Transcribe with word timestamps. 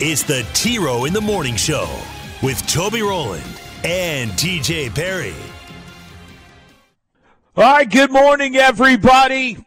it's 0.00 0.22
the 0.22 0.46
T 0.54 0.78
Row 0.78 1.04
in 1.04 1.12
the 1.12 1.20
Morning 1.20 1.56
Show 1.56 1.88
with 2.42 2.66
Toby 2.66 3.02
Rowland 3.02 3.44
and 3.84 4.30
TJ 4.32 4.94
Perry. 4.94 5.34
All 7.56 7.62
right, 7.62 7.88
good 7.88 8.10
morning, 8.10 8.56
everybody. 8.56 9.64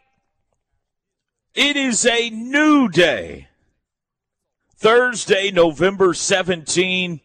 It 1.54 1.76
is 1.76 2.04
a 2.04 2.28
new 2.28 2.88
day. 2.88 3.48
Thursday, 4.76 5.50
November 5.50 6.12
17. 6.12 7.20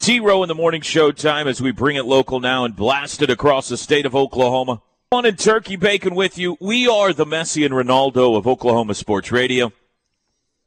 T 0.00 0.20
Row 0.20 0.42
in 0.42 0.48
the 0.48 0.54
morning 0.56 0.82
show 0.82 1.12
time 1.12 1.46
as 1.46 1.62
we 1.62 1.70
bring 1.70 1.94
it 1.94 2.04
local 2.04 2.40
now 2.40 2.64
and 2.64 2.74
blast 2.74 3.22
it 3.22 3.30
across 3.30 3.68
the 3.68 3.76
state 3.76 4.04
of 4.04 4.16
Oklahoma. 4.16 4.82
On 5.12 5.24
in 5.24 5.36
Turkey 5.36 5.76
Bacon 5.76 6.16
with 6.16 6.36
you. 6.36 6.56
We 6.60 6.88
are 6.88 7.12
the 7.12 7.24
Messi 7.24 7.64
and 7.64 7.72
Ronaldo 7.72 8.36
of 8.36 8.48
Oklahoma 8.48 8.94
Sports 8.94 9.30
Radio. 9.30 9.72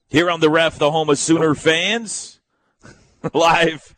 Here 0.09 0.29
on 0.29 0.39
the 0.39 0.49
ref, 0.49 0.77
the 0.77 0.91
home 0.91 1.09
of 1.09 1.17
Sooner 1.17 1.55
fans. 1.55 2.39
Live 3.33 3.95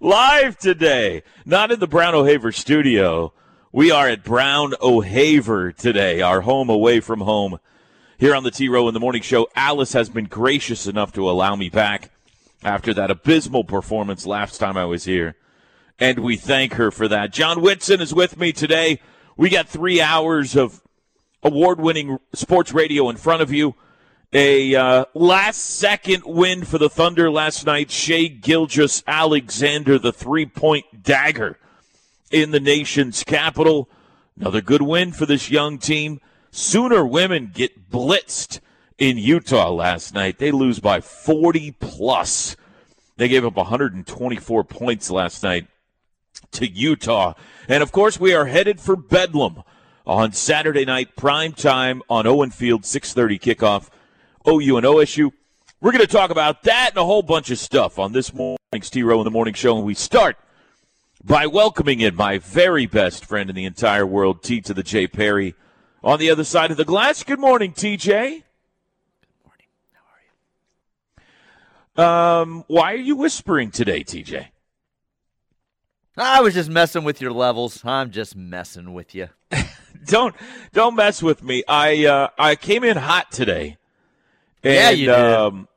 live 0.00 0.58
today. 0.58 1.22
Not 1.44 1.70
in 1.70 1.78
the 1.78 1.86
Brown 1.86 2.14
O'Haver 2.14 2.52
studio. 2.52 3.32
We 3.72 3.90
are 3.90 4.08
at 4.08 4.24
Brown 4.24 4.72
O'Haver 4.80 5.72
today, 5.72 6.22
our 6.22 6.40
home 6.40 6.70
away 6.70 7.00
from 7.00 7.20
home. 7.20 7.58
Here 8.18 8.34
on 8.34 8.42
the 8.42 8.50
T 8.50 8.68
Row 8.68 8.88
in 8.88 8.94
the 8.94 9.00
Morning 9.00 9.22
Show, 9.22 9.48
Alice 9.54 9.92
has 9.92 10.08
been 10.08 10.24
gracious 10.24 10.86
enough 10.86 11.12
to 11.12 11.28
allow 11.30 11.54
me 11.54 11.68
back 11.68 12.10
after 12.64 12.92
that 12.94 13.10
abysmal 13.10 13.64
performance 13.64 14.26
last 14.26 14.58
time 14.58 14.76
I 14.76 14.84
was 14.84 15.04
here. 15.04 15.36
And 15.98 16.20
we 16.20 16.36
thank 16.36 16.74
her 16.74 16.90
for 16.90 17.06
that. 17.08 17.32
John 17.32 17.60
Whitson 17.60 18.00
is 18.00 18.14
with 18.14 18.38
me 18.38 18.52
today. 18.52 19.00
We 19.36 19.50
got 19.50 19.68
three 19.68 20.00
hours 20.00 20.56
of 20.56 20.82
award 21.42 21.80
winning 21.80 22.18
sports 22.34 22.72
radio 22.72 23.08
in 23.08 23.16
front 23.16 23.42
of 23.42 23.52
you. 23.52 23.74
A 24.32 24.76
uh, 24.76 25.04
last 25.12 25.58
second 25.58 26.22
win 26.24 26.64
for 26.64 26.78
the 26.78 26.88
Thunder 26.88 27.30
last 27.30 27.66
night. 27.66 27.90
Shai 27.90 28.26
Gilgeous 28.26 29.02
Alexander, 29.04 29.98
the 29.98 30.12
three 30.12 30.46
point 30.46 31.02
dagger 31.02 31.58
in 32.30 32.52
the 32.52 32.60
nation's 32.60 33.24
capital. 33.24 33.88
Another 34.38 34.60
good 34.60 34.82
win 34.82 35.10
for 35.10 35.26
this 35.26 35.50
young 35.50 35.78
team. 35.78 36.20
Sooner 36.52 37.04
women 37.04 37.50
get 37.52 37.90
blitzed 37.90 38.60
in 38.98 39.18
Utah 39.18 39.70
last 39.70 40.14
night. 40.14 40.38
They 40.38 40.52
lose 40.52 40.78
by 40.78 41.00
40 41.00 41.72
plus. 41.72 42.54
They 43.16 43.26
gave 43.26 43.44
up 43.44 43.56
124 43.56 44.64
points 44.64 45.10
last 45.10 45.42
night 45.42 45.66
to 46.52 46.68
Utah. 46.68 47.34
And 47.68 47.82
of 47.82 47.90
course, 47.90 48.20
we 48.20 48.32
are 48.32 48.46
headed 48.46 48.80
for 48.80 48.94
Bedlam 48.94 49.64
on 50.06 50.32
Saturday 50.32 50.84
night, 50.84 51.16
prime 51.16 51.52
time 51.52 52.00
on 52.08 52.28
Owen 52.28 52.50
Field, 52.50 52.82
6:30 52.82 53.38
kickoff. 53.40 53.90
OU 54.48 54.78
and 54.78 54.86
OSU. 54.86 55.32
We're 55.80 55.92
going 55.92 56.04
to 56.04 56.12
talk 56.12 56.30
about 56.30 56.62
that 56.62 56.90
and 56.90 56.98
a 56.98 57.04
whole 57.04 57.22
bunch 57.22 57.50
of 57.50 57.58
stuff 57.58 57.98
on 57.98 58.12
this 58.12 58.32
morning's 58.32 58.90
T 58.90 59.02
Row 59.02 59.18
in 59.20 59.24
the 59.24 59.30
Morning 59.30 59.54
Show. 59.54 59.76
And 59.76 59.84
we 59.84 59.94
start 59.94 60.38
by 61.22 61.46
welcoming 61.46 62.00
in 62.00 62.14
my 62.14 62.38
very 62.38 62.86
best 62.86 63.24
friend 63.24 63.50
in 63.50 63.56
the 63.56 63.64
entire 63.64 64.06
world, 64.06 64.42
T 64.42 64.60
to 64.62 64.74
the 64.74 64.82
J 64.82 65.06
Perry, 65.06 65.54
on 66.02 66.18
the 66.18 66.30
other 66.30 66.44
side 66.44 66.70
of 66.70 66.76
the 66.76 66.84
glass. 66.84 67.22
Good 67.22 67.38
morning, 67.38 67.72
TJ. 67.72 68.04
Good 68.04 68.44
morning. 69.44 69.66
How 71.96 72.04
are 72.04 72.44
you? 72.46 72.52
Um, 72.52 72.64
why 72.68 72.92
are 72.92 72.96
you 72.96 73.16
whispering 73.16 73.70
today, 73.70 74.02
TJ? 74.02 74.46
I 76.16 76.40
was 76.40 76.54
just 76.54 76.68
messing 76.68 77.04
with 77.04 77.20
your 77.20 77.32
levels. 77.32 77.84
I'm 77.84 78.10
just 78.10 78.36
messing 78.36 78.92
with 78.92 79.14
you. 79.14 79.28
don't 80.06 80.34
don't 80.72 80.94
mess 80.94 81.22
with 81.22 81.42
me. 81.42 81.62
I 81.68 82.06
uh, 82.06 82.28
I 82.38 82.56
came 82.56 82.84
in 82.84 82.96
hot 82.96 83.30
today 83.32 83.78
and, 84.62 84.74
yeah, 84.74 84.90
you 84.90 85.06
did. 85.06 85.14
Um, 85.14 85.68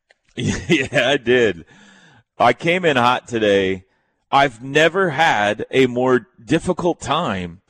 yeah, 0.36 1.08
I 1.10 1.16
did. 1.16 1.64
I 2.38 2.52
came 2.52 2.84
in 2.84 2.96
hot 2.96 3.26
today. 3.26 3.84
I've 4.30 4.62
never 4.62 5.10
had 5.10 5.66
a 5.70 5.86
more 5.86 6.28
difficult 6.44 7.00
time 7.00 7.60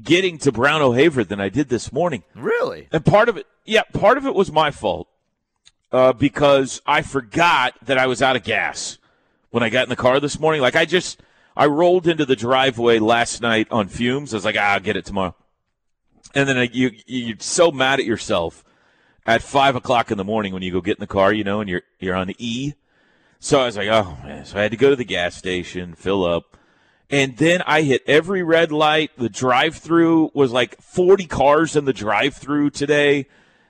getting 0.00 0.38
to 0.38 0.52
Brown 0.52 0.80
O'Haver 0.80 1.24
than 1.24 1.40
I 1.40 1.48
did 1.48 1.68
this 1.68 1.92
morning. 1.92 2.22
Really? 2.34 2.88
And 2.92 3.04
part 3.04 3.28
of 3.28 3.36
it, 3.36 3.46
yeah, 3.64 3.82
part 3.92 4.16
of 4.16 4.26
it 4.26 4.34
was 4.34 4.50
my 4.50 4.70
fault 4.70 5.08
uh, 5.90 6.12
because 6.12 6.80
I 6.86 7.02
forgot 7.02 7.74
that 7.82 7.98
I 7.98 8.06
was 8.06 8.22
out 8.22 8.36
of 8.36 8.44
gas 8.44 8.98
when 9.50 9.62
I 9.62 9.68
got 9.68 9.84
in 9.84 9.90
the 9.90 9.96
car 9.96 10.20
this 10.20 10.40
morning. 10.40 10.62
Like 10.62 10.76
I 10.76 10.84
just, 10.84 11.20
I 11.56 11.66
rolled 11.66 12.06
into 12.06 12.24
the 12.24 12.36
driveway 12.36 12.98
last 12.98 13.42
night 13.42 13.68
on 13.70 13.88
fumes. 13.88 14.32
I 14.32 14.36
was 14.38 14.44
like, 14.44 14.56
ah, 14.58 14.74
I'll 14.74 14.80
get 14.80 14.96
it 14.96 15.04
tomorrow. 15.04 15.34
And 16.34 16.48
then 16.48 16.70
you, 16.72 16.92
you're 17.06 17.36
so 17.40 17.70
mad 17.70 18.00
at 18.00 18.06
yourself 18.06 18.64
at 19.26 19.42
five 19.42 19.76
o'clock 19.76 20.10
in 20.10 20.18
the 20.18 20.24
morning 20.24 20.52
when 20.52 20.62
you 20.62 20.72
go 20.72 20.80
get 20.80 20.98
in 20.98 21.00
the 21.00 21.06
car, 21.06 21.32
you 21.32 21.44
know, 21.44 21.60
and 21.60 21.68
you're 21.68 21.82
you're 21.98 22.16
on 22.16 22.26
the 22.26 22.36
E. 22.38 22.74
So 23.38 23.60
I 23.60 23.66
was 23.66 23.76
like, 23.76 23.88
oh 23.88 24.18
man. 24.24 24.44
So 24.44 24.58
I 24.58 24.62
had 24.62 24.70
to 24.70 24.76
go 24.76 24.90
to 24.90 24.96
the 24.96 25.04
gas 25.04 25.36
station, 25.36 25.94
fill 25.94 26.24
up. 26.24 26.56
And 27.10 27.36
then 27.36 27.62
I 27.66 27.82
hit 27.82 28.02
every 28.06 28.42
red 28.42 28.72
light. 28.72 29.10
The 29.18 29.28
drive 29.28 29.76
through 29.76 30.30
was 30.32 30.50
like 30.50 30.80
40 30.80 31.26
cars 31.26 31.76
in 31.76 31.84
the 31.84 31.92
drive 31.92 32.36
through 32.36 32.70
today. 32.70 33.26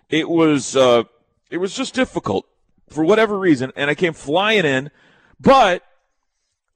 It 0.08 0.28
was 0.28 0.76
uh, 0.76 1.04
it 1.50 1.58
was 1.58 1.74
just 1.74 1.94
difficult 1.94 2.46
for 2.88 3.04
whatever 3.04 3.38
reason. 3.38 3.72
And 3.74 3.90
I 3.90 3.94
came 3.94 4.12
flying 4.12 4.64
in. 4.64 4.90
But 5.40 5.82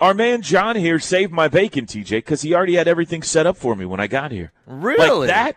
our 0.00 0.12
man 0.12 0.42
John 0.42 0.76
here 0.76 0.98
saved 0.98 1.32
my 1.32 1.48
bacon, 1.48 1.86
TJ, 1.86 2.10
because 2.10 2.42
he 2.42 2.54
already 2.54 2.74
had 2.74 2.88
everything 2.88 3.22
set 3.22 3.46
up 3.46 3.56
for 3.56 3.76
me 3.76 3.86
when 3.86 4.00
I 4.00 4.06
got 4.06 4.32
here. 4.32 4.52
Really? 4.66 5.26
Like 5.26 5.28
that 5.28 5.56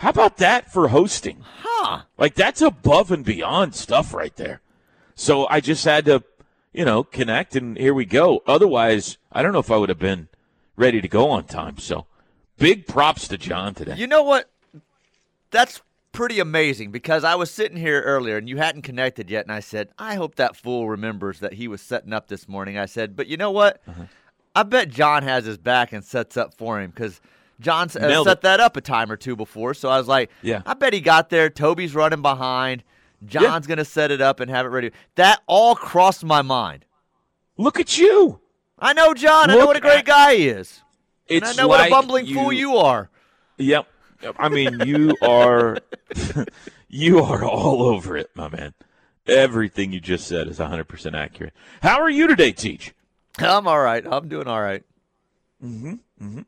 how 0.00 0.08
about 0.08 0.38
that 0.38 0.72
for 0.72 0.88
hosting? 0.88 1.44
Huh. 1.62 2.04
Like 2.16 2.34
that's 2.34 2.62
above 2.62 3.10
and 3.10 3.22
beyond 3.22 3.74
stuff 3.74 4.14
right 4.14 4.34
there. 4.34 4.62
So 5.14 5.46
I 5.50 5.60
just 5.60 5.84
had 5.84 6.06
to, 6.06 6.24
you 6.72 6.86
know, 6.86 7.04
connect 7.04 7.54
and 7.54 7.76
here 7.76 7.92
we 7.92 8.06
go. 8.06 8.42
Otherwise, 8.46 9.18
I 9.30 9.42
don't 9.42 9.52
know 9.52 9.58
if 9.58 9.70
I 9.70 9.76
would 9.76 9.90
have 9.90 9.98
been 9.98 10.28
ready 10.74 11.02
to 11.02 11.08
go 11.08 11.28
on 11.28 11.44
time. 11.44 11.76
So 11.76 12.06
big 12.56 12.86
props 12.86 13.28
to 13.28 13.36
John 13.36 13.74
today. 13.74 13.94
You 13.96 14.06
know 14.06 14.22
what? 14.22 14.50
That's 15.50 15.82
pretty 16.12 16.40
amazing 16.40 16.92
because 16.92 17.22
I 17.22 17.34
was 17.34 17.50
sitting 17.50 17.76
here 17.76 18.00
earlier 18.00 18.38
and 18.38 18.48
you 18.48 18.56
hadn't 18.56 18.82
connected 18.82 19.28
yet, 19.28 19.44
and 19.44 19.52
I 19.52 19.60
said, 19.60 19.90
I 19.98 20.14
hope 20.14 20.36
that 20.36 20.56
fool 20.56 20.88
remembers 20.88 21.40
that 21.40 21.52
he 21.52 21.68
was 21.68 21.82
setting 21.82 22.14
up 22.14 22.28
this 22.28 22.48
morning. 22.48 22.78
I 22.78 22.86
said, 22.86 23.16
but 23.16 23.26
you 23.26 23.36
know 23.36 23.50
what? 23.50 23.82
Uh-huh. 23.86 24.04
I 24.54 24.62
bet 24.62 24.88
John 24.88 25.24
has 25.24 25.44
his 25.44 25.58
back 25.58 25.92
and 25.92 26.02
sets 26.02 26.38
up 26.38 26.54
for 26.54 26.80
him 26.80 26.90
because– 26.90 27.20
John 27.60 27.88
uh, 27.88 28.24
set 28.24 28.40
that 28.40 28.58
up 28.58 28.76
a 28.76 28.80
time 28.80 29.12
or 29.12 29.16
two 29.16 29.36
before, 29.36 29.74
so 29.74 29.88
I 29.88 29.98
was 29.98 30.08
like, 30.08 30.30
yeah. 30.42 30.62
I 30.66 30.74
bet 30.74 30.92
he 30.92 31.00
got 31.00 31.30
there. 31.30 31.50
Toby's 31.50 31.94
running 31.94 32.22
behind. 32.22 32.82
John's 33.24 33.66
yeah. 33.66 33.68
going 33.68 33.78
to 33.78 33.84
set 33.84 34.10
it 34.10 34.20
up 34.20 34.40
and 34.40 34.50
have 34.50 34.64
it 34.64 34.70
ready. 34.70 34.92
That 35.16 35.42
all 35.46 35.74
crossed 35.74 36.24
my 36.24 36.42
mind. 36.42 36.86
Look 37.58 37.78
at 37.78 37.98
you. 37.98 38.40
I 38.78 38.94
know, 38.94 39.12
John. 39.12 39.48
Look 39.48 39.56
I 39.56 39.58
know 39.60 39.66
what 39.66 39.76
a 39.76 39.80
great 39.80 40.06
guy 40.06 40.36
he 40.36 40.48
is. 40.48 40.82
It's 41.26 41.48
and 41.48 41.60
I 41.60 41.62
know 41.62 41.68
like 41.68 41.78
what 41.78 41.86
a 41.86 41.90
bumbling 41.90 42.26
you, 42.26 42.34
fool 42.34 42.52
you 42.52 42.76
are. 42.78 43.10
Yep. 43.58 43.86
I 44.38 44.48
mean, 44.48 44.80
you 44.86 45.14
are 45.22 45.78
you 46.88 47.22
are 47.22 47.44
all 47.44 47.82
over 47.82 48.16
it, 48.16 48.30
my 48.34 48.48
man. 48.48 48.74
Everything 49.26 49.92
you 49.92 50.00
just 50.00 50.26
said 50.26 50.48
is 50.48 50.58
100% 50.58 51.14
accurate. 51.14 51.52
How 51.82 52.00
are 52.00 52.10
you 52.10 52.26
today, 52.26 52.52
Teach? 52.52 52.94
I'm 53.38 53.68
all 53.68 53.80
right. 53.80 54.04
I'm 54.04 54.28
doing 54.28 54.48
all 54.48 54.60
right. 54.60 54.82
Mm-hmm. 55.62 55.92
Mm-hmm. 56.22 56.40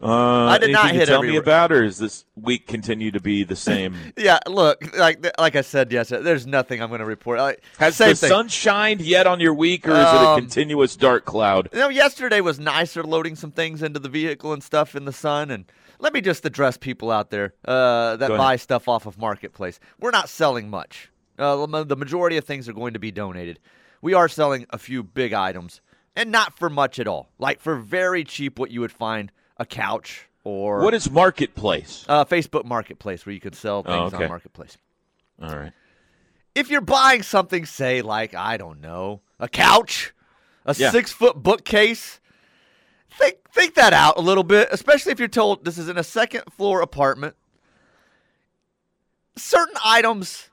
Uh, 0.00 0.46
I 0.46 0.58
did 0.58 0.72
not 0.72 0.90
hit. 0.90 1.06
tell 1.06 1.22
me 1.22 1.36
about, 1.36 1.72
or 1.72 1.82
is 1.82 1.96
this 1.96 2.26
week 2.36 2.66
continue 2.66 3.10
to 3.12 3.20
be 3.20 3.44
the 3.44 3.56
same? 3.56 3.96
yeah, 4.16 4.38
look, 4.46 4.94
like 4.96 5.26
like 5.38 5.56
I 5.56 5.62
said 5.62 5.90
yesterday, 5.90 6.22
there's 6.22 6.46
nothing 6.46 6.82
I'm 6.82 6.88
going 6.88 7.00
to 7.00 7.06
report. 7.06 7.38
Like, 7.38 7.62
Has 7.78 7.96
the 7.96 8.14
thing. 8.14 8.28
sun 8.28 8.48
shined 8.48 9.00
yet 9.00 9.26
on 9.26 9.40
your 9.40 9.54
week, 9.54 9.88
or 9.88 9.92
is 9.92 9.96
um, 9.96 10.16
it 10.16 10.22
a 10.22 10.28
um, 10.28 10.40
continuous 10.40 10.96
dark 10.96 11.24
cloud? 11.24 11.70
You 11.72 11.78
know, 11.78 11.88
yesterday 11.88 12.42
was 12.42 12.60
nicer, 12.60 13.02
loading 13.02 13.36
some 13.36 13.52
things 13.52 13.82
into 13.82 13.98
the 13.98 14.10
vehicle 14.10 14.52
and 14.52 14.62
stuff 14.62 14.94
in 14.94 15.06
the 15.06 15.14
sun. 15.14 15.50
And 15.50 15.64
let 15.98 16.12
me 16.12 16.20
just 16.20 16.44
address 16.44 16.76
people 16.76 17.10
out 17.10 17.30
there 17.30 17.54
uh, 17.64 18.16
that 18.16 18.28
buy 18.28 18.56
stuff 18.56 18.88
off 18.88 19.06
of 19.06 19.16
Marketplace. 19.16 19.80
We're 19.98 20.10
not 20.10 20.28
selling 20.28 20.68
much. 20.68 21.10
Uh, 21.38 21.84
the 21.84 21.96
majority 21.96 22.36
of 22.36 22.44
things 22.44 22.68
are 22.68 22.74
going 22.74 22.92
to 22.92 22.98
be 22.98 23.10
donated. 23.10 23.58
We 24.02 24.12
are 24.12 24.28
selling 24.28 24.66
a 24.70 24.78
few 24.78 25.02
big 25.02 25.32
items, 25.32 25.80
and 26.14 26.30
not 26.30 26.58
for 26.58 26.68
much 26.68 26.98
at 26.98 27.08
all. 27.08 27.30
Like 27.38 27.60
for 27.60 27.76
very 27.76 28.24
cheap, 28.24 28.58
what 28.58 28.70
you 28.70 28.82
would 28.82 28.92
find 28.92 29.32
a 29.58 29.66
couch 29.66 30.26
or 30.44 30.80
what 30.80 30.94
is 30.94 31.10
marketplace? 31.10 32.04
Uh, 32.08 32.24
Facebook 32.24 32.64
Marketplace, 32.64 33.26
where 33.26 33.32
you 33.32 33.40
can 33.40 33.52
sell 33.52 33.82
things 33.82 34.12
oh, 34.12 34.16
okay. 34.16 34.24
on 34.24 34.28
Marketplace. 34.28 34.78
All 35.42 35.56
right. 35.56 35.72
if 36.54 36.70
you're 36.70 36.80
buying 36.80 37.22
something, 37.22 37.66
say 37.66 38.02
like 38.02 38.34
I 38.34 38.56
don't 38.56 38.80
know, 38.80 39.20
a 39.38 39.48
couch, 39.48 40.14
a 40.64 40.74
Yeah. 40.76 40.90
six 40.90 41.12
foot 41.12 41.42
bookcase, 41.42 42.20
think 43.10 43.36
think 43.50 43.74
that 43.74 43.92
out 43.92 44.18
a 44.18 44.20
little 44.20 44.44
bit, 44.44 44.68
especially 44.70 45.12
if 45.12 45.18
you're 45.18 45.28
told 45.28 45.64
this 45.64 45.78
is 45.78 45.88
in 45.88 45.98
a 45.98 46.04
second 46.04 46.44
floor 46.50 46.80
apartment. 46.80 47.34
Certain 49.36 49.76
items 49.84 50.48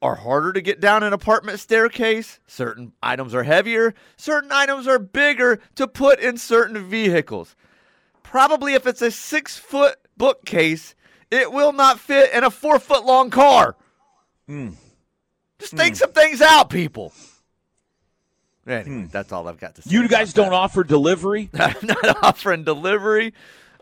are 0.00 0.16
harder 0.16 0.52
to 0.52 0.60
get 0.60 0.80
down 0.80 1.02
an 1.02 1.12
apartment 1.12 1.58
staircase. 1.58 2.38
Certain 2.46 2.92
items 3.02 3.34
are 3.34 3.42
heavier. 3.42 3.94
Certain 4.16 4.52
items 4.52 4.86
are 4.86 4.98
bigger 4.98 5.58
to 5.74 5.86
put 5.88 6.20
in 6.20 6.36
certain 6.36 6.88
vehicles. 6.88 7.56
Probably 8.36 8.74
if 8.74 8.86
it's 8.86 9.00
a 9.00 9.10
six 9.10 9.56
foot 9.56 9.96
bookcase, 10.18 10.94
it 11.30 11.50
will 11.50 11.72
not 11.72 11.98
fit 11.98 12.34
in 12.34 12.44
a 12.44 12.50
four 12.50 12.78
foot 12.78 13.06
long 13.06 13.30
car. 13.30 13.76
Just 14.46 15.72
think 15.72 15.96
some 15.96 16.12
things 16.12 16.42
out, 16.42 16.68
people. 16.68 17.14
Anyway, 18.66 19.08
that's 19.10 19.32
all 19.32 19.48
I've 19.48 19.58
got 19.58 19.76
to 19.76 19.82
say. 19.82 19.88
You 19.90 20.06
guys 20.06 20.34
don't 20.34 20.52
offer 20.52 20.84
delivery, 20.84 21.48
I'm 21.54 21.76
not 21.82 22.22
offering 22.22 22.62
delivery. 22.62 23.32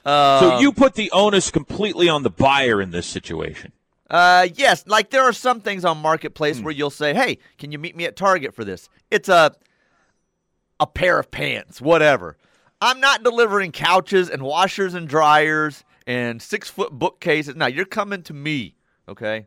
Uh, 0.05 0.39
so 0.39 0.61
you 0.61 0.71
put 0.73 0.95
the 0.95 1.11
onus 1.11 1.51
completely 1.51 2.09
on 2.09 2.23
the 2.23 2.31
buyer 2.31 2.81
in 2.81 2.93
this 2.93 3.09
situation. 3.09 3.73
Uh, 4.09 4.47
yes, 4.55 4.85
like 4.87 5.11
there 5.11 5.25
are 5.25 5.33
some 5.33 5.63
things 5.63 5.85
on 5.85 5.99
marketplace 5.99 6.61
where 6.61 6.73
you'll 6.73 6.91
say, 6.91 7.13
"Hey, 7.13 7.39
can 7.59 7.73
you 7.73 7.81
meet 7.81 7.97
me 7.97 8.05
at 8.05 8.15
Target 8.15 8.55
for 8.55 8.65
this?" 8.65 8.89
It's 9.11 9.29
a 9.29 9.53
a 10.79 10.87
pair 10.87 11.19
of 11.19 11.33
pants, 11.33 11.81
whatever. 11.81 12.37
I'm 12.81 13.01
not 13.01 13.23
delivering 13.23 13.73
couches 13.73 14.29
and 14.29 14.43
washers 14.43 14.95
and 14.95 15.09
dryers 15.09 15.85
and 16.07 16.41
six 16.43 16.69
foot 16.69 16.93
bookcases. 16.93 17.57
Now 17.57 17.67
you're 17.67 17.85
coming 17.87 18.23
to 18.25 18.35
me, 18.35 18.75
okay? 19.09 19.47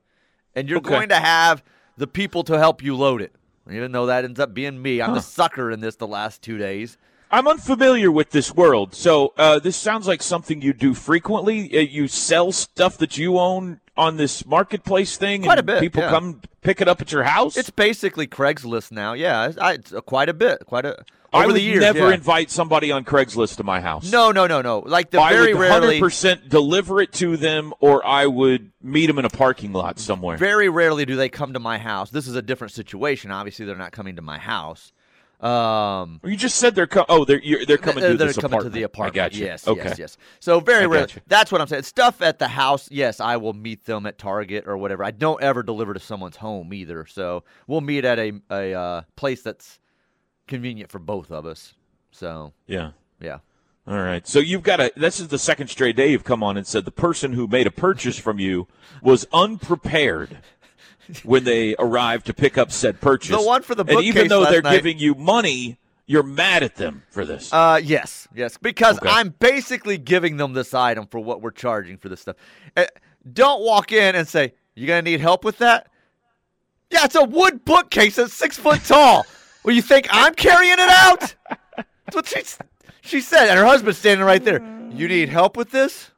And 0.55 0.67
you're 0.67 0.79
Okay. 0.79 0.89
going 0.89 1.09
to 1.09 1.15
have 1.19 1.63
the 1.97 2.07
people 2.07 2.43
to 2.45 2.57
help 2.57 2.81
you 2.83 2.95
load 2.95 3.21
it. 3.21 3.33
Even 3.69 3.91
though 3.91 4.05
that 4.05 4.23
ends 4.23 4.39
up 4.39 4.53
being 4.53 4.81
me, 4.81 5.01
I'm 5.01 5.13
the 5.13 5.19
sucker 5.21 5.69
in 5.71 5.81
this 5.81 5.97
the 5.97 6.07
last 6.07 6.41
two 6.41 6.57
days. 6.57 6.97
I'm 7.29 7.47
unfamiliar 7.47 8.09
with 8.09 8.29
this 8.29 8.55
world, 8.55 8.95
so 8.95 9.33
uh, 9.37 9.59
this 9.59 9.75
sounds 9.75 10.07
like 10.07 10.23
something 10.23 10.61
you 10.61 10.71
do 10.71 10.93
frequently. 10.93 11.77
Uh, 11.77 11.81
you 11.81 12.07
sell 12.07 12.53
stuff 12.53 12.97
that 12.99 13.17
you 13.17 13.37
own 13.37 13.81
on 13.97 14.17
this 14.17 14.45
marketplace 14.45 15.17
thing, 15.17 15.43
Quite 15.43 15.59
a 15.59 15.63
bit, 15.63 15.79
people 15.79 16.01
yeah. 16.03 16.09
come 16.09 16.41
pick 16.61 16.81
it 16.81 16.87
up 16.87 17.01
at 17.01 17.11
your 17.11 17.23
house. 17.23 17.57
It's 17.57 17.69
basically 17.69 18.27
Craigslist 18.27 18.91
now. 18.91 19.13
Yeah, 19.13 19.47
it's, 19.47 19.57
I, 19.57 19.73
it's 19.73 19.93
uh, 19.93 20.01
quite 20.01 20.29
a 20.29 20.33
bit, 20.33 20.65
quite 20.65 20.85
a 20.85 21.03
I 21.33 21.39
over 21.39 21.47
would 21.47 21.55
the 21.57 21.61
years. 21.61 21.81
never 21.81 22.09
yeah. 22.09 22.15
invite 22.15 22.49
somebody 22.51 22.91
on 22.91 23.03
Craigslist 23.03 23.57
to 23.57 23.63
my 23.63 23.81
house. 23.81 24.11
No, 24.11 24.31
no, 24.31 24.47
no, 24.47 24.61
no. 24.61 24.79
Like 24.79 25.11
the 25.11 25.19
I 25.19 25.33
very 25.33 25.53
would 25.53 25.61
rarely, 25.61 25.99
100% 25.99 26.49
deliver 26.49 27.01
it 27.01 27.11
to 27.13 27.37
them, 27.37 27.73
or 27.79 28.05
I 28.05 28.25
would 28.25 28.71
meet 28.81 29.07
them 29.07 29.19
in 29.19 29.25
a 29.25 29.29
parking 29.29 29.73
lot 29.73 29.99
somewhere. 29.99 30.37
very 30.37 30.69
rarely 30.69 31.05
do 31.05 31.15
they 31.15 31.29
come 31.29 31.53
to 31.53 31.59
my 31.59 31.77
house. 31.77 32.11
This 32.11 32.27
is 32.27 32.35
a 32.35 32.41
different 32.41 32.73
situation. 32.73 33.31
Obviously, 33.31 33.65
they're 33.65 33.75
not 33.75 33.91
coming 33.91 34.15
to 34.15 34.21
my 34.21 34.37
house. 34.37 34.93
Um, 35.39 36.19
You 36.23 36.35
just 36.35 36.57
said 36.57 36.73
they're 36.73 36.87
co- 36.87 37.05
oh 37.09 37.23
they're 37.23 37.39
you're, 37.39 37.63
they're 37.65 37.77
coming 37.77 38.01
they're, 38.01 38.11
to 38.13 38.17
they're 38.17 38.33
coming 38.33 38.45
apartment. 38.53 38.63
to 38.73 38.79
the 38.79 38.83
apartment. 38.83 39.15
I 39.15 39.29
got 39.29 39.35
you. 39.35 39.45
Yes, 39.45 39.67
okay. 39.67 39.83
yes, 39.89 39.99
yes. 39.99 40.17
So 40.39 40.59
very 40.59 40.83
I 40.83 40.85
rarely. 40.85 40.99
got 41.07 41.15
you. 41.15 41.21
That's 41.27 41.51
what 41.51 41.61
I'm 41.61 41.67
saying. 41.67 41.83
Stuff 41.83 42.21
at 42.23 42.39
the 42.39 42.47
house. 42.47 42.89
Yes, 42.91 43.19
I 43.19 43.37
will 43.37 43.53
meet 43.53 43.85
them 43.85 44.07
at 44.07 44.17
Target 44.17 44.63
or 44.67 44.77
whatever. 44.77 45.03
I 45.03 45.11
don't 45.11 45.41
ever 45.43 45.61
deliver 45.61 45.93
to 45.93 45.99
someone's 45.99 46.37
home 46.37 46.73
either. 46.73 47.05
So 47.05 47.43
we'll 47.67 47.81
meet 47.81 48.03
at 48.03 48.17
a 48.17 48.33
a 48.49 48.73
uh, 48.73 49.01
place 49.15 49.43
that's 49.43 49.79
convenient 50.47 50.89
for 50.91 50.99
both 50.99 51.29
of 51.31 51.45
us. 51.45 51.75
So 52.11 52.53
Yeah. 52.65 52.91
yeah. 53.19 53.39
All 53.85 54.01
right. 54.01 54.27
So 54.27 54.39
you've 54.39 54.63
got 54.63 54.79
a. 54.81 54.91
This 54.97 55.19
is 55.19 55.27
the 55.29 55.37
second 55.39 55.67
straight 55.67 55.95
day 55.95 56.09
you've 56.11 56.23
come 56.23 56.41
on 56.43 56.57
and 56.57 56.65
said 56.65 56.83
the 56.83 56.91
person 56.91 57.33
who 57.33 57.47
made 57.47 57.67
a 57.67 57.71
purchase 57.71 58.17
from 58.17 58.39
you 58.39 58.67
was 59.03 59.25
unprepared 59.31 60.39
when 61.23 61.43
they 61.43 61.75
arrive 61.79 62.23
to 62.25 62.33
pick 62.33 62.57
up 62.57 62.71
said 62.71 62.99
purchase. 63.01 63.35
The 63.35 63.41
one 63.41 63.61
for 63.61 63.75
the 63.75 63.83
and 63.85 64.01
even 64.03 64.27
though 64.27 64.45
they're 64.45 64.61
night- 64.61 64.75
giving 64.75 64.97
you 64.99 65.15
money, 65.15 65.77
you're 66.05 66.23
mad 66.23 66.63
at 66.63 66.75
them 66.75 67.03
for 67.09 67.25
this. 67.25 67.51
Uh, 67.51 67.79
yes, 67.83 68.27
yes, 68.33 68.57
because 68.57 68.97
Okay. 68.99 69.09
I'm 69.09 69.29
basically 69.39 69.97
giving 69.97 70.37
them 70.37 70.53
this 70.53 70.73
item 70.73 71.07
for 71.07 71.19
what 71.19 71.41
we're 71.41 71.51
charging 71.51 71.97
for 71.97 72.09
this 72.09 72.21
stuff. 72.21 72.35
Uh, 72.75 72.85
don't 73.33 73.61
walk 73.61 73.91
in 73.91 74.15
and 74.15 74.27
say, 74.27 74.53
you're 74.75 74.87
gonna 74.87 75.01
need 75.01 75.19
help 75.21 75.43
with 75.43 75.57
that?" 75.57 75.87
Yeah, 76.89 77.03
it's 77.03 77.15
a 77.15 77.23
wood 77.23 77.65
bookcase 77.65 78.15
that's 78.15 78.33
six 78.33 78.57
foot 78.57 78.81
tall. 78.85 79.25
well, 79.63 79.75
you 79.75 79.81
think 79.81 80.07
I'm 80.09 80.33
carrying 80.33 80.71
it 80.73 80.79
out? 80.79 81.35
That's 82.05 82.15
what 82.15 82.25
she 82.27 82.41
she 83.01 83.19
said, 83.21 83.49
and 83.49 83.59
her 83.59 83.65
husband's 83.65 83.97
standing 83.99 84.25
right 84.25 84.43
there. 84.43 84.61
You 84.91 85.07
need 85.09 85.27
help 85.29 85.57
with 85.57 85.71
this? 85.71 86.11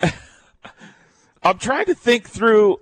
I'm 1.42 1.58
trying 1.58 1.86
to 1.86 1.94
think 1.94 2.28
through 2.28 2.78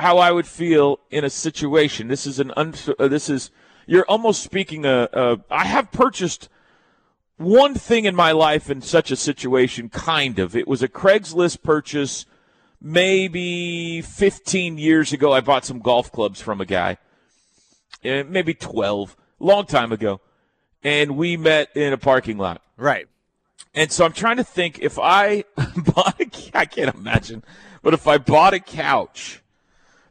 how 0.00 0.18
I 0.18 0.32
would 0.32 0.46
feel 0.46 1.00
in 1.10 1.24
a 1.24 1.30
situation. 1.30 2.08
This 2.08 2.26
is 2.26 2.38
an 2.40 2.52
un- 2.56 2.74
uh, 2.98 3.08
this 3.08 3.28
is 3.28 3.50
you're 3.86 4.04
almost 4.04 4.42
speaking 4.42 4.84
a, 4.84 5.08
a 5.12 5.38
I 5.50 5.64
have 5.66 5.92
purchased 5.92 6.48
one 7.36 7.74
thing 7.74 8.04
in 8.04 8.14
my 8.14 8.32
life 8.32 8.70
in 8.70 8.82
such 8.82 9.10
a 9.10 9.16
situation 9.16 9.88
kind 9.88 10.38
of. 10.38 10.54
It 10.54 10.68
was 10.68 10.82
a 10.82 10.88
Craigslist 10.88 11.62
purchase 11.62 12.26
maybe 12.80 14.02
15 14.02 14.78
years 14.78 15.12
ago. 15.12 15.32
I 15.32 15.40
bought 15.40 15.64
some 15.64 15.80
golf 15.80 16.12
clubs 16.12 16.40
from 16.40 16.60
a 16.60 16.66
guy. 16.66 16.98
Uh, 18.04 18.24
maybe 18.28 18.54
12, 18.54 19.16
long 19.38 19.66
time 19.66 19.92
ago. 19.92 20.20
And 20.82 21.16
we 21.16 21.36
met 21.36 21.74
in 21.74 21.92
a 21.92 21.98
parking 21.98 22.38
lot. 22.38 22.62
Right. 22.76 23.06
And 23.74 23.92
so 23.92 24.04
I'm 24.04 24.12
trying 24.12 24.38
to 24.38 24.44
think 24.44 24.78
if 24.80 24.98
I 24.98 25.44
bought 25.76 26.20
a, 26.20 26.26
I 26.54 26.64
can't 26.66 26.94
imagine, 26.94 27.44
but 27.82 27.94
if 27.94 28.06
I 28.06 28.18
bought 28.18 28.54
a 28.54 28.60
couch 28.60 29.42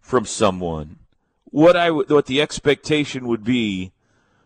from 0.09 0.25
someone, 0.25 0.97
what 1.45 1.77
I 1.77 1.91
what 1.91 2.25
the 2.25 2.41
expectation 2.41 3.27
would 3.27 3.43
be 3.43 3.91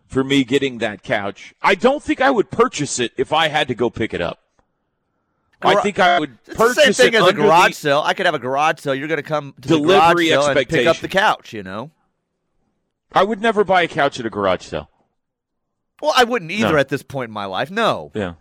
for 0.07 0.21
me 0.21 0.43
getting 0.43 0.79
that 0.79 1.03
couch. 1.03 1.53
I 1.61 1.73
don't 1.73 2.03
think 2.03 2.19
I 2.19 2.29
would 2.29 2.51
purchase 2.51 2.99
it 2.99 3.13
if 3.15 3.31
I 3.31 3.47
had 3.47 3.69
to 3.69 3.73
go 3.75 3.89
pick 3.89 4.13
it 4.13 4.19
up. 4.19 4.39
I 5.61 5.75
think 5.81 5.99
I 5.99 6.19
would 6.19 6.37
It's 6.45 6.49
the 6.49 6.55
purchase 6.55 6.97
same 6.97 7.11
thing 7.11 7.13
it 7.13 7.23
as 7.23 7.29
a 7.29 7.33
garage 7.33 7.75
sale. 7.75 8.01
I 8.03 8.13
could 8.13 8.25
have 8.25 8.35
a 8.35 8.39
garage 8.39 8.81
sale. 8.81 8.93
You're 8.93 9.07
gonna 9.07 9.23
come 9.23 9.53
to 9.61 9.69
the 9.69 9.79
garage 9.79 10.01
Delivery 10.01 10.27
sale 10.27 10.45
and 10.47 10.67
pick 10.67 10.85
up 10.85 10.97
the 10.97 11.07
couch. 11.07 11.53
You 11.53 11.63
know. 11.63 11.91
I 13.13 13.23
would 13.23 13.39
never 13.39 13.63
buy 13.63 13.83
a 13.83 13.87
couch 13.87 14.19
at 14.19 14.25
a 14.25 14.29
garage 14.29 14.63
sale. 14.65 14.89
Well, 16.01 16.11
I 16.13 16.25
wouldn't 16.25 16.51
either 16.51 16.73
No. 16.73 16.77
at 16.77 16.89
this 16.89 17.03
point 17.03 17.29
in 17.29 17.33
my 17.33 17.45
life. 17.45 17.71
No, 17.71 18.11
Yeah. 18.13 18.33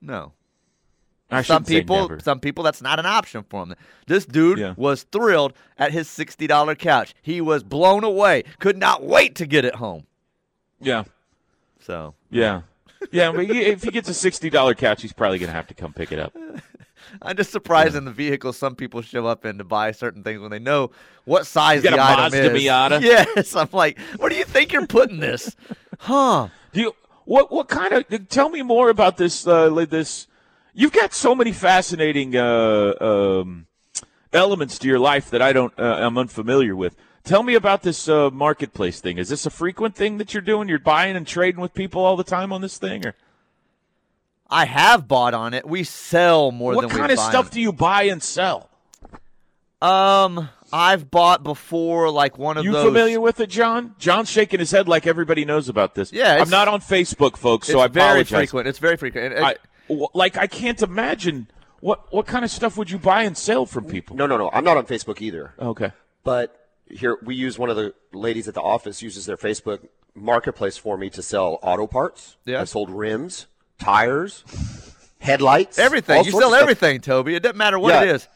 no. 0.00 0.32
I 1.32 1.42
some 1.42 1.64
people 1.64 2.18
some 2.20 2.40
people 2.40 2.62
that's 2.64 2.82
not 2.82 2.98
an 2.98 3.06
option 3.06 3.44
for 3.48 3.64
them 3.66 3.76
this 4.06 4.24
dude 4.26 4.58
Yeah. 4.58 4.74
was 4.76 5.04
thrilled 5.04 5.52
at 5.78 5.92
his 5.92 6.08
$60 6.08 6.78
couch 6.78 7.14
he 7.22 7.40
was 7.40 7.62
blown 7.62 8.04
away 8.04 8.44
could 8.58 8.76
not 8.76 9.02
wait 9.02 9.34
to 9.36 9.46
get 9.46 9.64
it 9.64 9.76
home 9.76 10.04
Yeah. 10.80 11.04
so 11.80 12.14
Yeah. 12.30 12.62
Yeah, 13.10 13.32
but 13.32 13.50
if 13.50 13.82
he 13.82 13.90
gets 13.90 14.08
a 14.08 14.14
sixty 14.14 14.48
dollar 14.48 14.74
couch, 14.76 15.02
he's 15.02 15.12
probably 15.12 15.40
going 15.40 15.48
to 15.48 15.56
have 15.56 15.66
to 15.66 15.74
come 15.74 15.92
pick 15.92 16.12
it 16.12 16.20
up. 16.20 16.36
i'm 17.20 17.36
just 17.36 17.50
surprised 17.50 17.96
in 17.96 18.04
the 18.04 18.12
vehicle 18.12 18.52
some 18.52 18.76
people 18.76 19.02
show 19.02 19.26
up 19.26 19.44
in 19.44 19.58
to 19.58 19.64
buy 19.64 19.90
certain 19.90 20.22
things 20.22 20.40
when 20.40 20.50
they 20.52 20.58
know 20.60 20.90
what 21.24 21.46
size 21.46 21.82
the 21.82 21.88
item 21.88 21.98
Mazda 21.98 22.54
is 22.54 22.62
Miata? 22.62 23.00
yes 23.36 23.56
i'm 23.56 23.68
like 23.72 23.98
where 24.18 24.30
do 24.30 24.36
you 24.36 24.44
think 24.44 24.72
you're 24.72 24.86
putting 24.86 25.18
this 25.18 25.54
huh 25.98 26.48
Do 26.72 26.80
you 26.80 26.92
what 27.24 27.50
what 27.52 27.68
kind 27.68 27.92
of 27.92 28.28
tell 28.28 28.48
me 28.48 28.62
more 28.62 28.88
about 28.88 29.16
this 29.16 29.46
uh, 29.46 29.68
this 29.90 30.28
you've 30.74 30.92
got 30.92 31.12
so 31.14 31.34
many 31.34 31.52
fascinating 31.52 32.36
uh, 32.36 32.94
um, 33.00 33.66
elements 34.32 34.78
to 34.78 34.88
your 34.88 34.98
life 34.98 35.30
that 35.30 35.42
I 35.42 35.52
don't 35.52 35.72
uh, 35.78 35.82
I'm 36.00 36.16
unfamiliar 36.18 36.74
with. 36.76 36.96
Tell 37.24 37.42
me 37.44 37.54
about 37.54 37.82
this 37.82 38.08
uh, 38.08 38.30
marketplace 38.30 39.00
thing. 39.00 39.16
Is 39.18 39.28
this 39.28 39.46
a 39.46 39.50
frequent 39.50 39.94
thing 39.94 40.18
that 40.18 40.34
you're 40.34 40.40
doing? 40.40 40.68
You're 40.68 40.78
buying 40.80 41.14
and 41.16 41.26
trading 41.26 41.60
with 41.60 41.72
people 41.72 42.04
all 42.04 42.16
the 42.16 42.24
time 42.24 42.52
on 42.52 42.60
this 42.60 42.78
thing 42.78 43.06
or 43.06 43.14
i 44.54 44.66
have 44.66 45.08
bought 45.08 45.32
on 45.32 45.54
it 45.54 45.66
we 45.66 45.82
sell 45.82 46.52
more 46.52 46.74
what 46.74 46.82
than 46.82 46.90
kind 46.90 47.06
we 47.08 47.14
of 47.14 47.18
stuff 47.18 47.50
do 47.50 47.58
you 47.58 47.72
buy 47.72 48.02
and 48.02 48.22
sell? 48.22 48.68
um 49.80 50.48
i've 50.72 51.10
bought 51.10 51.42
before 51.42 52.10
like 52.10 52.36
one 52.36 52.58
of 52.58 52.64
You 52.64 52.72
those 52.72 52.84
familiar 52.84 53.18
with 53.18 53.40
it, 53.40 53.48
John? 53.48 53.94
John's 53.98 54.28
shaking 54.30 54.60
his 54.60 54.70
head 54.70 54.88
like 54.88 55.06
everybody 55.06 55.46
knows 55.46 55.70
about 55.70 55.94
this. 55.94 56.12
Yeah, 56.12 56.38
I'm 56.40 56.50
not 56.50 56.68
on 56.68 56.80
Facebook, 56.80 57.36
folks, 57.38 57.66
so 57.68 57.78
it's 57.80 57.84
I 57.84 57.88
very 57.88 58.04
apologize. 58.22 58.38
frequent 58.50 58.68
it's 58.68 58.78
very 58.78 58.96
frequent 58.98 59.32
And- 59.34 59.44
I, 59.44 59.54
w- 59.54 59.58
like 60.14 60.36
I 60.36 60.46
can't 60.46 60.80
imagine 60.82 61.48
what 61.80 62.12
what 62.12 62.26
kind 62.26 62.44
of 62.44 62.50
stuff 62.50 62.76
would 62.76 62.90
you 62.90 62.98
buy 62.98 63.22
and 63.24 63.36
sell 63.36 63.66
from 63.66 63.84
people? 63.84 64.16
No, 64.16 64.26
no, 64.26 64.36
no. 64.36 64.50
I'm 64.52 64.64
not 64.64 64.76
on 64.76 64.86
Facebook 64.86 65.20
either. 65.20 65.54
Okay. 65.58 65.92
But 66.24 66.58
here 66.88 67.18
we 67.22 67.34
use 67.34 67.58
one 67.58 67.70
of 67.70 67.76
the 67.76 67.94
ladies 68.12 68.48
at 68.48 68.54
the 68.54 68.60
office 68.62 69.02
uses 69.02 69.26
their 69.26 69.36
Facebook 69.36 69.80
marketplace 70.14 70.76
for 70.76 70.96
me 70.98 71.08
to 71.10 71.22
sell 71.22 71.58
auto 71.62 71.86
parts. 71.86 72.36
Yeah. 72.44 72.60
I 72.60 72.64
sold 72.64 72.90
rims, 72.90 73.46
tires, 73.78 74.44
headlights, 75.18 75.78
Everything. 75.78 76.24
You 76.24 76.32
sell 76.32 76.54
everything, 76.54 77.00
Toby. 77.00 77.34
It 77.34 77.42
doesn't 77.42 77.56
matter 77.56 77.78
what 77.78 77.94
Yeah. 77.94 78.02
it 78.02 78.08
is. 78.16 78.28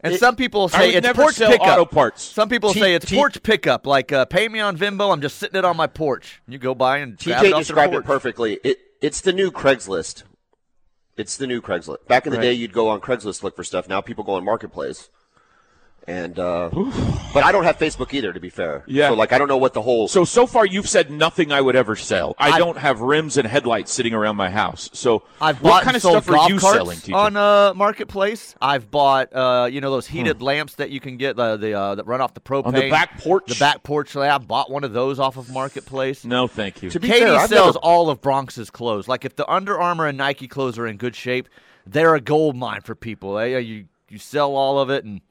And 0.00 0.12
It- 0.12 0.20
some 0.20 0.36
people 0.36 0.68
say 0.68 0.92
it's 0.92 1.02
never 1.06 1.22
porch 1.22 1.36
sell 1.36 1.50
pickup. 1.50 1.66
auto 1.66 1.84
parts. 1.86 2.22
Some 2.22 2.50
people 2.50 2.74
T- 2.74 2.80
say 2.80 2.94
it's 2.94 3.06
T- 3.06 3.16
porch 3.16 3.42
pickup. 3.42 3.86
Like 3.86 4.12
uh, 4.12 4.26
pay 4.26 4.48
me 4.50 4.60
on 4.60 4.76
Venmo. 4.76 5.10
I'm 5.10 5.22
just 5.22 5.38
sitting 5.38 5.58
it 5.58 5.64
on 5.64 5.78
my 5.78 5.86
porch. 5.86 6.42
You 6.46 6.58
go 6.58 6.74
by 6.74 6.98
and 6.98 7.16
grab 7.18 7.42
it 7.44 7.48
TJ 7.48 7.52
off 7.54 7.58
described 7.60 7.94
the 7.94 7.98
it 7.98 8.04
perfectly. 8.04 8.60
It 8.62 8.78
it's 9.00 9.22
the 9.22 9.32
new 9.32 9.50
Craigslist. 9.50 10.24
It's 11.16 11.36
the 11.36 11.46
new 11.46 11.60
Craigslist. 11.60 12.06
Back 12.08 12.26
in 12.26 12.32
the 12.32 12.38
Right. 12.38 12.44
day, 12.46 12.52
you'd 12.54 12.72
go 12.72 12.88
on 12.88 13.00
Craigslist 13.00 13.42
look 13.42 13.54
for 13.54 13.62
stuff. 13.64 13.88
Now 13.88 14.00
people 14.00 14.24
go 14.24 14.34
on 14.34 14.44
Marketplace, 14.44 15.10
And 16.06 16.38
uh, 16.38 16.68
but 17.32 17.44
I 17.44 17.50
don't 17.52 17.64
have 17.64 17.78
Facebook 17.78 18.12
either, 18.12 18.32
to 18.32 18.38
be 18.40 18.50
fair. 18.50 18.84
Yeah. 18.86 19.08
So 19.08 19.14
like 19.14 19.32
I 19.32 19.38
don't 19.38 19.48
know 19.48 19.56
what 19.56 19.72
the 19.72 19.80
whole. 19.80 20.06
So 20.06 20.24
so 20.26 20.46
far 20.46 20.66
you've 20.66 20.88
said 20.88 21.10
nothing 21.10 21.50
I 21.50 21.62
would 21.62 21.76
ever 21.76 21.96
sell. 21.96 22.34
I, 22.38 22.50
I- 22.50 22.58
don't 22.58 22.76
have 22.76 23.00
rims 23.00 23.38
and 23.38 23.48
headlights 23.48 23.90
sitting 23.90 24.12
around 24.12 24.36
my 24.36 24.50
house. 24.50 24.90
So 24.92 25.22
I've 25.40 25.62
what 25.62 25.70
bought 25.70 25.82
kind 25.84 25.96
of 25.96 26.02
stuff 26.02 26.28
are 26.28 26.50
you 26.50 26.58
carts 26.58 26.76
selling, 26.76 26.98
TJ? 26.98 27.14
on 27.14 27.36
uh, 27.38 27.72
marketplace. 27.74 28.54
I've 28.60 28.90
bought 28.90 29.32
uh, 29.34 29.68
you 29.72 29.80
know 29.80 29.90
those 29.90 30.06
heated 30.06 30.36
Hmm. 30.38 30.44
lamps 30.44 30.74
that 30.74 30.90
you 30.90 31.00
can 31.00 31.16
get 31.16 31.38
uh, 31.38 31.56
the 31.56 31.72
uh, 31.72 31.94
that 31.94 32.06
run 32.06 32.20
off 32.20 32.34
the 32.34 32.40
propane 32.40 32.66
on 32.66 32.74
the 32.74 32.90
back 32.90 33.18
porch? 33.20 33.46
The 33.46 33.54
back 33.58 33.82
porch. 33.82 34.14
I 34.14 34.36
bought 34.38 34.70
one 34.70 34.84
of 34.84 34.92
those 34.92 35.18
off 35.18 35.38
of 35.38 35.48
marketplace. 35.50 36.24
No, 36.26 36.46
thank 36.48 36.82
you. 36.82 36.90
To 36.90 37.00
be 37.00 37.08
Katie 37.08 37.20
fair, 37.24 37.34
I've 37.36 37.48
sells 37.48 37.76
never- 37.76 37.78
all 37.78 38.10
of 38.10 38.20
Bronx's 38.20 38.68
clothes. 38.70 39.08
Like 39.08 39.24
if 39.24 39.36
the 39.36 39.50
Under 39.50 39.80
Armour 39.80 40.06
and 40.06 40.18
Nike 40.18 40.48
clothes 40.48 40.78
are 40.78 40.86
in 40.86 40.98
good 40.98 41.16
shape, 41.16 41.48
they're 41.86 42.14
a 42.14 42.20
gold 42.20 42.56
mine 42.56 42.82
for 42.82 42.94
people. 42.94 43.34
They, 43.36 43.54
uh, 43.54 43.58
you 43.58 43.86
you 44.10 44.18
sell 44.18 44.54
all 44.54 44.78
of 44.78 44.90
it, 44.90 45.04
and 45.04 45.22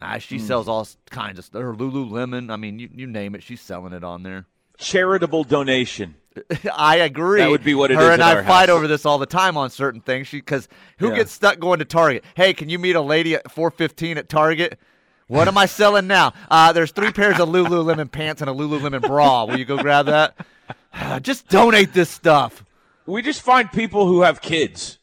ah, 0.00 0.18
she 0.18 0.38
sells 0.38 0.68
all 0.68 0.86
kinds 1.10 1.38
of 1.38 1.44
stuff. 1.44 1.62
Her 1.62 1.74
Lululemon. 1.74 2.50
I 2.50 2.56
mean, 2.56 2.78
you, 2.78 2.88
you 2.94 3.06
name 3.06 3.34
it, 3.34 3.42
she's 3.42 3.60
selling 3.60 3.92
it 3.92 4.04
on 4.04 4.22
there. 4.22 4.46
Charitable 4.78 5.44
donation. 5.44 6.14
I 6.74 6.96
agree. 6.96 7.40
That 7.40 7.50
would 7.50 7.64
be 7.64 7.74
what 7.74 7.90
it 7.90 7.96
Her 7.96 8.02
is 8.08 8.14
and 8.14 8.22
I 8.22 8.42
fight 8.44 8.68
house. 8.68 8.76
over 8.76 8.86
this 8.86 9.04
all 9.04 9.18
the 9.18 9.26
time 9.26 9.56
on 9.56 9.70
certain 9.70 10.00
things. 10.00 10.28
She 10.28 10.38
because 10.38 10.68
who 10.98 11.08
Yeah. 11.10 11.16
gets 11.16 11.32
stuck 11.32 11.58
going 11.58 11.80
to 11.80 11.84
Target? 11.84 12.24
Hey, 12.36 12.54
can 12.54 12.68
you 12.68 12.78
meet 12.78 12.94
a 12.94 13.00
lady 13.00 13.34
at 13.34 13.50
four 13.50 13.70
fifteen 13.70 14.18
at 14.18 14.28
Target? 14.28 14.78
What 15.26 15.48
am 15.48 15.58
I 15.58 15.66
selling 15.66 16.06
now? 16.06 16.32
Uh, 16.50 16.72
there's 16.72 16.92
three 16.92 17.12
pairs 17.12 17.38
of 17.40 17.48
Lululemon 17.48 18.10
pants 18.10 18.40
and 18.40 18.48
a 18.48 18.54
Lululemon 18.54 19.02
bra. 19.02 19.44
Will 19.44 19.58
you 19.58 19.64
go 19.64 19.78
grab 19.78 20.06
that? 20.06 20.34
Just 21.22 21.48
donate 21.48 21.92
this 21.92 22.08
stuff. 22.08 22.64
We 23.04 23.22
just 23.22 23.42
find 23.42 23.70
people 23.72 24.06
who 24.06 24.22
have 24.22 24.40
kids 24.40 24.97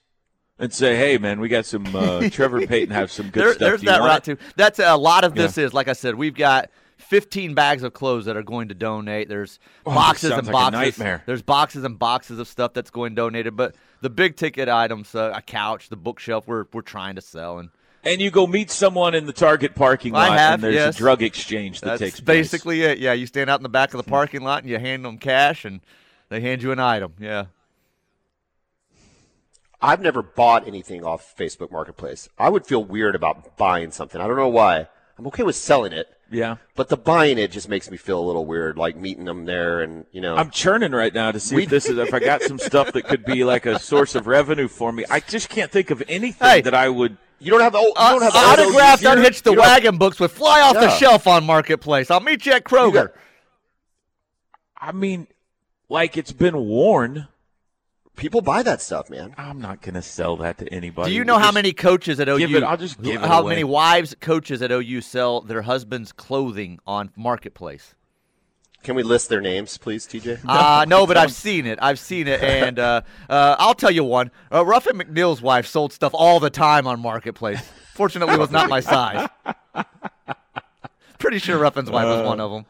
and 0.60 0.72
say, 0.74 0.96
"Hey, 0.96 1.18
man, 1.18 1.40
we 1.40 1.50
got 1.50 1.66
some 1.66 1.86
uh, 1.96 2.30
Trevor 2.32 2.66
Payton 2.66 2.94
have 2.94 3.12
some 3.12 3.30
good 3.30 3.44
There- 3.44 3.54
stuff. 3.54 3.60
there's 3.60 3.82
that 3.84 4.00
route 4.00 4.24
too. 4.24 4.38
That's 4.56 4.80
a 4.80 4.96
lot 4.96 5.24
of 5.24 5.36
this 5.36 5.58
is 5.58 5.74
like 5.74 5.88
I 5.88 5.94
said. 5.94 6.16
We've 6.16 6.36
got 6.36 6.70
15 6.98 7.54
bags 7.54 7.84
of 7.84 7.94
clothes 7.94 8.26
that 8.26 8.38
are 8.38 8.44
going 8.44 8.70
to 8.70 8.74
donate. 8.74 9.28
There's 9.30 9.60
Oh, 9.86 9.94
boxes 9.94 10.32
and 10.32 10.48
like 10.48 10.52
boxes. 10.54 10.72
nightmare. 10.98 11.24
There's 11.26 11.42
boxes 11.42 11.84
and 11.84 12.00
boxes 12.00 12.40
of 12.40 12.48
stuff 12.48 12.74
that's 12.74 12.90
going 12.90 13.16
donated. 13.16 13.56
But 13.56 13.76
the 14.02 14.10
big 14.10 14.38
ticket 14.38 14.70
items, 14.70 15.14
uh, 15.14 15.34
a 15.36 15.42
couch, 15.42 15.90
the 15.90 15.98
bookshelf, 15.98 16.48
we're 16.48 16.66
we're 16.74 16.82
trying 16.82 17.16
to 17.16 17.22
sell 17.22 17.60
and. 17.60 17.70
And 18.08 18.22
you 18.22 18.30
go 18.30 18.46
meet 18.46 18.70
someone 18.70 19.16
in 19.16 19.26
the 19.26 19.34
Target 19.34 19.74
parking 19.74 20.14
lot, 20.14 20.38
have, 20.38 20.54
and 20.54 20.64
there's 20.64 20.76
yes. 20.76 20.94
a 20.96 20.98
drug 21.00 21.24
exchange 21.24 21.82
that 21.82 21.88
That's 21.88 22.00
takes 22.00 22.20
place. 22.20 22.26
That's 22.38 22.52
basically 22.52 22.84
it. 22.84 23.00
Yeah, 23.00 23.14
you 23.14 23.26
stand 23.26 23.50
out 23.50 23.58
in 23.60 23.64
the 23.64 23.70
back 23.70 23.96
of 23.96 23.98
the 23.98 24.08
parking 24.08 24.42
lot 24.44 24.62
and 24.62 24.70
you 24.70 24.78
hand 24.78 25.04
them 25.04 25.18
cash, 25.18 25.66
and 25.66 25.82
they 26.30 26.40
hand 26.40 26.62
you 26.62 26.72
an 26.72 26.80
item. 26.80 27.14
Yeah. 27.20 27.46
I've 29.82 30.02
never 30.02 30.22
bought 30.22 30.68
anything 30.68 31.04
off 31.04 31.34
Facebook 31.38 31.72
Marketplace. 31.72 32.30
I 32.40 32.50
would 32.50 32.66
feel 32.66 32.84
weird 32.84 33.16
about 33.16 33.58
buying 33.58 33.92
something. 33.92 34.20
I 34.22 34.28
don't 34.28 34.38
know 34.38 34.48
why. 34.50 34.88
I'm 35.18 35.28
okay 35.28 35.44
with 35.44 35.56
selling 35.56 35.94
it, 35.94 36.08
Yeah. 36.32 36.58
but 36.76 36.90
the 36.90 36.98
buying 36.98 37.38
it 37.38 37.52
just 37.52 37.70
makes 37.70 37.90
me 37.90 37.96
feel 37.98 38.20
a 38.20 38.26
little 38.26 38.46
weird, 38.46 38.78
like 38.78 38.98
meeting 38.98 39.26
them 39.26 39.46
there 39.46 39.82
and 39.82 40.06
you 40.12 40.20
know. 40.22 40.36
I'm 40.36 40.50
churning 40.50 40.92
right 40.92 41.14
now 41.14 41.32
to 41.32 41.40
see 41.40 41.56
We- 41.56 41.64
if 41.64 41.70
this 41.70 41.86
is 41.88 41.98
if 41.98 42.14
I 42.14 42.20
got 42.20 42.42
some 42.42 42.60
stuff 42.60 42.92
that 42.94 43.04
could 43.04 43.24
be 43.26 43.44
like 43.44 43.66
a 43.66 43.80
source 43.80 44.16
of 44.16 44.28
revenue 44.28 44.68
for 44.68 44.92
me. 44.92 45.06
I 45.10 45.20
just 45.22 45.50
can't 45.50 45.72
think 45.72 45.90
of 45.92 46.04
anything 46.08 46.48
Hey. 46.48 46.62
that 46.62 46.74
I 46.74 46.90
would. 46.90 47.18
you 47.40 47.52
don't 47.52 47.62
have 47.62 47.74
the. 47.74 47.80
You 47.80 47.94
don't 47.96 48.22
have 48.24 48.34
the 48.34 48.40
Uh, 48.40 48.42
autographed, 48.44 49.02
you 49.04 49.08
don't- 49.10 49.18
unhitched 49.20 49.44
the 49.44 49.52
you 49.52 49.56
don't- 49.58 49.66
wagon 49.66 49.98
books 49.98 50.20
would 50.20 50.32
fly 50.32 50.62
off 50.62 50.74
the 50.74 50.90
shelf 50.90 51.28
on 51.28 51.46
Marketplace. 51.46 52.10
I'll 52.12 52.20
meet 52.22 52.46
you 52.46 52.54
at 52.54 52.64
Kroger. 52.66 52.94
got- 52.94 53.12
I 54.78 54.92
mean, 54.92 55.28
like 55.90 56.18
it's 56.18 56.32
been 56.34 56.56
worn. 56.58 57.28
People 58.16 58.42
buy 58.42 58.64
that 58.64 58.82
stuff, 58.82 59.10
man. 59.10 59.34
I'm 59.38 59.60
not 59.60 59.82
going 59.82 59.96
to 59.96 60.02
sell 60.02 60.38
that 60.38 60.58
to 60.60 60.74
anybody. 60.74 61.12
Do 61.12 61.16
you 61.16 61.26
know 61.26 61.38
how 61.38 61.52
many 61.52 61.74
coaches 61.74 62.20
at 62.20 62.30
OU? 62.30 62.38
give 62.40 62.56
it- 62.56 62.64
I'll 62.64 62.78
just 62.78 63.02
give 63.02 63.22
it 63.22 63.28
how 63.28 63.42
away. 63.42 63.50
many 63.50 63.64
wives 63.64 64.16
coaches 64.22 64.62
at 64.62 64.72
OU 64.72 65.02
sell 65.02 65.42
their 65.42 65.64
husbands' 65.64 66.12
clothing 66.12 66.80
on 66.88 67.12
Marketplace? 67.16 67.94
Can 68.84 68.96
we 68.96 69.02
list 69.04 69.30
their 69.30 69.42
names, 69.42 69.78
please, 69.80 70.06
TJ? 70.06 70.42
Uh, 70.48 70.86
no, 70.88 71.08
but 71.08 71.18
I've 71.18 71.34
seen 71.34 71.66
it. 71.66 71.80
I've 71.82 71.98
seen 71.98 72.28
it, 72.28 72.42
and 72.44 72.78
uh, 72.78 73.02
uh, 73.28 73.56
I'll 73.58 73.74
tell 73.74 73.90
you 73.90 74.04
one. 74.04 74.30
Uh, 74.54 74.64
Ruffin 74.64 74.98
McNeill's 75.00 75.42
wife 75.42 75.66
sold 75.66 75.92
stuff 75.92 76.14
all 76.14 76.40
the 76.40 76.52
time 76.52 76.86
on 76.86 77.00
Marketplace. 77.00 77.60
Fortunately, 77.96 78.36
it 78.36 78.40
was 78.40 78.52
not 78.52 78.70
my 78.70 78.82
size. 78.82 79.28
Pretty 81.18 81.40
sure 81.40 81.58
Ruffin's 81.58 81.90
wife 81.90 82.06
was 82.06 82.28
one 82.28 82.40
of 82.40 82.52
them. 82.52 82.66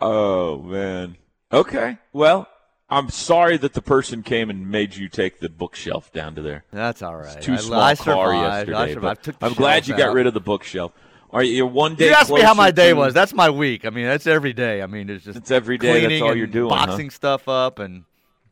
Oh 0.00 0.58
man. 0.62 1.16
Okay. 1.52 1.98
Well, 2.12 2.48
I'm 2.90 3.10
sorry 3.10 3.58
that 3.58 3.74
the 3.74 3.82
person 3.82 4.22
came 4.22 4.48
and 4.48 4.70
made 4.70 4.96
you 4.96 5.08
take 5.08 5.40
the 5.40 5.48
bookshelf 5.50 6.10
down 6.12 6.34
to 6.36 6.42
there. 6.42 6.64
That's 6.72 7.02
all 7.02 7.16
right. 7.16 7.40
Too 7.40 7.52
I, 7.54 7.56
small 7.56 7.80
I 7.80 7.94
car 7.96 8.26
survived. 8.32 8.68
yesterday. 8.68 8.78
I 8.78 8.94
survived. 8.94 9.02
but 9.02 9.22
Took 9.24 9.38
the 9.38 9.46
I'm 9.46 9.52
glad 9.54 9.86
you 9.86 9.92
shelf 9.92 9.98
got 9.98 10.14
rid 10.14 10.26
of 10.26 10.34
the 10.34 10.40
bookshelf. 10.40 10.92
Are 11.30 11.42
you 11.42 11.66
one 11.66 11.94
day? 11.96 12.06
You 12.06 12.12
asked 12.14 12.30
me 12.32 12.40
how 12.40 12.54
my 12.54 12.70
day 12.70 12.88
to- 12.90 12.94
was. 12.96 13.12
That's 13.12 13.34
my 13.34 13.50
week. 13.50 13.84
I 13.84 13.90
mean, 13.90 14.06
that's 14.06 14.26
every 14.26 14.54
day. 14.54 14.80
I 14.80 14.86
mean, 14.86 15.10
it's 15.10 15.24
just 15.24 15.36
It's 15.36 15.50
every 15.50 15.76
day. 15.76 16.06
That's 16.06 16.22
all 16.22 16.34
you're 16.34 16.46
doing, 16.46 16.70
huh? 16.70 16.86
boxing 16.86 17.10
stuff 17.10 17.46
up 17.48 17.78
and 17.78 18.04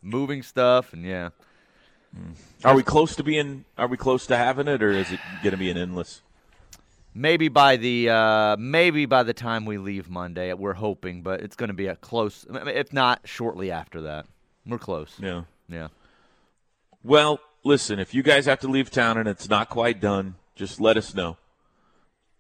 moving 0.03 0.43
stuff, 0.43 0.93
and 0.93 1.03
yeah. 1.03 1.31
Hmm. 2.15 2.33
Are 2.65 2.75
we 2.75 2.83
close 2.83 3.17
to 3.17 3.23
being? 3.25 3.65
Are 3.79 3.87
we 3.87 3.97
close 3.97 4.27
to 4.27 4.37
having 4.37 4.69
it, 4.69 4.83
or 4.83 4.91
is 4.91 5.11
it 5.11 5.21
going 5.43 5.53
to 5.53 5.57
be 5.57 5.71
an 5.71 5.79
endless? 5.79 6.21
Maybe 7.19 7.49
by 7.49 7.79
the 7.79 8.11
uh, 8.11 8.57
maybe 8.59 9.07
by 9.07 9.23
the 9.23 9.33
time 9.33 9.65
we 9.65 9.79
leave 9.79 10.11
Monday, 10.11 10.53
we're 10.53 10.75
hoping, 10.75 11.23
but 11.23 11.41
it's 11.41 11.57
going 11.57 11.69
to 11.69 11.75
be 11.75 11.87
a 11.87 11.97
close. 11.97 12.45
If 12.51 12.93
not, 12.93 13.21
shortly 13.25 13.71
after 13.71 14.03
that, 14.03 14.27
we're 14.67 14.79
close. 14.79 15.15
Yeah. 15.19 15.45
Yeah. 15.67 15.89
Well, 17.03 17.41
listen. 17.65 17.99
If 18.01 18.13
you 18.13 18.23
guys 18.23 18.45
have 18.45 18.61
to 18.61 18.69
leave 18.69 18.91
town 18.91 19.17
and 19.17 19.27
it's 19.27 19.49
not 19.49 19.71
quite 19.71 19.99
done, 19.99 20.35
just 20.57 20.79
let 20.79 20.99
us 20.99 21.15
know, 21.15 21.39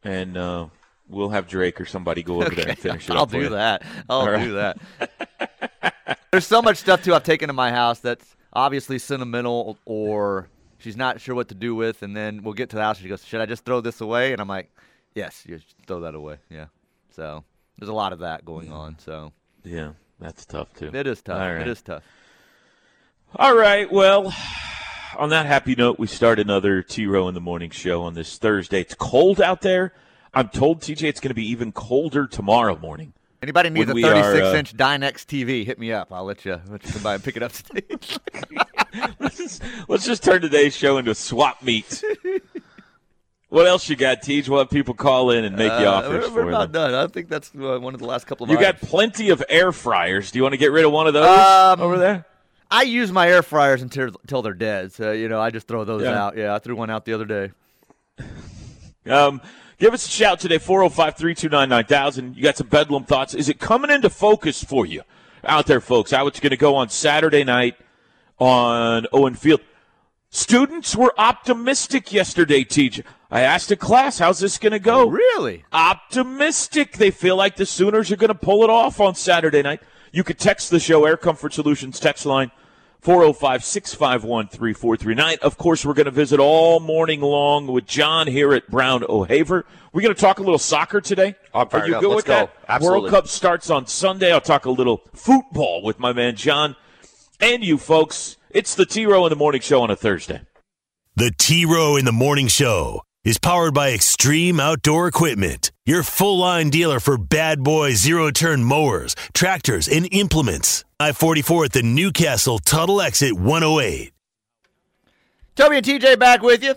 and 0.04 0.37
uh, 0.37 0.66
we'll 1.09 1.30
have 1.30 1.49
Drake 1.49 1.80
or 1.80 1.87
somebody 1.87 2.23
go 2.23 2.42
over 2.42 2.54
there 2.54 2.68
and 2.68 2.78
finish 2.87 3.09
it 3.09 3.16
I'll 3.16 3.23
up. 3.23 3.30
for 3.30 3.38
do 3.38 3.45
you. 3.45 3.49
that. 3.50 3.83
I'll 4.11 4.38
do 4.38 4.52
that. 4.56 4.78
There's 6.30 6.47
so 6.47 6.61
much 6.61 6.76
stuff 6.76 7.02
too 7.02 7.14
I've 7.14 7.23
taken 7.23 7.47
to 7.49 7.54
my 7.54 7.71
house 7.71 8.00
that's 8.00 8.37
obviously 8.52 8.99
sentimental 8.99 9.78
or 9.87 10.49
she's 10.78 10.97
not 10.97 11.21
sure 11.21 11.35
what 11.35 11.49
to 11.49 11.54
do 11.54 11.75
with, 11.75 12.02
and 12.02 12.16
then 12.16 12.42
we'll 12.42 12.54
get 12.54 12.71
to 12.71 12.76
the 12.76 12.83
house 12.83 12.99
and 12.99 13.04
she 13.04 13.09
goes, 13.09 13.25
"Should 13.25 13.40
I 13.40 13.47
just 13.47 13.64
throw 13.64 13.80
this 13.80 14.00
away?" 14.00 14.33
And 14.33 14.40
I'm 14.40 14.49
like, 14.49 14.71
"Yes, 15.14 15.45
you 15.47 15.61
throw 15.87 16.00
that 16.00 16.14
away." 16.14 16.37
Yeah. 16.50 16.66
So 17.14 17.45
there's 17.78 17.88
a 17.88 17.95
lot 17.95 18.12
of 18.12 18.21
that 18.21 18.45
going 18.45 18.71
on. 18.73 18.99
So 18.99 19.33
Yeah, 19.64 19.92
that's 20.21 20.45
tough 20.47 20.73
too. 20.75 20.90
it 20.92 21.06
is 21.06 21.23
tough. 21.23 21.38
Right. 21.40 21.61
It 21.62 21.68
is 21.68 21.83
tough. 21.83 22.02
All 23.35 23.54
right. 23.56 23.90
Well, 23.90 24.33
on 25.18 25.30
that 25.30 25.47
happy 25.47 25.75
note, 25.75 25.99
we 25.99 26.06
start 26.06 26.38
another 26.38 26.83
T 26.83 27.06
Row 27.06 27.28
in 27.28 27.35
the 27.35 27.40
Morning 27.40 27.71
show 27.71 28.02
on 28.02 28.14
this 28.14 28.38
Thursday. 28.38 28.80
It's 28.80 28.95
cold 28.95 29.40
out 29.40 29.62
there. 29.62 29.92
I'm 30.35 30.49
told, 30.50 30.83
TJ, 30.83 31.09
it's 31.09 31.21
going 31.21 31.30
to 31.30 31.35
be 31.35 31.49
even 31.50 31.73
colder 31.73 32.26
tomorrow 32.26 32.78
morning. 32.78 33.14
Anybody 33.42 33.71
needs 33.71 33.87
When 33.87 33.92
a 33.92 33.95
we 33.95 34.04
are, 34.04 34.23
36 34.23 34.47
uh, 34.47 34.56
inch 34.59 34.76
Dynex 34.76 35.25
TV? 35.25 35.64
Hit 35.64 35.78
me 35.78 35.92
up. 35.92 36.12
I'll 36.12 36.25
let 36.25 36.45
you, 36.45 36.61
let 36.68 36.85
you 36.85 36.92
come 36.92 37.02
by 37.02 37.14
and 37.14 37.25
pick 37.25 37.37
it 37.37 37.42
up 37.42 37.52
today. 37.52 37.83
let's, 39.21 39.37
just, 39.38 39.62
let's 39.88 40.07
just 40.07 40.23
turn 40.23 40.41
today's 40.43 40.76
show 40.76 40.99
into 40.99 41.11
a 41.11 41.15
swap 41.15 41.62
meet. 41.62 42.03
what 43.49 43.67
else 43.67 43.88
you 43.88 43.97
got, 43.97 44.23
Tej? 44.23 44.45
We'll 44.49 44.59
have 44.61 44.71
people 44.71 44.95
call 44.95 45.31
in 45.31 45.45
and 45.45 45.57
make 45.57 45.73
you 45.81 45.87
Uh, 45.87 45.91
offers 45.93 46.25
we're, 46.25 46.29
for 46.31 46.45
we're 46.45 46.50
about 46.50 46.73
them. 46.73 46.93
done. 46.93 46.95
I 46.95 47.07
think 47.12 47.29
that's 47.29 47.50
uh, 47.55 47.79
one 47.79 47.95
of 47.95 48.00
the 48.00 48.07
last 48.07 48.26
couple 48.26 48.45
of. 48.45 48.49
Months. 48.49 48.61
You 48.61 48.67
got 48.73 48.81
plenty 48.81 49.31
of 49.31 49.43
air 49.49 49.73
fryers. 49.73 50.31
Do 50.31 50.38
you 50.38 50.43
want 50.43 50.53
to 50.55 50.59
get 50.59 50.73
rid 50.73 50.85
of 50.85 50.93
one 50.93 51.07
of 51.07 51.15
those 51.15 51.26
Um, 51.26 51.81
over 51.81 51.99
there? 51.99 52.25
I 52.71 52.83
use 52.83 53.12
my 53.12 53.29
air 53.29 53.43
fryers 53.43 53.81
until 53.83 54.11
until 54.23 54.43
they're 54.43 54.53
dead. 54.53 54.93
So 54.93 55.12
you 55.12 55.29
know, 55.29 55.41
I 55.41 55.50
just 55.50 55.69
throw 55.69 55.85
those 55.85 56.03
Yeah. 56.03 56.25
out. 56.25 56.37
Yeah, 56.37 56.55
I 56.55 56.59
threw 56.59 56.75
one 56.75 56.91
out 56.91 57.05
the 57.05 57.12
other 57.12 57.25
day. 57.25 57.53
Um, 59.09 59.41
give 59.79 59.95
us 59.95 60.05
a 60.07 60.11
shout 60.11 60.41
today, 60.41 60.59
405 60.59 61.17
329 61.17 61.69
9000. 61.69 62.37
You 62.37 62.43
got 62.43 62.57
some 62.57 62.67
Bedlam 62.67 63.05
thoughts. 63.05 63.35
Is 63.35 63.49
it 63.49 63.61
coming 63.61 63.91
into 63.91 64.11
focus 64.11 64.65
for 64.65 64.85
you 64.85 65.03
out 65.45 65.67
there, 65.67 65.81
folks? 65.81 66.11
How 66.11 66.26
it's 66.26 66.41
going 66.41 66.50
to 66.50 66.57
go 66.57 66.75
on 66.75 66.88
Saturday 66.88 67.45
night 67.45 67.76
on 68.38 69.07
Owen 69.12 69.35
Field? 69.35 69.61
Students 70.31 70.95
were 70.95 71.14
optimistic 71.16 72.12
yesterday, 72.12 72.64
teacher. 72.64 73.05
I 73.31 73.40
asked 73.40 73.71
a 73.71 73.76
class, 73.76 74.19
how's 74.19 74.40
this 74.40 74.59
going 74.59 74.73
to 74.73 74.78
go? 74.78 75.09
Really? 75.09 75.64
optimistic. 75.73 76.93
They 76.99 77.11
feel 77.11 77.37
like 77.37 77.57
the 77.57 77.66
Sooners 77.66 78.11
are 78.12 78.16
going 78.16 78.28
to 78.28 78.35
pull 78.35 78.62
it 78.62 78.71
off 78.71 79.00
on 79.00 79.14
Saturday 79.14 79.62
night. 79.62 79.81
You 80.12 80.25
could 80.25 80.38
text 80.38 80.71
the 80.71 80.78
show, 80.81 81.05
Air 81.05 81.16
Comfort 81.16 81.52
Solutions 81.55 81.99
text 82.00 82.26
line 82.26 82.50
405 83.00 83.64
651 83.64 84.49
3439. 84.49 85.38
Of 85.43 85.59
course, 85.59 85.85
we're 85.85 85.95
going 85.95 86.07
to 86.07 86.11
visit 86.11 86.40
all 86.40 86.81
morning 86.81 87.21
long 87.21 87.66
with 87.66 87.87
John 87.87 88.26
here 88.26 88.52
at 88.52 88.69
Brown 88.71 89.05
O'Haver. 89.09 89.64
We're 89.93 90.02
going 90.02 90.14
to 90.14 90.21
talk 90.21 90.38
a 90.38 90.43
little 90.43 90.59
soccer 90.59 91.00
today. 91.00 91.35
I'm 91.55 91.69
fired 91.69 91.85
Are 91.85 91.88
you 91.88 91.95
up. 91.97 92.00
good 92.02 92.09
Let's 92.09 92.16
with 92.16 92.26
go. 92.26 92.33
that? 92.33 92.57
Absolutely. 92.69 93.00
World 93.00 93.11
Cup 93.11 93.28
starts 93.28 93.71
on 93.71 93.87
Sunday. 93.87 94.33
I'll 94.33 94.40
talk 94.40 94.66
a 94.66 94.71
little 94.71 95.02
football 95.14 95.83
with 95.83 95.99
my 95.99 96.12
man 96.12 96.37
John 96.37 96.76
and 97.40 97.64
you 97.64 97.78
folks. 97.78 98.37
It's 98.50 98.75
the 98.75 98.87
T 98.87 99.07
Row 99.07 99.26
in 99.26 99.31
the 99.31 99.37
Morning 99.37 99.61
Show 99.61 99.83
on 99.83 99.90
a 99.90 99.97
Thursday. 99.97 100.43
The 101.16 101.33
T 101.38 101.64
Row 101.64 101.97
in 101.97 102.05
the 102.05 102.12
Morning 102.12 102.49
Show 102.49 103.02
is 103.25 103.38
powered 103.38 103.75
by 103.75 103.93
Extreme 103.93 104.61
Outdoor 104.61 105.09
Equipment, 105.09 105.73
your 105.85 106.02
full 106.02 106.38
line 106.38 106.71
dealer 106.71 107.00
for 107.00 107.19
bad 107.19 107.62
boy 107.62 107.93
zero 107.93 108.31
turn 108.31 108.62
mowers, 108.62 109.16
tractors, 109.35 109.88
and 109.88 110.09
implements. 110.12 110.85
I 111.00 111.12
44 111.12 111.66
at 111.66 111.73
the 111.73 111.83
Newcastle 111.83 112.59
Tuttle 112.59 113.02
Exit 113.02 113.33
108. 113.33 114.12
Toby 115.57 115.76
and 115.76 115.87
TJ 115.87 116.19
back 116.19 116.43
with 116.43 116.62
you. 116.62 116.75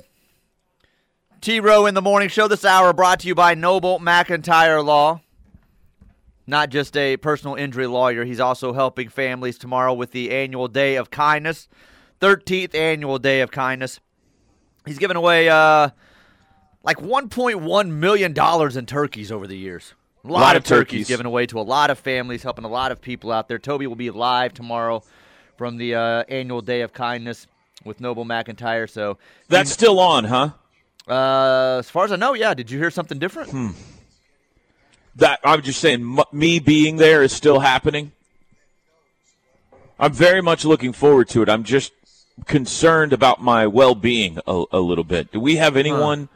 T 1.41 1.59
Row 1.59 1.85
in 1.85 1.93
the 1.93 2.01
Morning 2.01 2.29
Show 2.29 2.47
this 2.47 2.65
hour 2.65 2.91
brought 2.93 3.21
to 3.21 3.27
you 3.27 3.35
by 3.35 3.53
Noble 3.53 3.99
McIntyre 3.99 4.83
Law. 4.83 5.21
Not 6.49 6.71
just 6.71 6.97
a 6.97 7.15
personal 7.17 7.53
injury 7.53 7.85
lawyer, 7.85 8.25
he's 8.25 8.39
also 8.39 8.73
helping 8.73 9.07
families 9.07 9.59
tomorrow 9.59 9.93
with 9.93 10.11
the 10.13 10.31
annual 10.31 10.67
Day 10.67 10.95
of 10.95 11.11
Kindness, 11.11 11.67
13th 12.21 12.73
annual 12.73 13.19
Day 13.19 13.41
of 13.41 13.51
Kindness. 13.51 13.99
He's 14.83 14.97
given 14.97 15.15
away 15.15 15.47
uh, 15.47 15.89
like 16.83 16.97
$1.1 16.97 17.89
million 17.91 18.77
in 18.77 18.85
turkeys 18.87 19.31
over 19.31 19.45
the 19.45 19.55
years. 19.55 19.93
A 20.23 20.27
lot, 20.27 20.39
a 20.39 20.41
lot 20.41 20.55
of, 20.55 20.63
of 20.63 20.67
turkeys. 20.67 21.01
turkeys 21.01 21.07
given 21.07 21.27
away 21.27 21.45
to 21.45 21.59
a 21.59 21.61
lot 21.61 21.91
of 21.91 21.99
families, 21.99 22.41
helping 22.41 22.65
a 22.65 22.69
lot 22.69 22.91
of 22.91 22.99
people 22.99 23.31
out 23.31 23.47
there. 23.47 23.59
Toby 23.59 23.85
will 23.85 23.95
be 23.95 24.09
live 24.09 24.55
tomorrow 24.55 25.03
from 25.55 25.77
the 25.77 25.93
uh, 25.93 26.23
annual 26.29 26.61
Day 26.61 26.81
of 26.81 26.93
Kindness 26.93 27.45
with 27.85 28.01
Noble 28.01 28.25
McIntyre. 28.25 28.89
So 28.89 29.19
That's 29.49 29.71
still 29.71 29.99
on, 29.99 30.23
huh? 30.23 30.49
uh, 31.07 31.77
as 31.77 31.91
far 31.91 32.05
as 32.05 32.11
I 32.11 32.15
know, 32.15 32.33
yeah. 32.33 32.55
Did 32.55 32.71
you 32.71 32.79
hear 32.79 32.89
something 32.89 33.19
different? 33.19 33.51
Hmm. 33.51 33.69
That 35.19 35.39
I'm 35.43 35.61
just 35.61 35.79
saying, 35.79 36.01
m- 36.01 36.23
me 36.31 36.59
being 36.59 36.97
there 36.97 37.21
is 37.23 37.31
still 37.33 37.59
happening. 37.59 38.11
I'm 39.99 40.13
very 40.13 40.41
much 40.41 40.63
looking 40.65 40.93
forward 40.93 41.27
to 41.29 41.41
it. 41.41 41.49
I'm 41.49 41.63
just 41.63 41.91
concerned 42.45 43.11
about 43.11 43.41
my 43.41 43.67
well-being 43.67 44.39
a, 44.47 44.63
a 44.71 44.79
little 44.79 45.03
bit. 45.03 45.31
Do 45.31 45.39
we 45.41 45.57
have 45.57 45.75
anyone? 45.75 46.29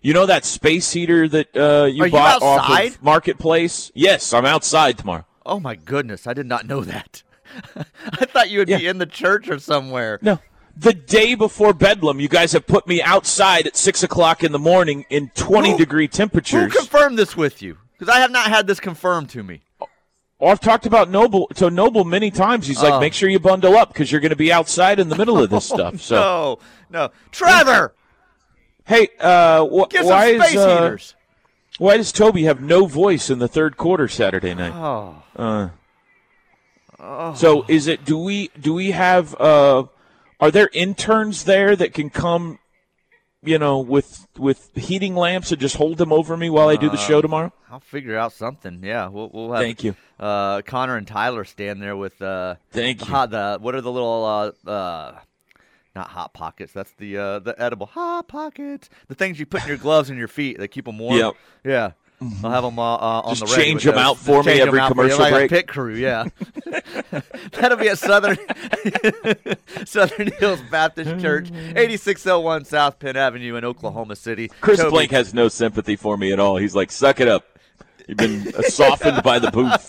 You 0.00 0.14
know 0.14 0.24
that 0.24 0.46
space 0.46 0.90
heater 0.92 1.28
that 1.28 1.54
uh, 1.54 1.84
you 1.84 2.02
Are 2.04 2.06
you 2.06 2.12
bought 2.12 2.40
off 2.42 2.70
of 2.70 3.02
Marketplace? 3.02 3.92
Yes, 3.94 4.32
I'm 4.32 4.46
outside 4.46 4.96
tomorrow. 4.96 5.26
Oh 5.44 5.60
my 5.60 5.74
goodness, 5.74 6.26
I 6.26 6.32
did 6.32 6.46
not 6.46 6.66
know 6.66 6.80
that. 6.82 7.22
I 7.76 8.24
thought 8.24 8.48
you 8.48 8.60
would 8.60 8.68
be 8.68 8.86
in 8.86 8.96
the 8.98 9.06
church 9.06 9.50
or 9.50 9.58
somewhere. 9.58 10.18
No. 10.22 10.38
The 10.76 10.94
day 10.94 11.34
before 11.34 11.74
Bedlam, 11.74 12.20
you 12.20 12.28
guys 12.28 12.52
have 12.52 12.66
put 12.66 12.86
me 12.86 13.02
outside 13.02 13.66
at 13.66 13.76
six 13.76 14.02
o'clock 14.02 14.42
in 14.42 14.52
the 14.52 14.58
morning 14.58 15.04
in 15.10 15.28
20 15.34 15.72
Who- 15.72 15.76
degree 15.76 16.04
Who 16.04 16.08
temperatures. 16.08 16.72
confirmed 16.72 17.18
this 17.18 17.36
with 17.36 17.60
you? 17.60 17.76
Because 18.00 18.14
I 18.16 18.20
have 18.20 18.30
not 18.30 18.48
had 18.48 18.66
this 18.66 18.80
confirmed 18.80 19.28
to 19.30 19.42
me. 19.42 19.60
Oh, 20.40 20.46
I've 20.46 20.58
talked 20.60 20.86
about 20.86 21.10
Noble 21.10 21.48
to 21.56 21.68
Noble 21.68 22.02
many 22.04 22.30
times. 22.30 22.66
He's 22.66 22.82
like, 22.82 22.94
Oh. 22.94 23.00
make 23.00 23.12
sure 23.12 23.28
you 23.28 23.38
bundle 23.38 23.76
up 23.76 23.92
because 23.92 24.10
you're 24.10 24.22
going 24.22 24.30
to 24.30 24.36
be 24.36 24.50
outside 24.50 24.98
in 24.98 25.10
the 25.10 25.16
middle 25.16 25.38
of 25.38 25.50
this 25.50 25.66
stuff. 25.68 26.00
So, 26.00 26.58
No, 26.88 26.98
no, 27.06 27.10
Trevor, 27.30 27.94
hey, 28.86 29.08
uh, 29.20 29.66
wh- 29.66 29.92
why 30.02 30.26
is 30.28 30.56
uh, 30.56 30.96
why 31.76 31.98
does 31.98 32.10
Toby 32.10 32.44
have 32.44 32.62
no 32.62 32.86
voice 32.86 33.28
in 33.28 33.38
the 33.38 33.48
third 33.48 33.76
quarter 33.76 34.08
Saturday 34.08 34.54
night? 34.54 34.72
Oh, 34.74 35.22
Uh, 36.98 37.34
So, 37.34 37.66
is 37.68 37.86
it? 37.86 38.06
Do 38.06 38.16
we 38.18 38.48
do 38.58 38.72
we 38.72 38.92
have? 38.92 39.34
Uh, 39.38 39.84
are 40.40 40.50
there 40.50 40.70
interns 40.72 41.44
there 41.44 41.76
that 41.76 41.92
can 41.92 42.08
come? 42.08 42.58
You 43.42 43.58
know, 43.58 43.78
with 43.78 44.26
with 44.38 44.70
heating 44.76 45.14
lamps 45.14 45.50
and 45.50 45.58
just 45.60 45.76
hold 45.76 45.96
them 45.96 46.12
over 46.12 46.36
me 46.36 46.50
while 46.50 46.68
I 46.68 46.76
do 46.76 46.90
the 46.90 46.98
show 46.98 47.22
tomorrow. 47.22 47.52
I'll 47.70 47.80
figure 47.80 48.18
out 48.18 48.32
something. 48.34 48.80
Yeah, 48.84 49.08
we'll, 49.08 49.30
we'll 49.32 49.52
have. 49.52 49.62
Thank 49.62 49.82
you. 49.82 49.96
Uh, 50.18 50.60
Connor 50.62 50.96
and 50.96 51.06
Tyler 51.06 51.44
stand 51.44 51.80
there 51.82 51.96
with. 51.96 52.20
Uh, 52.20 52.56
Thank 52.70 53.00
you. 53.00 53.06
hot- 53.06 53.30
the 53.30 53.56
what 53.58 53.74
are 53.74 53.80
the 53.80 53.90
little 53.90 54.24
uh, 54.66 54.68
uh, 54.70 55.18
not 55.96 56.08
hot 56.08 56.34
pockets? 56.34 56.72
That's 56.74 56.92
the 56.98 57.16
uh, 57.16 57.38
the 57.38 57.54
edible 57.58 57.86
hot 57.86 58.28
pockets. 58.28 58.90
The 59.08 59.14
things 59.14 59.40
you 59.40 59.46
put 59.46 59.62
in 59.62 59.68
your 59.68 59.78
gloves 59.78 60.10
and 60.10 60.18
your 60.18 60.28
feet. 60.28 60.58
that 60.58 60.68
keep 60.68 60.84
them 60.84 60.98
warm. 60.98 61.16
Yep. 61.16 61.34
Yeah. 61.64 61.92
I'll 62.20 62.50
have 62.50 62.64
them 62.64 62.78
uh, 62.78 62.96
uh, 62.96 63.22
on 63.24 63.34
Just 63.34 63.46
the 63.46 63.56
ready 63.56 63.70
change 63.70 63.84
them 63.84 63.96
out 63.96 64.18
for 64.18 64.42
me 64.42 64.60
every 64.60 64.78
out 64.78 64.94
for 64.94 65.04
you, 65.06 65.10
commercial 65.16 65.18
like 65.20 65.32
break. 65.32 65.50
A 65.50 65.54
pit 65.54 65.68
crew, 65.68 65.94
yeah. 65.94 66.24
That'll 67.52 67.78
be 67.78 67.88
at 67.88 67.98
Southern 67.98 68.36
Southern 69.86 70.30
Hills 70.32 70.60
Baptist 70.70 71.18
Church, 71.18 71.50
8601 71.50 72.66
South 72.66 72.98
Penn 72.98 73.16
Avenue 73.16 73.56
in 73.56 73.64
Oklahoma 73.64 74.16
City. 74.16 74.50
Chris 74.60 74.78
Toby- 74.80 74.90
Blake 74.90 75.10
has 75.12 75.32
no 75.32 75.48
sympathy 75.48 75.96
for 75.96 76.16
me 76.18 76.32
at 76.32 76.38
all. 76.38 76.58
He's 76.58 76.74
like, 76.74 76.90
suck 76.90 77.20
it 77.20 77.28
up. 77.28 77.44
You've 78.10 78.16
been 78.16 78.52
softened 78.64 79.22
by 79.22 79.38
the 79.38 79.52
booth. 79.52 79.88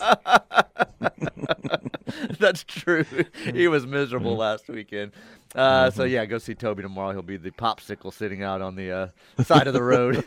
That's 2.38 2.62
true. 2.62 3.04
he 3.52 3.66
was 3.66 3.84
miserable 3.84 4.36
last 4.36 4.68
weekend. 4.68 5.10
Uh, 5.56 5.90
So 5.90 6.04
yeah, 6.04 6.24
go 6.26 6.38
see 6.38 6.54
Toby 6.54 6.82
tomorrow. 6.82 7.10
He'll 7.12 7.22
be 7.22 7.36
the 7.36 7.50
popsicle 7.50 8.12
sitting 8.12 8.44
out 8.44 8.62
on 8.62 8.76
the 8.76 8.92
uh, 8.92 9.08
side 9.42 9.66
of 9.66 9.74
the 9.74 9.82
road. 9.82 10.24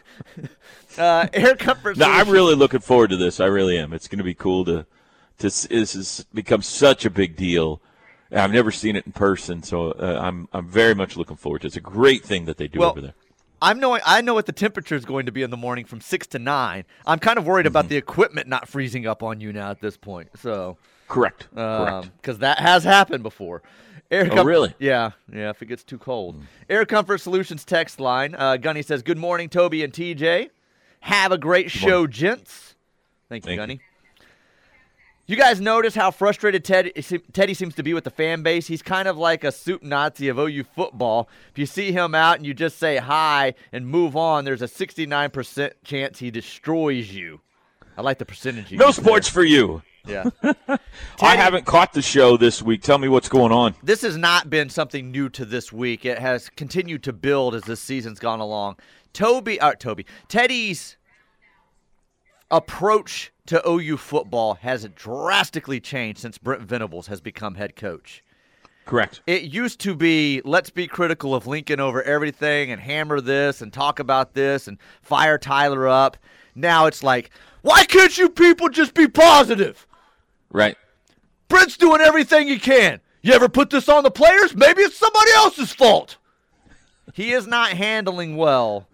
uh, 0.98 1.28
air 1.34 1.56
comfort. 1.56 1.96
No, 1.96 2.06
I'm 2.06 2.30
really 2.30 2.56
looking 2.56 2.82
forward 2.82 3.12
to 3.12 3.18
this. 3.18 3.40
I 3.40 3.46
really 3.46 3.78
am. 3.78 3.94
It's 3.94 4.10
going 4.10 4.18
to 4.20 4.26
be 4.26 4.34
cool 4.34 4.66
to 4.66 4.86
to. 5.40 5.44
This 5.44 5.94
has 5.94 6.26
become 6.34 6.62
such 6.62 7.06
a 7.06 7.10
big 7.10 7.38
deal. 7.38 7.82
I've 8.30 8.52
never 8.52 8.72
seen 8.72 8.98
it 8.98 9.06
in 9.06 9.14
person, 9.14 9.64
so 9.64 9.92
uh, 9.92 10.20
I'm 10.22 10.50
I'm 10.52 10.68
very 10.68 10.96
much 10.96 11.16
looking 11.16 11.38
forward 11.38 11.62
to 11.62 11.68
it. 11.68 11.70
It's 11.70 11.78
a 11.78 11.82
great 11.82 12.26
thing 12.26 12.44
that 12.46 12.58
they 12.58 12.68
do 12.68 12.80
Well, 12.80 12.90
over 12.90 13.00
there. 13.02 13.14
I'm 13.62 13.80
knowing. 13.80 14.02
I 14.06 14.22
know 14.22 14.34
what 14.34 14.46
the 14.46 14.52
temperature 14.52 14.96
is 14.96 15.06
going 15.06 15.26
to 15.28 15.32
be 15.32 15.42
in 15.42 15.50
the 15.50 15.58
morning 15.58 15.86
from 15.86 16.02
six 16.02 16.28
to 16.28 16.40
nine. 16.40 16.84
I'm 17.06 17.20
kind 17.20 17.38
of 17.38 17.46
worried 17.46 17.62
Mm-hmm. 17.66 17.68
about 17.68 17.90
the 17.90 17.98
equipment 17.98 18.48
not 18.48 18.68
freezing 18.68 19.08
up 19.08 19.24
on 19.24 19.40
you 19.42 19.52
now 19.54 19.72
at 19.72 19.82
this 19.82 19.98
point. 19.98 20.30
So. 20.42 20.78
Correct. 21.08 21.48
Correct. 21.56 22.10
because 22.22 22.40
that 22.40 22.58
has 22.60 22.84
happened 22.84 23.22
before. 23.24 23.62
Air 24.12 24.28
Oh, 24.32 24.44
really? 24.44 24.74
Yeah, 24.80 25.12
yeah. 25.32 25.50
If 25.52 25.62
it 25.62 25.68
gets 25.68 25.84
too 25.84 25.98
cold, 26.00 26.44
Air 26.70 26.86
Comfort 26.86 27.20
Solutions 27.20 27.64
text 27.66 28.00
line. 28.00 28.36
Uh, 28.36 28.58
Gunny 28.58 28.82
says, 28.84 29.02
"Good 29.04 29.18
morning, 29.18 29.50
Toby 29.50 29.84
and 29.84 29.92
TJ. 29.94 30.50
Have 31.02 31.32
a 31.32 31.38
great 31.38 31.70
show, 31.72 32.06
gents." 32.08 32.76
Thank 33.30 33.46
you, 33.46 33.50
Thank 33.50 33.60
Gunny. 33.60 33.74
You 33.74 33.80
guys 35.36 35.60
notice 35.60 35.96
how 35.96 36.12
frustrated 36.12 36.64
Ted, 36.64 36.92
Teddy 37.34 37.56
seems 37.56 37.74
to 37.76 37.84
be 37.84 37.96
with 37.96 38.04
the 38.04 38.12
fan 38.12 38.44
base? 38.44 38.68
He's 38.68 38.84
kind 38.84 39.08
of 39.08 39.18
like 39.18 39.44
a 39.44 39.52
soup 39.52 39.82
Nazi 39.82 40.28
of 40.28 40.38
OU 40.38 40.66
football. 40.76 41.28
If 41.50 41.58
you 41.58 41.66
see 41.66 41.92
him 41.92 42.14
out 42.14 42.38
and 42.38 42.46
you 42.46 42.54
just 42.54 42.78
say 42.78 42.98
hi 42.98 43.56
and 43.72 43.88
move 43.88 44.16
on, 44.16 44.46
there's 44.46 44.62
a 44.62 44.68
69% 44.68 45.72
chance 45.84 46.20
he 46.20 46.30
destroys 46.30 47.12
you. 47.12 47.42
I 47.98 48.04
like 48.04 48.20
the 48.20 48.26
percentage. 48.26 48.72
no 48.72 48.86
used 48.88 49.00
there. 49.00 49.06
sports 49.06 49.28
for 49.28 49.44
you. 49.44 49.82
Yeah. 50.06 50.30
I 51.22 51.36
haven't 51.36 51.66
caught 51.66 51.94
the 51.94 52.04
show 52.04 52.38
this 52.38 52.62
week. 52.62 52.84
Tell 52.84 53.00
me 53.00 53.08
what's 53.08 53.30
going 53.30 53.52
on. 53.52 53.74
this 53.82 54.04
has 54.04 54.18
not 54.18 54.52
been 54.52 54.70
something 54.70 55.10
new 55.10 55.30
to 55.30 55.44
this 55.44 55.74
week. 55.74 56.06
It 56.06 56.20
has 56.20 56.50
continued 56.50 57.02
to 57.04 57.14
build 57.14 57.56
as 57.56 57.64
this 57.64 57.80
season's 57.80 58.20
gone 58.20 58.42
along. 58.42 58.76
Toby, 59.14 59.60
uh, 59.60 59.74
Toby, 59.74 60.06
Teddy's 60.28 60.98
approach 62.52 63.32
to 63.48 63.62
OU 63.68 63.98
football 63.98 64.56
has 64.56 64.88
drastically 64.96 65.80
changed 65.80 66.20
since 66.20 66.38
Brent 66.38 66.62
Venables 66.62 67.08
has 67.08 67.22
become 67.22 67.56
head 67.56 67.76
coach. 67.76 68.24
Correct. 68.86 69.22
It 69.26 69.44
used 69.44 69.80
to 69.82 69.96
be 69.96 70.42
let's 70.46 70.70
be 70.70 70.88
critical 70.88 71.34
of 71.34 71.48
Lincoln 71.48 71.80
over 71.80 72.04
everything 72.04 72.72
and 72.72 72.80
hammer 72.80 73.20
this 73.20 73.62
and 73.62 73.74
talk 73.74 74.00
about 74.00 74.34
this 74.34 74.68
and 74.68 74.78
fire 75.02 75.38
Tyler 75.38 75.88
up. 75.88 76.18
Now 76.54 76.86
it's 76.86 77.02
like, 77.02 77.32
why 77.64 77.84
can't 77.86 78.16
you 78.18 78.30
people 78.30 78.70
just 78.70 78.94
be 78.94 79.08
positive? 79.08 79.88
Right. 80.52 80.78
Brent's 81.48 81.78
doing 81.78 82.02
everything 82.02 82.48
he 82.48 82.60
can. 82.60 83.02
You 83.22 83.34
ever 83.34 83.50
put 83.50 83.72
this 83.72 83.90
on 83.90 84.04
the 84.04 84.12
players? 84.12 84.56
Maybe 84.56 84.84
it's 84.84 84.98
somebody 84.98 85.32
else's 85.36 85.72
fault. 85.72 86.18
He 87.14 87.34
is 87.34 87.48
not 87.48 87.72
handling 87.72 88.36
well 88.36 88.88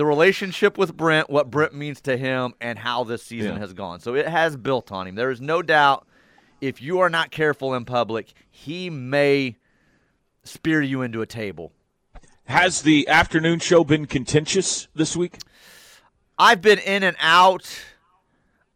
the 0.00 0.06
relationship 0.06 0.78
with 0.78 0.96
Brent, 0.96 1.28
what 1.28 1.50
Brent 1.50 1.74
means 1.74 2.00
to 2.00 2.16
him, 2.16 2.54
and 2.58 2.78
how 2.78 3.04
this 3.04 3.22
season 3.22 3.52
Yeah. 3.52 3.58
has 3.58 3.74
gone. 3.74 4.00
So 4.00 4.14
it 4.14 4.26
has 4.26 4.56
built 4.56 4.90
on 4.90 5.06
him. 5.06 5.14
There 5.14 5.30
is 5.30 5.42
no 5.42 5.60
doubt 5.60 6.06
if 6.62 6.80
you 6.80 7.00
are 7.00 7.10
not 7.10 7.30
careful 7.30 7.74
in 7.74 7.84
public, 7.84 8.32
he 8.50 8.88
may 8.88 9.56
spear 10.42 10.80
you 10.80 11.02
into 11.02 11.20
a 11.20 11.26
table. 11.26 11.72
Has 12.44 12.80
the 12.80 13.08
afternoon 13.08 13.58
show 13.58 13.84
been 13.84 14.06
contentious 14.06 14.88
this 14.94 15.14
week? 15.14 15.36
I've 16.38 16.62
been 16.62 16.78
in 16.78 17.02
and 17.02 17.18
out. 17.20 17.68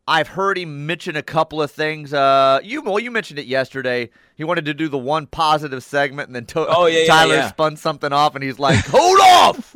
I've 0.06 0.28
heard 0.28 0.58
him 0.58 0.84
mention 0.84 1.16
a 1.16 1.22
couple 1.22 1.62
of 1.62 1.70
things. 1.70 2.12
Uh, 2.12 2.60
you 2.62 2.82
well, 2.82 2.98
you 2.98 3.10
mentioned 3.10 3.38
it 3.38 3.46
yesterday. 3.46 4.10
He 4.34 4.44
wanted 4.44 4.66
to 4.66 4.74
do 4.74 4.88
the 4.90 4.98
one 4.98 5.26
positive 5.26 5.82
segment, 5.82 6.28
and 6.28 6.36
then 6.36 6.44
to- 6.44 6.66
Oh, 6.68 6.84
yeah, 6.84 6.98
yeah, 6.98 7.06
Tyler 7.06 7.34
yeah. 7.36 7.48
spun 7.48 7.78
something 7.78 8.12
off, 8.12 8.34
and 8.34 8.44
he's 8.44 8.58
like, 8.58 8.84
"Hold 8.88 9.20
off." 9.20 9.74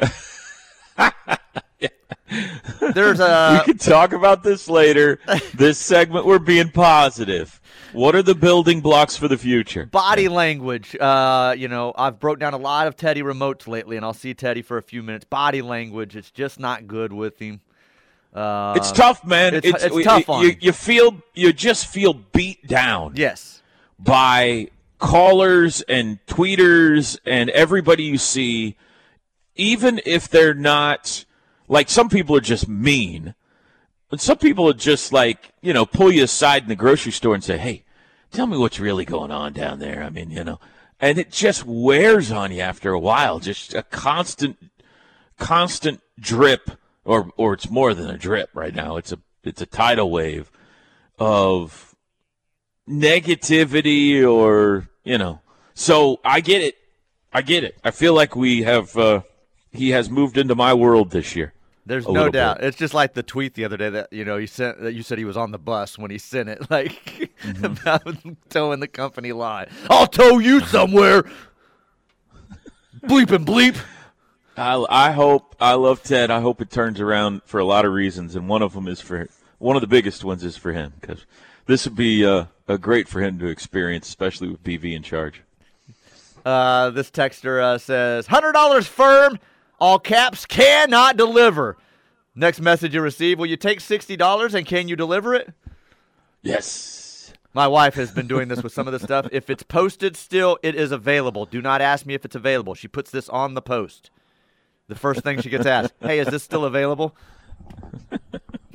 There's 2.94 3.18
a 3.20 3.62
we 3.66 3.72
can 3.72 3.78
talk 3.78 4.12
about 4.12 4.42
this 4.42 4.68
later. 4.68 5.18
this 5.54 5.78
segment, 5.78 6.26
we're 6.26 6.38
being 6.38 6.70
positive. 6.70 7.60
What 7.92 8.14
are 8.14 8.22
the 8.22 8.36
building 8.36 8.80
blocks 8.80 9.16
for 9.16 9.26
the 9.26 9.36
future? 9.36 9.86
body 9.86 10.28
language. 10.28 10.94
Uh, 10.96 11.54
you 11.58 11.66
know, 11.66 11.92
I've 11.96 12.20
broke 12.20 12.38
down 12.38 12.54
a 12.54 12.58
lot 12.58 12.86
of 12.86 12.96
Teddy 12.96 13.22
remotes 13.22 13.66
lately, 13.66 13.96
and 13.96 14.04
I'll 14.04 14.12
see 14.14 14.32
Teddy 14.32 14.62
for 14.62 14.76
a 14.78 14.82
few 14.82 15.02
minutes. 15.02 15.24
Body 15.24 15.60
language, 15.60 16.14
it's 16.14 16.30
just 16.30 16.60
not 16.60 16.86
good 16.86 17.12
with 17.12 17.38
him. 17.40 17.60
Uh, 18.32 18.74
It's 18.76 18.92
tough, 18.92 19.24
man. 19.24 19.54
it's- 19.54 19.82
it's 19.82 19.92
we- 19.94 20.04
tough 20.04 20.28
on 20.30 20.44
you, 20.44 20.54
you 20.60 20.70
feel 20.72 21.20
you 21.34 21.52
just 21.52 21.86
feel 21.88 22.12
beat 22.14 22.64
down 22.64 23.14
Yes. 23.16 23.60
by 23.98 24.68
callers 25.00 25.82
and 25.82 26.24
tweeters 26.26 27.18
and 27.26 27.50
everybody 27.50 28.04
you 28.04 28.18
see, 28.18 28.76
even 29.60 30.00
if 30.06 30.28
they're 30.28 30.54
not 30.54 31.24
like 31.68 31.90
some 31.90 32.08
people 32.08 32.34
are 32.34 32.40
just 32.40 32.66
mean, 32.66 33.34
but 34.08 34.20
some 34.20 34.38
people 34.38 34.68
are 34.68 34.74
just 34.74 35.12
like 35.12 35.52
you 35.60 35.72
know 35.72 35.84
pull 35.84 36.10
you 36.10 36.24
aside 36.24 36.62
in 36.62 36.68
the 36.68 36.74
grocery 36.74 37.12
store 37.12 37.34
and 37.34 37.44
say, 37.44 37.58
"Hey, 37.58 37.84
tell 38.32 38.46
me 38.46 38.56
what's 38.56 38.80
really 38.80 39.04
going 39.04 39.30
on 39.30 39.52
down 39.52 39.78
there." 39.78 40.02
I 40.02 40.08
mean, 40.08 40.30
you 40.30 40.42
know, 40.42 40.58
and 40.98 41.18
it 41.18 41.30
just 41.30 41.64
wears 41.66 42.32
on 42.32 42.52
you 42.52 42.60
after 42.60 42.92
a 42.92 42.98
while. 42.98 43.38
Just 43.38 43.74
a 43.74 43.82
constant 43.82 44.56
constant 45.38 46.00
drip, 46.18 46.70
or 47.04 47.30
or 47.36 47.52
it's 47.52 47.70
more 47.70 47.92
than 47.92 48.08
a 48.08 48.18
drip 48.18 48.48
right 48.54 48.74
now. 48.74 48.96
It's 48.96 49.12
a 49.12 49.18
it's 49.44 49.60
a 49.60 49.66
tidal 49.66 50.10
wave 50.10 50.50
of 51.18 51.94
negativity, 52.88 54.26
or 54.26 54.88
you 55.04 55.18
know. 55.18 55.40
So 55.74 56.18
I 56.24 56.40
get 56.40 56.62
it. 56.62 56.76
I 57.30 57.42
get 57.42 57.62
it. 57.62 57.78
I 57.84 57.90
feel 57.90 58.14
like 58.14 58.34
we 58.34 58.62
have. 58.62 58.96
Uh, 58.96 59.20
he 59.72 59.90
has 59.90 60.10
moved 60.10 60.36
into 60.36 60.54
my 60.54 60.74
world 60.74 61.10
this 61.10 61.36
year. 61.36 61.52
There's 61.86 62.06
no 62.06 62.28
doubt. 62.28 62.58
Bit. 62.58 62.66
It's 62.68 62.76
just 62.76 62.94
like 62.94 63.14
the 63.14 63.22
tweet 63.22 63.54
the 63.54 63.64
other 63.64 63.76
day 63.76 63.90
that 63.90 64.12
you 64.12 64.24
know 64.24 64.36
you 64.36 64.46
sent 64.46 64.80
that 64.80 64.92
you 64.92 65.02
said 65.02 65.18
he 65.18 65.24
was 65.24 65.36
on 65.36 65.50
the 65.50 65.58
bus 65.58 65.98
when 65.98 66.10
he 66.10 66.18
sent 66.18 66.48
it, 66.48 66.60
like 66.70 67.32
mm-hmm. 67.42 67.64
about 67.64 68.16
towing 68.48 68.80
the 68.80 68.88
company 68.88 69.32
line. 69.32 69.68
I'll 69.88 70.06
tow 70.06 70.38
you 70.38 70.60
somewhere. 70.60 71.24
bleep 73.02 73.30
and 73.30 73.46
bleep. 73.46 73.76
I, 74.56 74.84
I 74.90 75.10
hope 75.12 75.56
I 75.58 75.74
love 75.74 76.02
Ted. 76.02 76.30
I 76.30 76.40
hope 76.40 76.60
it 76.60 76.70
turns 76.70 77.00
around 77.00 77.42
for 77.44 77.58
a 77.58 77.64
lot 77.64 77.84
of 77.84 77.92
reasons, 77.92 78.36
and 78.36 78.48
one 78.48 78.62
of 78.62 78.74
them 78.74 78.86
is 78.86 79.00
for 79.00 79.28
one 79.58 79.76
of 79.76 79.80
the 79.80 79.88
biggest 79.88 80.22
ones 80.22 80.44
is 80.44 80.56
for 80.56 80.72
him 80.72 80.92
because 81.00 81.24
this 81.66 81.86
would 81.86 81.96
be 81.96 82.26
uh, 82.26 82.44
a 82.68 82.76
great 82.78 83.08
for 83.08 83.20
him 83.20 83.38
to 83.38 83.46
experience, 83.46 84.06
especially 84.06 84.48
with 84.48 84.62
BV 84.62 84.94
in 84.94 85.02
charge. 85.02 85.42
Uh, 86.44 86.90
this 86.90 87.10
texter 87.10 87.60
uh, 87.60 87.78
says 87.78 88.26
hundred 88.26 88.52
dollars 88.52 88.86
firm 88.86 89.38
all 89.80 89.98
caps, 89.98 90.46
cannot 90.46 91.16
deliver. 91.16 91.76
Next 92.34 92.60
message 92.60 92.94
you 92.94 93.00
receive 93.00 93.38
Will 93.38 93.46
you 93.46 93.56
take 93.56 93.80
$60 93.80 94.54
and 94.54 94.66
can 94.66 94.88
you 94.88 94.96
deliver 94.96 95.34
it? 95.34 95.52
Yes. 96.42 97.32
My 97.52 97.66
wife 97.66 97.94
has 97.94 98.12
been 98.12 98.28
doing 98.28 98.48
this 98.48 98.62
with 98.62 98.72
some 98.72 98.86
of 98.86 98.92
the 98.92 99.00
stuff. 99.00 99.26
If 99.32 99.50
it's 99.50 99.64
posted 99.64 100.16
still, 100.16 100.58
it 100.62 100.76
is 100.76 100.92
available. 100.92 101.46
Do 101.46 101.60
not 101.60 101.80
ask 101.80 102.06
me 102.06 102.14
if 102.14 102.24
it's 102.24 102.36
available. 102.36 102.74
She 102.74 102.86
puts 102.86 103.10
this 103.10 103.28
on 103.28 103.54
the 103.54 103.62
post. 103.62 104.10
The 104.86 104.94
first 104.94 105.22
thing 105.22 105.40
she 105.40 105.50
gets 105.50 105.66
asked, 105.66 105.94
hey, 106.00 106.20
is 106.20 106.28
this 106.28 106.42
still 106.42 106.64
available? 106.64 107.16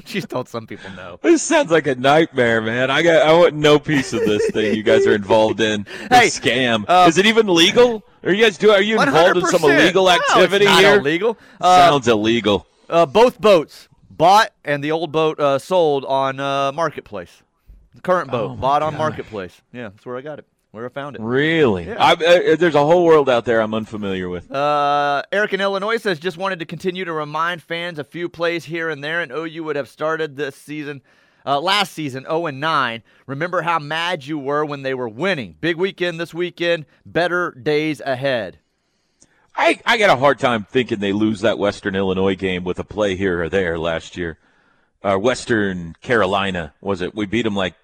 She's 0.07 0.25
told 0.25 0.47
some 0.47 0.67
people 0.67 0.89
no. 0.95 1.19
This 1.21 1.41
sounds 1.41 1.71
like 1.71 1.87
a 1.87 1.95
nightmare, 1.95 2.61
man. 2.61 2.91
I 2.91 3.01
got 3.01 3.27
I 3.27 3.33
want 3.33 3.55
no 3.55 3.79
piece 3.79 4.13
of 4.13 4.21
this 4.21 4.51
thing 4.51 4.75
you 4.75 4.83
guys 4.83 5.07
are 5.07 5.15
involved 5.15 5.59
in. 5.59 5.85
hey, 6.11 6.27
scam. 6.27 6.87
Um, 6.87 7.09
is 7.09 7.17
it 7.17 7.25
even 7.25 7.47
legal? 7.47 8.03
Are 8.23 8.31
you 8.31 8.43
guys 8.43 8.57
do? 8.57 8.69
Are 8.71 8.81
you 8.81 9.01
involved 9.01 9.37
in 9.37 9.45
some 9.47 9.63
illegal 9.63 10.09
activity 10.09 10.65
no, 10.65 10.77
here? 10.77 10.99
Illegal. 10.99 11.37
Uh, 11.59 11.89
Sounds 11.89 12.07
illegal. 12.07 12.67
Uh, 12.87 13.05
both 13.07 13.41
boats 13.41 13.89
bought 14.11 14.51
and 14.63 14.83
the 14.83 14.91
old 14.91 15.11
boat 15.11 15.39
uh, 15.39 15.57
sold 15.57 16.05
on 16.05 16.39
uh, 16.39 16.71
marketplace. 16.71 17.41
The 17.95 18.01
current 18.01 18.29
boat 18.29 18.51
oh 18.51 18.55
bought 18.55 18.83
on 18.83 18.95
marketplace. 18.95 19.61
Yeah, 19.73 19.89
that's 19.89 20.05
where 20.05 20.17
I 20.17 20.21
got 20.21 20.39
it. 20.39 20.45
Where 20.75 20.85
I 20.85 20.89
found 20.89 21.15
it. 21.15 21.21
Really? 21.21 21.85
Yeah. 21.85 21.95
I, 21.97 22.11
uh, 22.11 22.55
there's 22.57 22.75
a 22.75 22.85
whole 22.85 23.05
world 23.05 23.29
out 23.29 23.45
there 23.45 23.61
I'm 23.61 23.73
unfamiliar 23.73 24.27
with. 24.27 24.51
Uh, 24.51 25.23
Eric 25.31 25.53
in 25.53 25.61
Illinois 25.61 25.95
says 25.95 26.19
just 26.19 26.35
wanted 26.35 26.59
to 26.59 26.65
continue 26.65 27.05
to 27.05 27.13
remind 27.13 27.63
fans 27.63 27.97
a 27.97 28.03
few 28.03 28.27
plays 28.27 28.65
here 28.65 28.89
and 28.89 29.01
there, 29.01 29.21
and 29.21 29.31
OU 29.31 29.63
would 29.63 29.77
have 29.77 29.87
started 29.87 30.35
this 30.35 30.53
season 30.53 31.01
uh, 31.45 31.61
last 31.61 31.93
season, 31.93 32.23
0 32.23 32.47
and 32.47 32.59
9. 32.59 33.03
Remember 33.25 33.61
how 33.61 33.79
mad 33.79 34.25
you 34.25 34.37
were 34.37 34.65
when 34.65 34.81
they 34.81 34.93
were 34.93 35.07
winning. 35.07 35.55
Big 35.61 35.77
weekend 35.77 36.19
this 36.19 36.33
weekend, 36.33 36.85
better 37.05 37.51
days 37.51 38.01
ahead. 38.01 38.59
I, 39.55 39.79
I 39.85 39.97
got 39.97 40.09
a 40.09 40.19
hard 40.19 40.39
time 40.39 40.65
thinking 40.69 40.99
they 40.99 41.13
lose 41.13 41.39
that 41.39 41.57
Western 41.57 41.95
Illinois 41.95 42.35
game 42.35 42.65
with 42.65 42.79
a 42.79 42.83
play 42.83 43.15
here 43.15 43.41
or 43.41 43.47
there 43.47 43.79
last 43.79 44.17
year. 44.17 44.39
Uh, 45.01 45.15
Western 45.17 45.95
Carolina, 46.01 46.73
was 46.81 46.99
it? 46.99 47.15
We 47.15 47.27
beat 47.27 47.43
them 47.43 47.55
like 47.55 47.75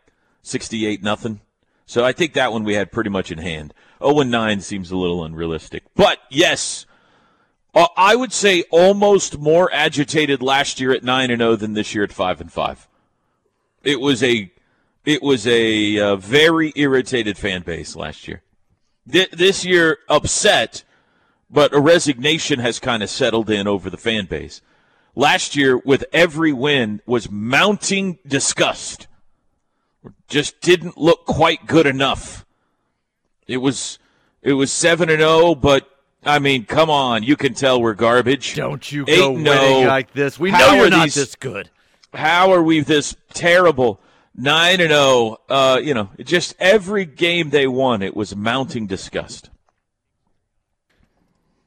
68 0.42 1.02
nothing. 1.02 1.40
So 1.92 2.06
I 2.06 2.14
think 2.14 2.32
that 2.36 2.54
one 2.54 2.64
we 2.64 2.76
had 2.76 2.90
pretty 2.90 3.10
much 3.10 3.34
in 3.34 3.40
hand. 3.40 3.74
0 4.02 4.22
and 4.22 4.32
9 4.32 4.62
seems 4.62 4.92
a 4.92 4.96
little 4.96 5.26
unrealistic. 5.26 5.84
But 5.94 6.20
yes, 6.30 6.86
uh, 7.76 7.88
I 7.98 8.16
would 8.16 8.32
say 8.32 8.64
almost 8.72 9.38
more 9.38 9.70
agitated 9.74 10.42
last 10.42 10.80
year 10.80 10.94
at 10.94 11.04
9 11.04 11.30
and 11.30 11.42
0 11.42 11.58
than 11.58 11.74
this 11.74 11.94
year 11.94 12.06
at 12.06 12.14
5 12.14 12.40
and 12.40 12.50
5. 12.50 12.88
It 13.84 14.00
was 14.00 14.24
a 14.24 14.50
it 15.04 15.22
was 15.22 15.46
a 15.46 16.00
uh, 16.00 16.16
very 16.16 16.72
irritated 16.78 17.38
fan 17.38 17.64
base 17.64 17.94
last 17.94 18.26
year. 18.26 18.42
Th- 19.12 19.32
this 19.32 19.66
year, 19.66 19.98
upset, 20.08 20.86
but 21.50 21.74
a 21.74 21.82
resignation 21.82 22.62
has 22.62 22.80
kind 22.80 23.04
of 23.04 23.10
settled 23.10 23.50
in 23.50 23.68
over 23.68 23.90
the 23.90 23.98
fan 23.98 24.28
base. 24.28 24.62
Last 25.14 25.58
year, 25.58 25.78
with 25.78 26.06
every 26.14 26.54
win, 26.54 27.02
was 27.06 27.30
mounting 27.30 28.18
disgust. 28.26 29.08
Just 30.32 30.62
didn't 30.62 30.98
look 30.98 31.26
quite 31.26 31.68
good 31.68 31.86
enough. 31.86 32.46
It 33.48 33.58
was 33.58 34.00
it 34.42 34.54
was 34.54 34.72
seven 34.72 35.10
and 35.10 35.20
zero, 35.20 35.32
oh, 35.32 35.56
but 35.56 35.88
I 36.24 36.40
mean, 36.40 36.66
come 36.66 36.90
on, 36.90 37.24
you 37.24 37.36
can 37.36 37.54
tell 37.54 37.82
we're 37.82 37.94
garbage. 37.94 38.56
Don't 38.56 38.92
you 38.92 39.06
go 39.06 39.34
winning 39.34 39.48
oh. 39.48 39.82
like 39.82 40.14
this? 40.14 40.40
We 40.40 40.52
know 40.52 40.74
you're 40.74 40.90
not 40.90 41.06
these, 41.06 41.16
this 41.16 41.36
good 41.36 41.70
how 42.14 42.52
are 42.52 42.64
we 42.64 42.82
this 42.82 43.16
terrible? 43.34 44.00
Nine 44.34 44.80
and 44.80 44.90
zero. 44.90 45.38
Oh, 45.50 45.74
uh, 45.74 45.78
you 45.78 45.94
know, 45.94 46.10
just 46.24 46.56
every 46.60 47.06
game 47.06 47.50
they 47.50 47.68
won, 47.68 48.02
it 48.02 48.16
was 48.16 48.36
mounting 48.36 48.88
disgust. 48.88 49.50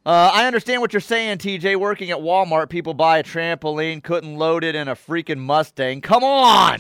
Uh, 0.07 0.31
I 0.33 0.47
understand 0.47 0.83
what 0.83 0.93
you're 0.93 1.01
saying, 1.01 1.39
TJ. 1.39 1.77
Working 1.77 2.11
at 2.11 2.19
Walmart, 2.19 2.69
people 2.69 2.95
buy 2.95 3.19
a 3.19 3.23
trampoline, 3.23 4.03
couldn't 4.03 4.37
load 4.37 4.65
it 4.65 4.75
in 4.75 4.89
a 4.89 4.95
freaking 4.95 5.39
Mustang. 5.39 6.01
Come 6.01 6.25
on. 6.25 6.79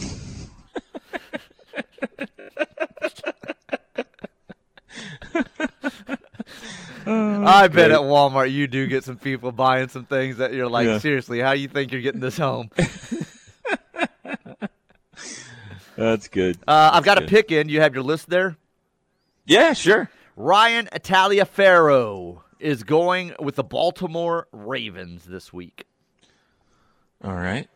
I 7.06 7.68
bet 7.68 7.90
at 7.90 8.00
Walmart 8.00 8.50
you 8.52 8.66
do 8.66 8.86
get 8.86 9.04
some 9.04 9.18
people 9.18 9.52
buying 9.52 9.88
some 9.88 10.06
things 10.06 10.38
that 10.38 10.54
you're 10.54 10.68
like, 10.68 10.86
yeah. 10.86 10.98
seriously, 10.98 11.40
how 11.40 11.52
you 11.52 11.68
think 11.68 11.92
you're 11.92 12.00
getting 12.00 12.20
this 12.20 12.38
home? 12.38 12.70
That's 15.96 16.28
good. 16.28 16.56
Uh, 16.66 16.90
I've 16.92 17.04
got 17.04 17.18
good. 17.18 17.26
a 17.26 17.28
pick 17.28 17.52
in. 17.52 17.68
You 17.68 17.80
have 17.80 17.94
your 17.94 18.02
list 18.02 18.28
there? 18.28 18.56
Yeah, 19.46 19.74
sure. 19.74 20.10
Ryan 20.36 20.86
Taliaferro 20.86 22.40
is 22.58 22.82
going 22.82 23.34
with 23.38 23.56
the 23.56 23.62
Baltimore 23.62 24.48
Ravens 24.52 25.26
this 25.26 25.52
week. 25.52 25.86
All 27.22 27.34
right. 27.34 27.68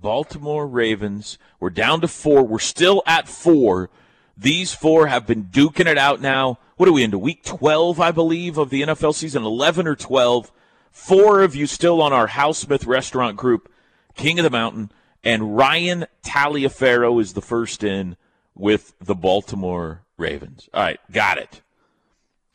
Baltimore 0.00 0.66
Ravens. 0.66 1.38
We're 1.60 1.70
down 1.70 2.00
to 2.02 2.08
four. 2.08 2.44
We're 2.44 2.58
still 2.58 3.02
at 3.06 3.28
four. 3.28 3.90
These 4.36 4.74
four 4.74 5.06
have 5.06 5.26
been 5.26 5.44
duking 5.44 5.86
it 5.86 5.98
out 5.98 6.20
now. 6.20 6.58
What 6.76 6.88
are 6.88 6.92
we 6.92 7.04
into? 7.04 7.18
Week 7.18 7.42
12, 7.42 8.00
I 8.00 8.10
believe, 8.10 8.58
of 8.58 8.70
the 8.70 8.82
NFL 8.82 9.14
season, 9.14 9.44
11 9.44 9.86
or 9.86 9.96
12. 9.96 10.52
Four 10.90 11.42
of 11.42 11.54
you 11.54 11.66
still 11.66 12.00
on 12.00 12.12
our 12.12 12.26
Hal 12.26 12.54
Smith 12.54 12.86
restaurant 12.86 13.36
group, 13.36 13.70
King 14.14 14.38
of 14.38 14.44
the 14.44 14.50
Mountain 14.50 14.90
and 15.26 15.56
Ryan 15.56 16.06
Taliaferro 16.22 17.20
is 17.20 17.32
the 17.32 17.42
first 17.42 17.82
in 17.82 18.16
with 18.54 18.94
the 19.00 19.14
Baltimore 19.14 20.02
Ravens. 20.16 20.68
All 20.72 20.82
right, 20.82 21.00
got 21.10 21.36
it. 21.36 21.62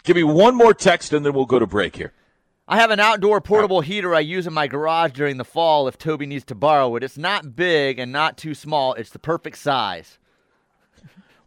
Give 0.03 0.15
me 0.15 0.23
one 0.23 0.55
more 0.55 0.73
text 0.73 1.11
and 1.11 1.25
then 1.25 1.33
we'll 1.33 1.45
go 1.45 1.59
to 1.59 1.67
break 1.67 1.97
here. 1.97 2.13
I 2.67 2.77
have 2.77 2.89
an 2.89 3.01
outdoor 3.01 3.41
portable 3.41 3.81
heater 3.81 4.15
I 4.15 4.21
use 4.21 4.47
in 4.47 4.53
my 4.53 4.67
garage 4.67 5.11
during 5.11 5.35
the 5.35 5.43
fall 5.43 5.87
if 5.89 5.97
Toby 5.97 6.25
needs 6.25 6.45
to 6.45 6.55
borrow 6.55 6.95
it. 6.95 7.03
It's 7.03 7.17
not 7.17 7.57
big 7.57 7.99
and 7.99 8.11
not 8.11 8.37
too 8.37 8.53
small. 8.53 8.93
It's 8.93 9.09
the 9.09 9.19
perfect 9.19 9.57
size. 9.57 10.17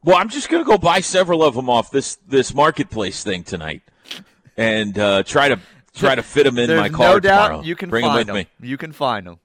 Well, 0.04 0.16
I'm 0.16 0.28
just 0.28 0.50
going 0.50 0.62
to 0.62 0.68
go 0.68 0.76
buy 0.76 1.00
several 1.00 1.42
of 1.42 1.54
them 1.54 1.70
off 1.70 1.90
this 1.90 2.16
this 2.28 2.54
marketplace 2.54 3.24
thing 3.24 3.42
tonight, 3.42 3.82
and 4.56 4.98
uh, 4.98 5.22
try 5.22 5.48
to 5.48 5.58
try 5.94 6.14
to 6.14 6.22
fit 6.22 6.44
them 6.44 6.58
in 6.58 6.68
There's 6.68 6.80
my 6.80 6.88
car 6.90 7.14
no 7.14 7.20
doubt 7.20 7.46
tomorrow. 7.48 7.62
You 7.62 7.74
can 7.74 7.88
Bring 7.88 8.04
find 8.04 8.28
them 8.28 8.36
with 8.36 8.46
them. 8.46 8.60
Me. 8.60 8.68
You 8.68 8.76
can 8.76 8.92
find 8.92 9.26
them. 9.26 9.38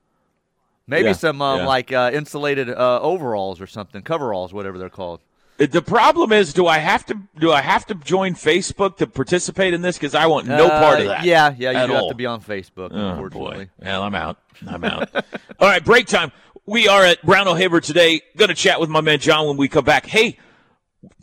Maybe 0.85 1.09
yeah, 1.09 1.13
some 1.13 1.41
um, 1.41 1.59
yeah. 1.59 1.67
like 1.67 1.91
uh, 1.93 2.11
insulated 2.13 2.69
uh, 2.69 2.99
overalls 3.01 3.61
or 3.61 3.67
something, 3.67 4.01
coveralls, 4.01 4.53
whatever 4.53 4.77
they're 4.77 4.89
called. 4.89 5.21
Uh, 5.59 5.67
the 5.67 5.81
problem 5.81 6.33
is, 6.33 6.51
do 6.51 6.67
I 6.67 6.79
have 6.79 7.05
to 7.05 7.17
do 7.39 7.53
I 7.53 7.61
have 7.61 7.85
to 7.85 7.95
join 7.95 8.33
Facebook 8.33 8.97
to 8.97 9.07
participate 9.07 9.73
in 9.73 9.81
this? 9.81 9.97
Because 9.97 10.13
I 10.13 10.25
want 10.25 10.47
no 10.47 10.65
uh, 10.65 10.79
part 10.81 10.99
of 10.99 11.05
that. 11.05 11.23
Yeah, 11.23 11.55
yeah, 11.57 11.85
you 11.85 11.93
have 11.93 12.09
to 12.09 12.15
be 12.15 12.25
on 12.25 12.41
Facebook. 12.41 12.89
Oh, 12.91 13.09
unfortunately, 13.11 13.65
boy. 13.65 13.85
well, 13.85 14.03
I'm 14.03 14.15
out. 14.15 14.39
I'm 14.67 14.83
out. 14.83 15.13
All 15.59 15.69
right, 15.69 15.83
break 15.85 16.07
time. 16.07 16.33
We 16.65 16.87
are 16.87 17.05
at 17.05 17.21
Brown 17.21 17.47
O'Haver 17.47 17.79
today. 17.79 18.21
Going 18.35 18.49
to 18.49 18.55
chat 18.55 18.81
with 18.81 18.89
my 18.89 19.01
man 19.01 19.19
John 19.19 19.47
when 19.47 19.57
we 19.57 19.69
come 19.69 19.85
back. 19.85 20.05
Hey, 20.05 20.37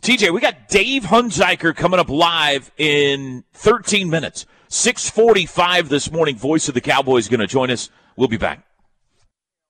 TJ, 0.01 0.31
we 0.33 0.41
got 0.41 0.69
Dave 0.69 1.03
Hunziker 1.03 1.75
coming 1.75 1.99
up 1.99 2.09
live 2.09 2.71
in 2.77 3.43
13 3.53 4.09
minutes. 4.09 4.45
6:45 4.69 5.89
this 5.89 6.11
morning. 6.11 6.35
Voice 6.35 6.67
of 6.67 6.73
the 6.73 6.81
Cowboys 6.81 7.25
is 7.25 7.29
going 7.29 7.39
to 7.39 7.47
join 7.47 7.69
us. 7.69 7.89
We'll 8.15 8.27
be 8.27 8.37
back. 8.37 8.63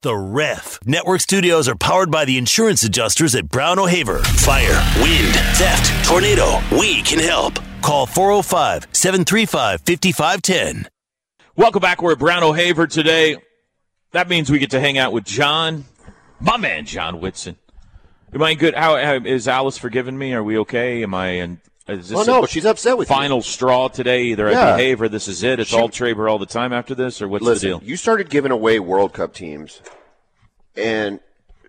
The 0.03 0.15
Ref. 0.15 0.79
Network 0.85 1.21
studios 1.21 1.67
are 1.67 1.75
powered 1.75 2.09
by 2.11 2.23
the 2.23 2.37
insurance 2.37 2.83
adjusters 2.83 3.35
at 3.35 3.49
Brown 3.49 3.79
O'Haver. 3.79 4.19
Fire, 4.19 4.81
wind, 5.01 5.33
theft, 5.55 6.07
tornado. 6.07 6.61
We 6.71 7.01
can 7.01 7.19
help. 7.19 7.59
Call 7.81 8.05
405 8.05 8.87
735 8.91 9.81
5510. 9.81 10.87
Welcome 11.55 11.81
back. 11.81 12.01
We're 12.01 12.13
at 12.13 12.19
Brown 12.19 12.43
O'Haver 12.43 12.87
today. 12.87 13.37
That 14.11 14.29
means 14.29 14.49
we 14.49 14.59
get 14.59 14.71
to 14.71 14.79
hang 14.79 14.97
out 14.97 15.11
with 15.11 15.25
John, 15.25 15.85
my 16.39 16.57
man, 16.57 16.85
John 16.85 17.19
Whitson. 17.19 17.57
Am 18.33 18.43
I 18.43 18.53
good? 18.55 18.75
How, 18.75 18.97
how 18.97 19.15
is 19.15 19.47
Alice 19.47 19.77
forgiven 19.77 20.17
me? 20.17 20.33
Are 20.33 20.43
we 20.43 20.57
okay? 20.59 21.03
Am 21.03 21.13
I 21.13 21.27
in 21.29 21.61
Is 21.87 22.09
this 22.09 22.17
oh 22.17 22.23
no, 22.23 22.45
she's 22.45 22.65
upset 22.65 22.97
with 22.97 23.07
final 23.07 23.37
you. 23.37 23.43
straw 23.43 23.87
today. 23.87 24.23
Either 24.23 24.51
yeah. 24.51 24.73
I 24.73 24.77
behave 24.77 25.01
or 25.01 25.09
this 25.09 25.27
is 25.27 25.43
it. 25.43 25.59
It's 25.59 25.69
she, 25.69 25.77
all 25.77 25.89
Traber 25.89 26.29
all 26.29 26.37
the 26.37 26.45
time 26.45 26.73
after 26.73 26.93
this, 26.93 27.21
or 27.21 27.27
what's 27.27 27.43
listen, 27.43 27.69
the 27.69 27.77
deal? 27.79 27.87
You 27.87 27.95
started 27.95 28.29
giving 28.29 28.51
away 28.51 28.79
World 28.79 29.13
Cup 29.13 29.33
teams, 29.33 29.81
and 30.75 31.19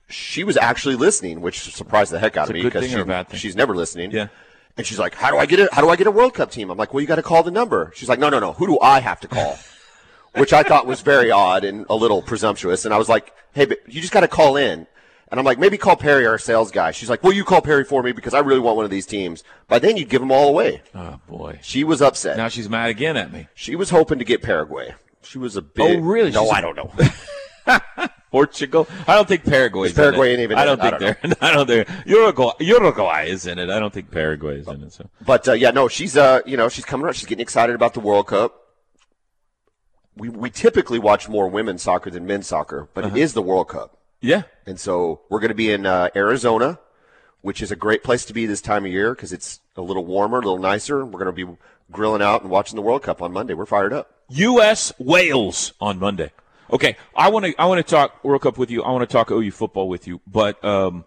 she 0.08 0.42
was 0.42 0.56
actually 0.56 0.96
listening, 0.96 1.40
which 1.40 1.60
surprised 1.60 2.10
the 2.10 2.18
heck 2.18 2.36
out 2.36 2.44
it's 2.44 2.50
of 2.50 2.54
me 2.54 2.62
because 2.62 2.84
she, 2.84 3.36
she's 3.36 3.56
never 3.56 3.74
listening. 3.76 4.10
Yeah. 4.10 4.28
And 4.76 4.86
she's 4.86 4.98
like, 4.98 5.14
"How 5.14 5.30
do 5.30 5.38
I 5.38 5.46
get 5.46 5.60
it? 5.60 5.72
How 5.72 5.82
do 5.82 5.90
I 5.90 5.96
get 5.96 6.06
a 6.06 6.10
World 6.10 6.34
Cup 6.34 6.50
team?" 6.50 6.70
I'm 6.70 6.78
like, 6.78 6.92
"Well, 6.92 7.00
you 7.00 7.06
got 7.06 7.16
to 7.16 7.22
call 7.22 7.42
the 7.42 7.50
number." 7.50 7.92
She's 7.94 8.08
like, 8.08 8.18
"No, 8.18 8.28
no, 8.28 8.40
no. 8.40 8.52
Who 8.54 8.66
do 8.66 8.78
I 8.80 9.00
have 9.00 9.20
to 9.20 9.28
call?" 9.28 9.58
which 10.34 10.52
I 10.52 10.62
thought 10.62 10.86
was 10.86 11.00
very 11.00 11.30
odd 11.30 11.64
and 11.64 11.86
a 11.88 11.96
little 11.96 12.22
presumptuous. 12.22 12.84
And 12.84 12.92
I 12.92 12.98
was 12.98 13.08
like, 13.08 13.32
"Hey, 13.52 13.64
but 13.64 13.78
you 13.86 14.00
just 14.00 14.12
got 14.12 14.20
to 14.20 14.28
call 14.28 14.56
in." 14.56 14.86
And 15.30 15.38
I'm 15.38 15.44
like, 15.44 15.58
maybe 15.58 15.76
call 15.76 15.96
Perry, 15.96 16.26
our 16.26 16.38
sales 16.38 16.70
guy. 16.70 16.90
She's 16.90 17.10
like, 17.10 17.22
well, 17.22 17.32
you 17.32 17.44
call 17.44 17.60
Perry 17.60 17.84
for 17.84 18.02
me 18.02 18.12
because 18.12 18.32
I 18.32 18.38
really 18.38 18.60
want 18.60 18.76
one 18.76 18.84
of 18.86 18.90
these 18.90 19.04
teams. 19.04 19.44
By 19.66 19.78
then, 19.78 19.96
you'd 19.98 20.08
give 20.08 20.20
them 20.20 20.32
all 20.32 20.48
away. 20.48 20.82
Oh, 20.94 21.20
boy. 21.28 21.58
She 21.62 21.84
was 21.84 22.00
upset. 22.00 22.38
Now 22.38 22.48
she's 22.48 22.68
mad 22.68 22.88
again 22.88 23.16
at 23.16 23.30
me. 23.30 23.48
She 23.54 23.76
was 23.76 23.90
hoping 23.90 24.18
to 24.18 24.24
get 24.24 24.42
Paraguay. 24.42 24.94
She 25.22 25.38
was 25.38 25.56
a 25.56 25.62
big. 25.62 25.98
Oh, 25.98 26.02
really? 26.02 26.30
No, 26.30 26.48
I 26.48 26.62
don't 26.62 26.76
know. 26.76 26.90
Portugal. 28.30 28.86
I 29.06 29.14
don't 29.14 29.28
think 29.28 29.44
Paraguay. 29.44 29.88
Is 29.88 29.94
Paraguay 29.94 30.32
ain't 30.32 30.40
even. 30.40 30.58
I 30.58 30.64
don't 30.64 30.80
think 30.80 30.94
I 30.94 30.98
don't 30.98 31.20
they're. 31.20 31.36
I 31.40 31.52
don't 31.52 31.66
think 31.66 32.06
Uruguay. 32.06 32.52
Uruguay 32.60 33.26
is 33.28 33.46
in 33.46 33.58
it. 33.58 33.70
I 33.70 33.78
don't 33.78 33.92
think 33.92 34.10
Paraguay 34.10 34.60
is 34.60 34.68
in 34.68 34.82
it. 34.82 34.92
So. 34.92 35.08
But 35.24 35.48
uh, 35.48 35.52
yeah, 35.52 35.70
no, 35.70 35.88
she's 35.88 36.16
uh, 36.16 36.40
you 36.46 36.56
know, 36.56 36.68
she's 36.68 36.84
coming 36.84 37.04
around. 37.04 37.14
She's 37.14 37.26
getting 37.26 37.42
excited 37.42 37.74
about 37.74 37.94
the 37.94 38.00
World 38.00 38.26
Cup. 38.26 38.54
We 40.16 40.28
we 40.28 40.50
typically 40.50 40.98
watch 40.98 41.28
more 41.28 41.48
women's 41.48 41.82
soccer 41.82 42.10
than 42.10 42.26
men's 42.26 42.46
soccer, 42.46 42.88
but 42.94 43.04
uh-huh. 43.04 43.16
it 43.16 43.20
is 43.20 43.34
the 43.34 43.42
World 43.42 43.68
Cup. 43.68 43.97
Yeah. 44.20 44.42
And 44.66 44.78
so 44.78 45.20
we're 45.28 45.40
going 45.40 45.50
to 45.50 45.54
be 45.54 45.70
in 45.70 45.86
uh, 45.86 46.08
Arizona, 46.16 46.78
which 47.40 47.62
is 47.62 47.70
a 47.70 47.76
great 47.76 48.02
place 48.02 48.24
to 48.26 48.32
be 48.32 48.46
this 48.46 48.60
time 48.60 48.84
of 48.84 48.92
year 48.92 49.14
because 49.14 49.32
it's 49.32 49.60
a 49.76 49.82
little 49.82 50.04
warmer, 50.04 50.38
a 50.38 50.42
little 50.42 50.58
nicer. 50.58 51.04
We're 51.04 51.24
going 51.24 51.34
to 51.34 51.46
be 51.46 51.56
grilling 51.90 52.22
out 52.22 52.42
and 52.42 52.50
watching 52.50 52.76
the 52.76 52.82
World 52.82 53.02
Cup 53.02 53.22
on 53.22 53.32
Monday. 53.32 53.54
We're 53.54 53.66
fired 53.66 53.92
up. 53.92 54.10
U.S. 54.30 54.92
Wales 54.98 55.72
on 55.80 55.98
Monday. 55.98 56.32
Okay, 56.70 56.96
I 57.16 57.30
want 57.30 57.46
to 57.46 57.54
I 57.58 57.64
want 57.64 57.84
to 57.84 57.90
talk 57.90 58.22
World 58.22 58.42
Cup 58.42 58.58
with 58.58 58.70
you. 58.70 58.82
I 58.82 58.90
want 58.90 59.08
to 59.08 59.12
talk 59.12 59.30
OU 59.30 59.52
football 59.52 59.88
with 59.88 60.06
you, 60.06 60.20
but 60.26 60.62
um, 60.62 61.06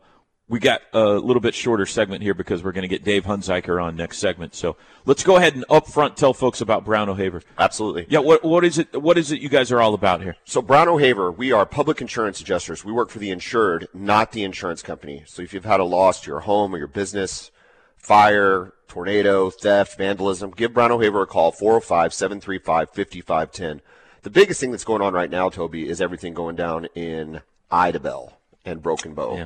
we 0.52 0.60
got 0.60 0.82
a 0.92 1.06
little 1.06 1.40
bit 1.40 1.56
shorter 1.56 1.86
segment 1.86 2.22
here 2.22 2.34
because 2.34 2.62
we're 2.62 2.74
going 2.74 2.82
to 2.82 2.90
get 2.90 3.06
Dave 3.06 3.24
Hunziker 3.24 3.82
on 3.82 3.96
next 3.96 4.18
segment. 4.18 4.54
So 4.54 4.76
let's 5.06 5.24
go 5.24 5.38
ahead 5.38 5.56
and 5.56 5.64
up 5.70 5.88
front 5.88 6.18
tell 6.18 6.34
folks 6.34 6.60
about 6.60 6.84
Brown 6.84 7.08
O'Haver. 7.08 7.42
Absolutely. 7.58 8.06
Yeah. 8.10 8.20
What 8.20 8.44
what 8.44 8.66
is 8.66 8.78
it? 8.78 9.02
What 9.02 9.18
is 9.18 9.32
it 9.32 9.40
you 9.40 9.48
guys 9.48 9.72
are 9.72 9.80
all 9.80 9.94
about 9.94 10.22
here? 10.22 10.36
So 10.44 10.62
Brown 10.62 10.90
O'Haver, 10.90 11.32
we 11.32 11.54
are 11.54 11.66
public 11.66 12.02
insurance 12.02 12.42
adjusters. 12.42 12.84
We 12.84 12.92
work 12.92 13.10
for 13.10 13.20
the 13.20 13.32
insured, 13.32 13.88
not 13.94 14.34
the 14.34 14.44
insurance 14.44 14.82
company. 14.82 15.24
So 15.26 15.42
if 15.42 15.54
you've 15.54 15.64
had 15.64 15.80
a 15.80 15.86
loss 15.86 16.20
to 16.22 16.30
your 16.30 16.42
home 16.42 16.76
or 16.76 16.78
your 16.78 16.88
business, 16.88 17.50
fire, 17.96 18.74
tornado, 18.90 19.52
theft, 19.52 19.98
vandalism, 19.98 20.52
give 20.52 20.74
Brown 20.74 20.92
O'Haver 20.92 21.22
a 21.22 21.28
call 21.28 21.54
405-735-5510. 21.54 23.80
The 24.24 24.30
biggest 24.30 24.60
thing 24.60 24.72
that's 24.72 24.84
going 24.84 25.02
on 25.02 25.14
right 25.14 25.32
now, 25.32 25.50
Toby, 25.50 25.88
is 25.88 26.02
everything 26.02 26.34
going 26.34 26.58
down 26.58 26.88
in 26.94 27.40
Idabel 27.72 28.34
and 28.66 28.82
Broken 28.82 29.14
Bow. 29.14 29.38
Yeah. 29.38 29.46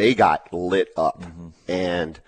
They 0.00 0.14
got 0.14 0.50
lit 0.50 0.88
up, 0.96 1.20
mm-hmm. 1.20 1.48
and 1.68 2.18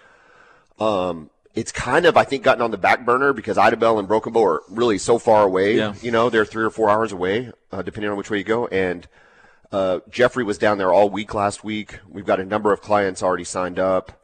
um, 0.78 1.30
it's 1.54 1.72
kind 1.72 2.04
of 2.04 2.18
I 2.18 2.24
think 2.24 2.42
gotten 2.42 2.60
on 2.60 2.70
the 2.70 2.76
back 2.76 3.06
burner 3.06 3.32
because 3.32 3.56
Idabel 3.56 3.98
and 3.98 4.06
Broken 4.06 4.34
Bow 4.34 4.44
are 4.44 4.62
really 4.68 4.98
so 4.98 5.18
far 5.18 5.42
away. 5.42 5.78
Yeah. 5.78 5.94
You 6.02 6.10
know, 6.10 6.28
they're 6.28 6.44
three 6.44 6.64
or 6.64 6.68
four 6.68 6.90
hours 6.90 7.12
away, 7.12 7.50
uh, 7.72 7.80
depending 7.80 8.10
on 8.10 8.18
which 8.18 8.28
way 8.28 8.36
you 8.36 8.44
go. 8.44 8.66
And 8.66 9.08
uh, 9.72 10.00
Jeffrey 10.10 10.44
was 10.44 10.58
down 10.58 10.76
there 10.76 10.92
all 10.92 11.08
week 11.08 11.32
last 11.32 11.64
week. 11.64 11.98
We've 12.06 12.26
got 12.26 12.40
a 12.40 12.44
number 12.44 12.74
of 12.74 12.82
clients 12.82 13.22
already 13.22 13.44
signed 13.44 13.78
up. 13.78 14.20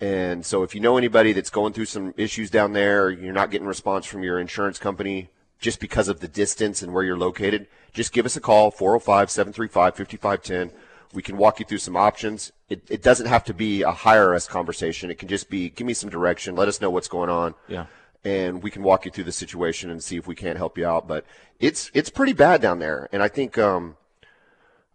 And 0.00 0.44
so 0.44 0.64
if 0.64 0.74
you 0.74 0.80
know 0.80 0.98
anybody 0.98 1.32
that's 1.32 1.50
going 1.50 1.72
through 1.72 1.84
some 1.84 2.12
issues 2.16 2.50
down 2.50 2.72
there, 2.72 3.08
you're 3.08 3.32
not 3.32 3.52
getting 3.52 3.68
response 3.68 4.04
from 4.04 4.24
your 4.24 4.40
insurance 4.40 4.80
company, 4.80 5.28
just 5.60 5.78
because 5.78 6.08
of 6.08 6.18
the 6.18 6.26
distance 6.26 6.82
and 6.82 6.92
where 6.92 7.04
you're 7.04 7.16
located, 7.16 7.68
just 7.92 8.12
give 8.12 8.26
us 8.26 8.34
a 8.34 8.40
call, 8.40 8.72
405 8.72 9.30
735 9.30 9.94
5510. 9.94 10.76
We 11.12 11.22
can 11.22 11.36
walk 11.36 11.58
you 11.58 11.66
through 11.66 11.78
some 11.78 11.96
options. 11.96 12.52
It, 12.68 12.82
it 12.88 13.02
doesn't 13.02 13.26
have 13.26 13.44
to 13.44 13.54
be 13.54 13.82
a 13.82 13.90
hire 13.90 14.34
us 14.34 14.46
conversation. 14.46 15.10
It 15.10 15.18
can 15.18 15.28
just 15.28 15.50
be 15.50 15.70
give 15.70 15.86
me 15.86 15.94
some 15.94 16.10
direction, 16.10 16.54
let 16.56 16.68
us 16.68 16.80
know 16.80 16.90
what's 16.90 17.08
going 17.08 17.30
on. 17.30 17.54
Yeah. 17.68 17.86
And 18.24 18.62
we 18.62 18.70
can 18.70 18.82
walk 18.82 19.06
you 19.06 19.10
through 19.10 19.24
the 19.24 19.32
situation 19.32 19.90
and 19.90 20.02
see 20.02 20.16
if 20.16 20.26
we 20.26 20.34
can't 20.34 20.58
help 20.58 20.76
you 20.76 20.86
out. 20.86 21.08
But 21.08 21.24
it's 21.58 21.90
it's 21.94 22.10
pretty 22.10 22.32
bad 22.32 22.60
down 22.60 22.78
there. 22.78 23.08
And 23.12 23.22
I 23.22 23.28
think 23.28 23.58
um 23.58 23.96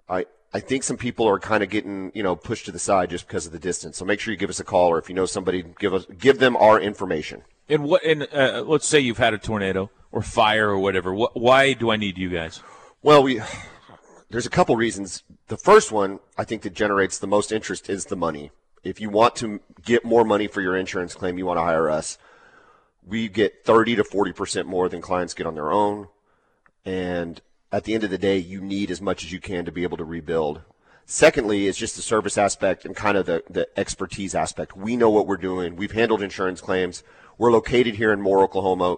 I 0.08 0.25
I 0.54 0.62
think 0.62 0.84
some 0.84 0.95
people 0.95 1.28
are 1.28 1.39
kind 1.39 1.63
of 1.63 1.69
getting, 1.69 2.12
you 2.13 2.23
know, 2.23 2.36
pushed 2.36 2.65
to 2.67 2.71
the 2.71 2.80
side 2.80 3.10
just 3.10 3.28
because 3.28 3.45
of 3.45 3.51
the 3.51 3.60
distance. 3.60 3.97
So 3.97 4.06
make 4.06 4.21
sure 4.21 4.32
you 4.32 4.38
give 4.38 4.49
us 4.49 4.60
a 4.60 4.63
call, 4.63 4.89
or 4.89 4.97
if 4.99 5.10
you 5.10 5.15
know 5.15 5.25
somebody, 5.25 5.65
give 5.80 5.93
us 5.93 6.06
give 6.17 6.39
them 6.39 6.56
our 6.56 6.80
information. 6.80 7.43
And 7.67 7.84
what? 7.84 8.06
And 8.06 8.28
uh, 8.32 8.63
let's 8.65 8.88
say 8.88 8.99
you've 8.99 9.17
had 9.17 9.34
a 9.34 9.38
tornado 9.38 9.89
or 10.12 10.21
fire 10.21 10.69
or 10.69 10.80
whatever. 10.80 11.13
What, 11.13 11.36
why 11.36 11.73
do 11.73 11.89
I 11.89 11.97
need 11.97 12.17
you 12.17 12.30
guys? 12.30 12.62
Well, 13.01 13.21
we 13.23 13.41
there's 14.30 14.45
a 14.45 14.51
couple 14.51 14.75
reasons. 14.75 15.23
The 15.47 15.58
first 15.58 15.91
one 15.91 16.19
I 16.38 16.43
think 16.43 16.63
that 16.63 16.73
generates 16.73 17.19
the 17.19 17.27
most 17.27 17.51
interest 17.51 17.88
is 17.88 18.05
the 18.05 18.15
money. 18.15 18.51
If 18.84 18.99
you 18.99 19.12
want 19.12 19.36
to 19.38 19.62
get 19.84 20.03
more 20.03 20.23
money 20.23 20.47
for 20.47 20.62
your 20.62 20.75
insurance 20.75 21.13
claim, 21.13 21.38
you 21.38 21.45
want 21.45 21.58
to 21.58 21.63
hire 21.63 21.89
us. 21.89 22.17
We 23.05 23.27
get 23.27 23.63
30 23.63 23.97
to 23.97 24.03
40 24.03 24.34
percent 24.34 24.67
more 24.67 24.89
than 24.89 25.01
clients 25.01 25.36
get 25.36 25.45
on 25.45 25.53
their 25.53 25.71
own, 25.71 26.08
and 26.84 27.41
at 27.71 27.84
the 27.84 27.93
end 27.93 28.03
of 28.03 28.10
the 28.10 28.17
day, 28.17 28.38
you 28.38 28.60
need 28.60 28.89
as 28.89 29.01
much 29.01 29.23
as 29.23 29.31
you 29.31 29.39
can 29.39 29.65
to 29.65 29.71
be 29.71 29.84
able 29.84 29.97
to 29.97 30.03
rebuild. 30.03 30.62
Secondly, 31.05 31.67
it's 31.67 31.77
just 31.77 31.95
the 31.95 32.01
service 32.01 32.38
aspect 32.38 32.84
and 32.84 32.95
kind 32.95 33.15
of 33.15 33.27
the, 33.27 33.43
the 33.47 33.67
expertise 33.77 34.34
aspect. 34.34 34.75
We 34.75 34.97
know 34.97 35.12
what 35.12 35.27
we're 35.27 35.38
doing. 35.38 35.75
We've 35.75 35.91
handled 35.91 36.23
insurance 36.23 36.62
claims. 36.62 37.03
We're 37.38 37.51
located 37.51 37.95
here 37.95 38.12
in 38.12 38.21
Moore, 38.21 38.41
Oklahoma, 38.41 38.97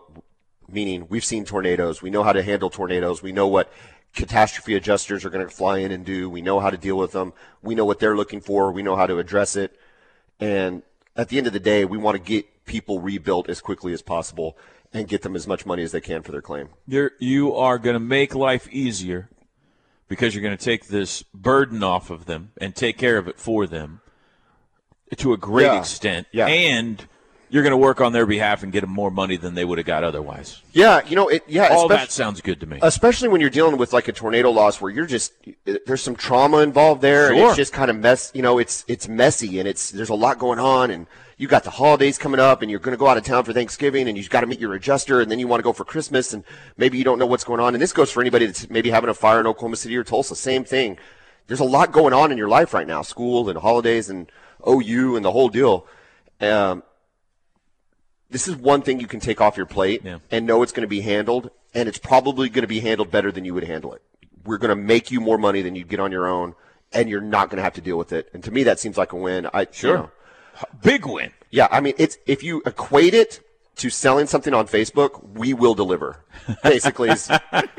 meaning 0.69 1.07
we've 1.10 1.25
seen 1.25 1.43
tornadoes. 1.43 2.01
We 2.01 2.10
know 2.10 2.23
how 2.23 2.31
to 2.31 2.43
handle 2.43 2.69
tornadoes. 2.69 3.21
We 3.21 3.33
know 3.33 3.47
what 3.47 3.69
catastrophe 4.13 4.75
adjusters 4.75 5.23
are 5.25 5.29
going 5.29 5.47
to 5.47 5.53
fly 5.53 5.79
in 5.79 5.91
and 5.91 6.05
do. 6.05 6.29
We 6.29 6.41
know 6.41 6.59
how 6.59 6.69
to 6.69 6.77
deal 6.77 6.97
with 6.97 7.11
them. 7.11 7.33
We 7.61 7.75
know 7.75 7.85
what 7.85 7.99
they're 7.99 8.15
looking 8.15 8.41
for. 8.41 8.71
We 8.71 8.83
know 8.83 8.95
how 8.95 9.07
to 9.07 9.19
address 9.19 9.55
it. 9.55 9.77
And 10.39 10.83
at 11.15 11.29
the 11.29 11.37
end 11.37 11.47
of 11.47 11.53
the 11.53 11.59
day, 11.59 11.85
we 11.85 11.97
want 11.97 12.15
to 12.15 12.23
get 12.23 12.65
people 12.65 12.99
rebuilt 12.99 13.49
as 13.49 13.61
quickly 13.61 13.93
as 13.93 14.01
possible 14.01 14.57
and 14.93 15.07
get 15.07 15.21
them 15.21 15.35
as 15.35 15.47
much 15.47 15.65
money 15.65 15.83
as 15.83 15.91
they 15.91 16.01
can 16.01 16.21
for 16.23 16.31
their 16.31 16.41
claim. 16.41 16.69
You're, 16.87 17.11
you 17.19 17.55
are 17.55 17.77
going 17.77 17.95
to 17.95 17.99
make 17.99 18.33
life 18.35 18.67
easier 18.71 19.29
because 20.07 20.33
you're 20.33 20.43
going 20.43 20.57
to 20.57 20.63
take 20.63 20.87
this 20.87 21.23
burden 21.33 21.83
off 21.83 22.09
of 22.09 22.25
them 22.25 22.51
and 22.59 22.75
take 22.75 22.97
care 22.97 23.17
of 23.17 23.27
it 23.27 23.39
for 23.39 23.67
them 23.67 24.01
to 25.15 25.33
a 25.33 25.37
great 25.37 25.65
yeah. 25.65 25.79
extent. 25.79 26.27
Yeah. 26.31 26.47
And 26.47 27.05
you're 27.49 27.63
going 27.63 27.71
to 27.71 27.77
work 27.77 28.01
on 28.01 28.12
their 28.12 28.25
behalf 28.25 28.63
and 28.63 28.71
get 28.71 28.81
them 28.81 28.89
more 28.89 29.10
money 29.10 29.38
than 29.38 29.53
they 29.53 29.63
would 29.63 29.77
have 29.77 29.88
got 29.88 30.03
otherwise. 30.03 30.62
Yeah, 30.73 31.01
you 31.07 31.15
know, 31.15 31.29
it, 31.29 31.43
yeah, 31.47 31.67
all 31.69 31.88
that 31.88 32.12
sounds 32.12 32.41
good 32.41 32.60
to 32.60 32.65
me. 32.65 32.79
Especially 32.81 33.29
when 33.29 33.41
you're 33.41 33.49
dealing 33.49 33.77
with 33.77 33.93
like 33.93 34.07
a 34.07 34.12
tornado 34.12 34.51
loss 34.51 34.81
where 34.81 34.91
you're 34.91 35.05
just 35.05 35.33
there's 35.86 36.01
some 36.01 36.15
trauma 36.15 36.60
involved 36.60 37.01
there, 37.01 37.27
sure. 37.27 37.36
and 37.36 37.45
it's 37.47 37.55
just 37.55 37.73
kind 37.73 37.89
of 37.89 37.97
mess. 37.97 38.31
You 38.33 38.41
know, 38.41 38.57
it's 38.57 38.83
it's 38.88 39.07
messy 39.07 39.60
and 39.60 39.67
it's 39.67 39.91
there's 39.91 40.10
a 40.10 40.15
lot 40.15 40.39
going 40.39 40.60
on, 40.60 40.91
and 40.91 41.07
you 41.38 41.47
got 41.47 41.63
the 41.63 41.69
holidays 41.69 42.17
coming 42.17 42.39
up, 42.39 42.62
and 42.62 42.69
you're 42.69 42.79
going 42.79 42.95
to 42.95 42.99
go 42.99 43.07
out 43.07 43.17
of 43.17 43.23
town 43.23 43.43
for 43.43 43.53
Thanksgiving, 43.53 44.07
and 44.07 44.17
you've 44.17 44.29
got 44.29 44.41
to 44.41 44.47
meet 44.47 44.60
your 44.60 44.73
adjuster, 44.73 45.21
and 45.21 45.31
then 45.31 45.39
you 45.39 45.47
want 45.47 45.60
to 45.60 45.63
go 45.63 45.73
for 45.73 45.86
Christmas, 45.86 46.33
and 46.33 46.43
maybe 46.77 46.97
you 46.97 47.03
don't 47.03 47.19
know 47.19 47.25
what's 47.25 47.43
going 47.43 47.60
on. 47.60 47.73
And 47.73 47.81
this 47.81 47.93
goes 47.93 48.12
for 48.12 48.21
anybody 48.21 48.45
that's 48.45 48.69
maybe 48.69 48.89
having 48.89 49.10
a 49.10 49.13
fire 49.13 49.39
in 49.39 49.47
Oklahoma 49.47 49.77
City 49.77 49.95
or 49.95 50.03
Tulsa. 50.03 50.36
Same 50.36 50.63
thing. 50.63 50.97
There's 51.47 51.62
a 51.62 51.65
lot 51.65 51.93
going 51.93 52.13
on 52.13 52.31
in 52.31 52.38
your 52.38 52.49
life 52.49 52.73
right 52.73 52.88
now, 52.88 53.03
school 53.03 53.49
and 53.49 53.57
holidays 53.57 54.10
and 54.10 54.29
OU 54.67 55.15
and 55.15 55.23
the 55.23 55.31
whole 55.31 55.47
deal. 55.47 55.88
Um, 56.41 56.83
this 58.29 58.47
is 58.47 58.55
one 58.55 58.81
thing 58.81 58.99
you 58.99 59.07
can 59.07 59.19
take 59.19 59.41
off 59.41 59.57
your 59.57 59.65
plate 59.65 60.01
yeah. 60.03 60.19
and 60.31 60.45
know 60.45 60.63
it's 60.63 60.71
going 60.71 60.81
to 60.81 60.87
be 60.87 61.01
handled, 61.01 61.49
and 61.73 61.87
it's 61.87 61.97
probably 61.97 62.49
going 62.49 62.63
to 62.63 62.67
be 62.67 62.79
handled 62.79 63.11
better 63.11 63.31
than 63.31 63.45
you 63.45 63.53
would 63.53 63.63
handle 63.63 63.93
it. 63.93 64.01
We're 64.43 64.57
going 64.57 64.69
to 64.69 64.75
make 64.75 65.11
you 65.11 65.19
more 65.19 65.37
money 65.37 65.61
than 65.61 65.75
you'd 65.75 65.87
get 65.87 65.99
on 65.99 66.11
your 66.11 66.27
own, 66.27 66.55
and 66.91 67.09
you're 67.09 67.21
not 67.21 67.49
going 67.49 67.57
to 67.57 67.63
have 67.63 67.73
to 67.73 67.81
deal 67.81 67.97
with 67.97 68.13
it. 68.13 68.29
And 68.33 68.43
to 68.43 68.51
me, 68.51 68.63
that 68.63 68.79
seems 68.79 68.97
like 68.97 69.13
a 69.13 69.15
win. 69.15 69.47
I 69.53 69.67
sure, 69.71 69.89
you 69.89 69.97
know, 69.97 70.11
big 70.81 71.05
win. 71.05 71.31
Yeah, 71.51 71.67
I 71.71 71.79
mean, 71.79 71.93
it's 71.97 72.17
if 72.25 72.43
you 72.43 72.61
equate 72.65 73.13
it 73.13 73.41
to 73.77 73.89
selling 73.89 74.27
something 74.27 74.53
on 74.53 74.67
Facebook, 74.67 75.23
we 75.33 75.53
will 75.53 75.73
deliver. 75.73 76.23
Basically, 76.63 77.09
if 77.09 77.27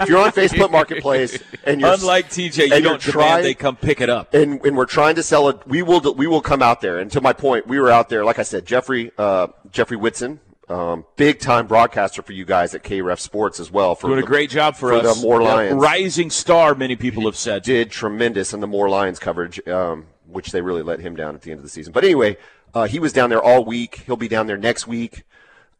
you're 0.09 0.19
on 0.19 0.31
Facebook 0.33 0.71
Marketplace 0.71 1.43
and 1.65 1.81
you're 1.81 1.93
unlike 1.93 2.29
TJ, 2.29 2.77
you 2.77 2.83
don't 2.83 3.01
trying, 3.01 3.43
they 3.43 3.55
come 3.55 3.77
pick 3.77 4.01
it 4.01 4.09
up. 4.11 4.33
And, 4.35 4.65
and 4.65 4.77
we're 4.77 4.87
trying 4.87 5.17
to 5.17 5.23
sell 5.23 5.49
it. 5.49 5.67
We 5.67 5.83
will 5.83 6.01
we 6.15 6.27
will 6.27 6.41
come 6.41 6.63
out 6.63 6.81
there. 6.81 6.99
And 6.99 7.11
to 7.13 7.21
my 7.21 7.33
point, 7.33 7.67
we 7.67 7.79
were 7.79 7.91
out 7.91 8.09
there. 8.09 8.25
Like 8.25 8.39
I 8.39 8.43
said, 8.43 8.67
Jeffrey 8.67 9.11
uh, 9.19 9.49
Jeffrey 9.71 9.97
Whitson, 9.97 10.41
um, 10.69 11.05
big 11.17 11.41
time 11.41 11.67
broadcaster 11.67 12.23
for 12.23 12.33
you 12.33 12.45
guys 12.45 12.75
at 12.75 12.85
KREF 12.85 13.19
Sports 13.19 13.59
as 13.59 13.71
well. 13.71 13.95
For 13.95 14.09
Doing 14.09 14.21
the, 14.21 14.25
a 14.25 14.29
great 14.29 14.51
job 14.51 14.77
for, 14.77 14.91
for 14.91 15.07
us. 15.07 15.17
The 15.17 15.27
Moore 15.27 15.43
Lions, 15.43 15.75
rising 15.75 16.31
star. 16.31 16.75
Many 16.75 16.97
people 16.97 17.25
have 17.25 17.37
said 17.37 17.63
did 17.63 17.91
tremendous 17.91 18.53
in 18.53 18.61
the 18.61 18.67
Moore 18.67 18.89
Lions 18.89 19.19
coverage, 19.19 19.67
um, 19.67 20.07
which 20.27 20.53
they 20.53 20.61
really 20.61 20.83
let 20.83 21.01
him 21.01 21.17
down 21.17 21.35
at 21.35 21.43
the 21.43 21.51
end 21.51 21.59
of 21.59 21.65
the 21.65 21.71
season. 21.71 21.93
But 21.93 22.05
anyway, 22.05 22.37
uh, 22.75 22.87
he 22.87 22.99
was 22.99 23.13
down 23.13 23.31
there 23.31 23.43
all 23.43 23.65
week. 23.65 24.03
He'll 24.07 24.17
be 24.17 24.29
down 24.29 24.47
there 24.47 24.59
next 24.59 24.87
week. 24.87 25.25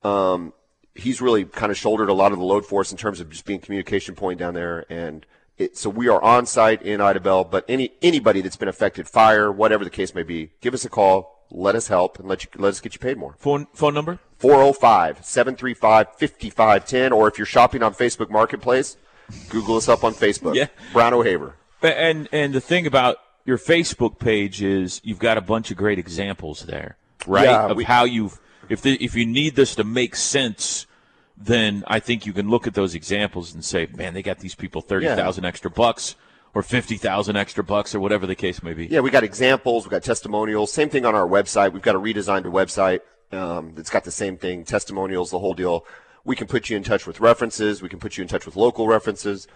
Um, 0.03 0.53
he's 0.95 1.21
really 1.21 1.45
kind 1.45 1.71
of 1.71 1.79
shouldered 1.79 2.09
a 2.09 2.13
lot 2.13 2.33
of 2.33 2.39
the 2.39 2.45
load 2.45 2.67
for 2.67 2.81
us 2.81 2.91
in 2.91 2.99
terms 2.99 3.21
of 3.21 3.31
just 3.31 3.45
being 3.45 3.61
communication 3.61 4.15
point 4.15 4.39
down 4.39 4.55
there. 4.55 4.85
And 4.91 5.25
it, 5.57 5.77
so 5.77 5.91
we 5.91 6.09
are 6.09 6.23
on 6.23 6.47
site 6.47 6.83
in 6.83 7.01
Idabel, 7.01 7.51
but 7.51 7.65
any 7.69 7.93
anybody 8.03 8.41
that's 8.41 8.57
been 8.57 8.69
affected, 8.69 9.09
fire, 9.09 9.51
whatever 9.51 9.85
the 9.85 9.91
case 9.91 10.15
may 10.15 10.23
be, 10.23 10.51
give 10.61 10.75
us 10.75 10.85
a 10.85 10.89
call. 10.89 11.45
let 11.51 11.75
us 11.75 11.89
help, 11.89 12.19
and 12.19 12.29
let 12.29 12.45
you 12.45 12.51
let 12.57 12.69
us 12.69 12.81
get 12.81 12.95
you 12.95 13.01
paid 13.01 13.17
more. 13.17 13.35
Phone 13.39 13.67
phone 13.75 13.95
number 13.95 14.19
405 14.39 15.25
735 15.25 16.07
5510. 16.17 17.13
Or 17.13 17.27
if 17.29 17.39
you're 17.39 17.47
shopping 17.47 17.83
on 17.83 17.95
Facebook 17.95 18.31
Marketplace, 18.31 18.97
Google 19.49 19.77
us 19.77 19.89
up 19.89 20.05
on 20.05 20.15
Facebook. 20.15 20.55
Yeah. 20.55 20.69
Brown 20.93 21.15
O'Haver. 21.15 21.57
And 21.83 22.29
and 22.33 22.53
the 22.55 22.61
thing 22.61 22.87
about 22.87 23.17
your 23.45 23.59
Facebook 23.59 24.19
page 24.19 24.63
is 24.63 25.01
you've 25.03 25.19
got 25.19 25.39
a 25.39 25.41
bunch 25.41 25.71
of 25.71 25.77
great 25.77 25.99
examples 25.99 26.67
there, 26.67 26.97
right? 27.27 27.45
Yeah, 27.45 27.69
of 27.71 27.77
we- 27.79 27.85
how 27.85 28.05
you've 28.05 28.39
if 28.69 28.83
the, 28.83 29.03
if 29.03 29.15
you 29.15 29.27
need 29.27 29.57
this 29.57 29.75
to 29.77 29.85
make 29.85 30.17
sense, 30.17 30.87
then 31.37 31.85
I 31.87 32.01
think 32.01 32.27
you 32.27 32.33
can 32.33 32.49
look 32.49 32.67
at 32.67 32.75
those 32.75 32.95
examples 32.95 33.55
and 33.55 33.65
say, 33.65 33.87
man, 33.95 34.15
they 34.15 34.23
got 34.23 34.39
these 34.39 34.55
people 34.55 34.81
thirty 34.81 35.07
thousand 35.07 35.45
extra 35.45 35.71
bucks 35.71 36.17
or 36.55 36.63
fifty 36.63 36.97
thousand 36.97 37.37
extra 37.37 37.63
bucks 37.63 37.95
or 37.95 38.01
whatever 38.01 38.27
the 38.27 38.35
case 38.35 38.63
may 38.63 38.75
be. 38.75 38.87
Yeah, 38.87 39.01
we 39.01 39.11
got 39.11 39.23
examples, 39.23 39.85
we 39.85 39.91
got 39.91 40.03
testimonials. 40.03 40.73
Same 40.73 40.89
thing 40.89 41.05
on 41.05 41.15
our 41.15 41.27
website. 41.27 41.73
We've 41.73 41.83
got 41.83 41.95
a 41.95 42.01
redesigned 42.01 42.45
website 42.45 43.01
um, 43.33 43.73
that's 43.75 43.91
got 43.91 44.05
the 44.05 44.11
same 44.11 44.37
thing, 44.37 44.65
testimonials, 44.65 45.31
the 45.31 45.39
whole 45.39 45.55
deal. 45.55 45.85
We 46.25 46.35
can 46.35 46.47
put 46.47 46.69
you 46.69 46.77
in 46.77 46.83
touch 46.83 47.07
with 47.07 47.21
references. 47.21 47.83
We 47.83 47.89
can 47.89 48.01
put 48.01 48.17
you 48.17 48.23
in 48.23 48.29
touch 48.29 48.45
with 48.45 48.57
local 48.57 48.87
references. 48.87 49.47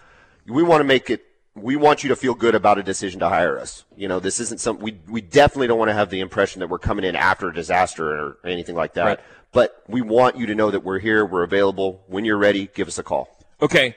We 0.47 0.63
want 0.63 0.81
to 0.81 0.85
make 0.85 1.09
it. 1.09 1.25
We 1.55 1.75
want 1.75 2.03
you 2.03 2.09
to 2.09 2.15
feel 2.15 2.33
good 2.33 2.55
about 2.55 2.79
a 2.79 2.83
decision 2.83 3.19
to 3.19 3.29
hire 3.29 3.59
us. 3.59 3.85
You 3.95 4.07
know, 4.07 4.19
this 4.19 4.39
isn't 4.39 4.59
some. 4.59 4.79
We 4.79 4.99
we 5.07 5.21
definitely 5.21 5.67
don't 5.67 5.77
want 5.77 5.89
to 5.89 5.93
have 5.93 6.09
the 6.09 6.19
impression 6.19 6.61
that 6.61 6.67
we're 6.67 6.79
coming 6.79 7.05
in 7.05 7.15
after 7.15 7.49
a 7.49 7.53
disaster 7.53 8.09
or 8.09 8.37
anything 8.43 8.75
like 8.75 8.95
that. 8.95 9.05
Right. 9.05 9.19
But 9.51 9.83
we 9.87 10.01
want 10.01 10.35
you 10.35 10.47
to 10.47 10.55
know 10.55 10.71
that 10.71 10.83
we're 10.83 10.97
here. 10.97 11.25
We're 11.25 11.43
available. 11.43 12.03
When 12.07 12.25
you're 12.25 12.37
ready, 12.37 12.71
give 12.73 12.87
us 12.87 12.97
a 12.97 13.03
call. 13.03 13.37
Okay. 13.61 13.95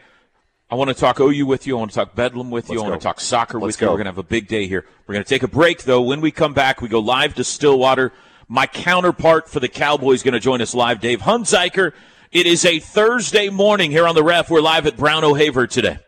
I 0.69 0.75
want 0.75 0.88
to 0.88 0.95
talk 0.95 1.21
OU 1.21 1.47
with 1.47 1.66
you. 1.66 1.77
I 1.77 1.79
want 1.79 1.92
to 1.92 1.95
talk 1.95 2.14
Bedlam 2.14 2.51
with 2.51 2.69
you. 2.69 2.75
Let's 2.75 2.83
I 2.83 2.90
want 2.90 2.95
go. 2.95 2.99
to 2.99 3.05
talk 3.05 3.21
soccer 3.21 3.59
Let's 3.59 3.77
with 3.77 3.83
you. 3.83 3.87
We're 3.87 3.95
going 3.95 4.07
to 4.07 4.11
have 4.11 4.19
a 4.19 4.23
big 4.25 4.49
day 4.49 4.66
here. 4.66 4.85
We're 5.07 5.14
going 5.14 5.25
to 5.25 5.29
take 5.29 5.45
a 5.45 5.49
break, 5.49 5.85
though. 5.85 6.03
When 6.03 6.21
we 6.21 6.33
come 6.33 6.55
back, 6.55 6.83
we 6.83 6.88
go 6.88 6.99
live 6.99 7.35
to 7.37 7.45
Stillwater. 7.45 8.12
My 8.49 8.66
counterpart 8.66 9.49
for 9.49 9.61
the 9.61 9.69
Cowboys 9.69 10.25
going 10.25 10.35
to 10.35 10.40
join 10.40 10.61
us 10.61 10.75
live, 10.75 11.01
Dave 11.01 11.21
Hunziker. 11.21 11.92
It 12.33 12.47
is 12.47 12.64
a 12.64 12.81
Thursday 12.81 13.49
morning 13.49 13.92
here 13.92 14.09
on 14.09 14.16
the 14.16 14.25
ref. 14.25 14.51
We're 14.51 14.61
live 14.61 14.87
at 14.87 14.97
Brown 14.97 15.23
O'Haver 15.23 15.69
today. 15.69 15.99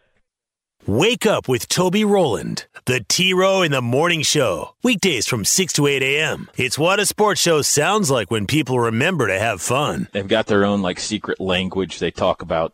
Wake 0.88 1.26
up 1.26 1.48
with 1.48 1.68
Toby 1.68 2.02
Rowland, 2.02 2.64
the 2.86 3.04
T 3.06 3.34
Row 3.34 3.60
in 3.60 3.72
the 3.72 3.82
Morning 3.82 4.22
Show. 4.22 4.74
Weekdays 4.82 5.26
from 5.26 5.44
6 5.44 5.74
to 5.74 5.86
8 5.86 6.02
a.m. 6.02 6.48
It's 6.56 6.78
what 6.78 6.98
a 6.98 7.04
sports 7.04 7.42
show 7.42 7.60
sounds 7.60 8.10
like 8.10 8.30
when 8.30 8.46
people 8.46 8.80
remember 8.80 9.26
to 9.26 9.38
have 9.38 9.60
fun. 9.60 10.08
They've 10.12 10.26
got 10.26 10.46
their 10.46 10.64
own 10.64 10.80
like 10.80 10.98
secret 10.98 11.40
language. 11.40 11.98
They 11.98 12.10
talk 12.10 12.40
about 12.40 12.72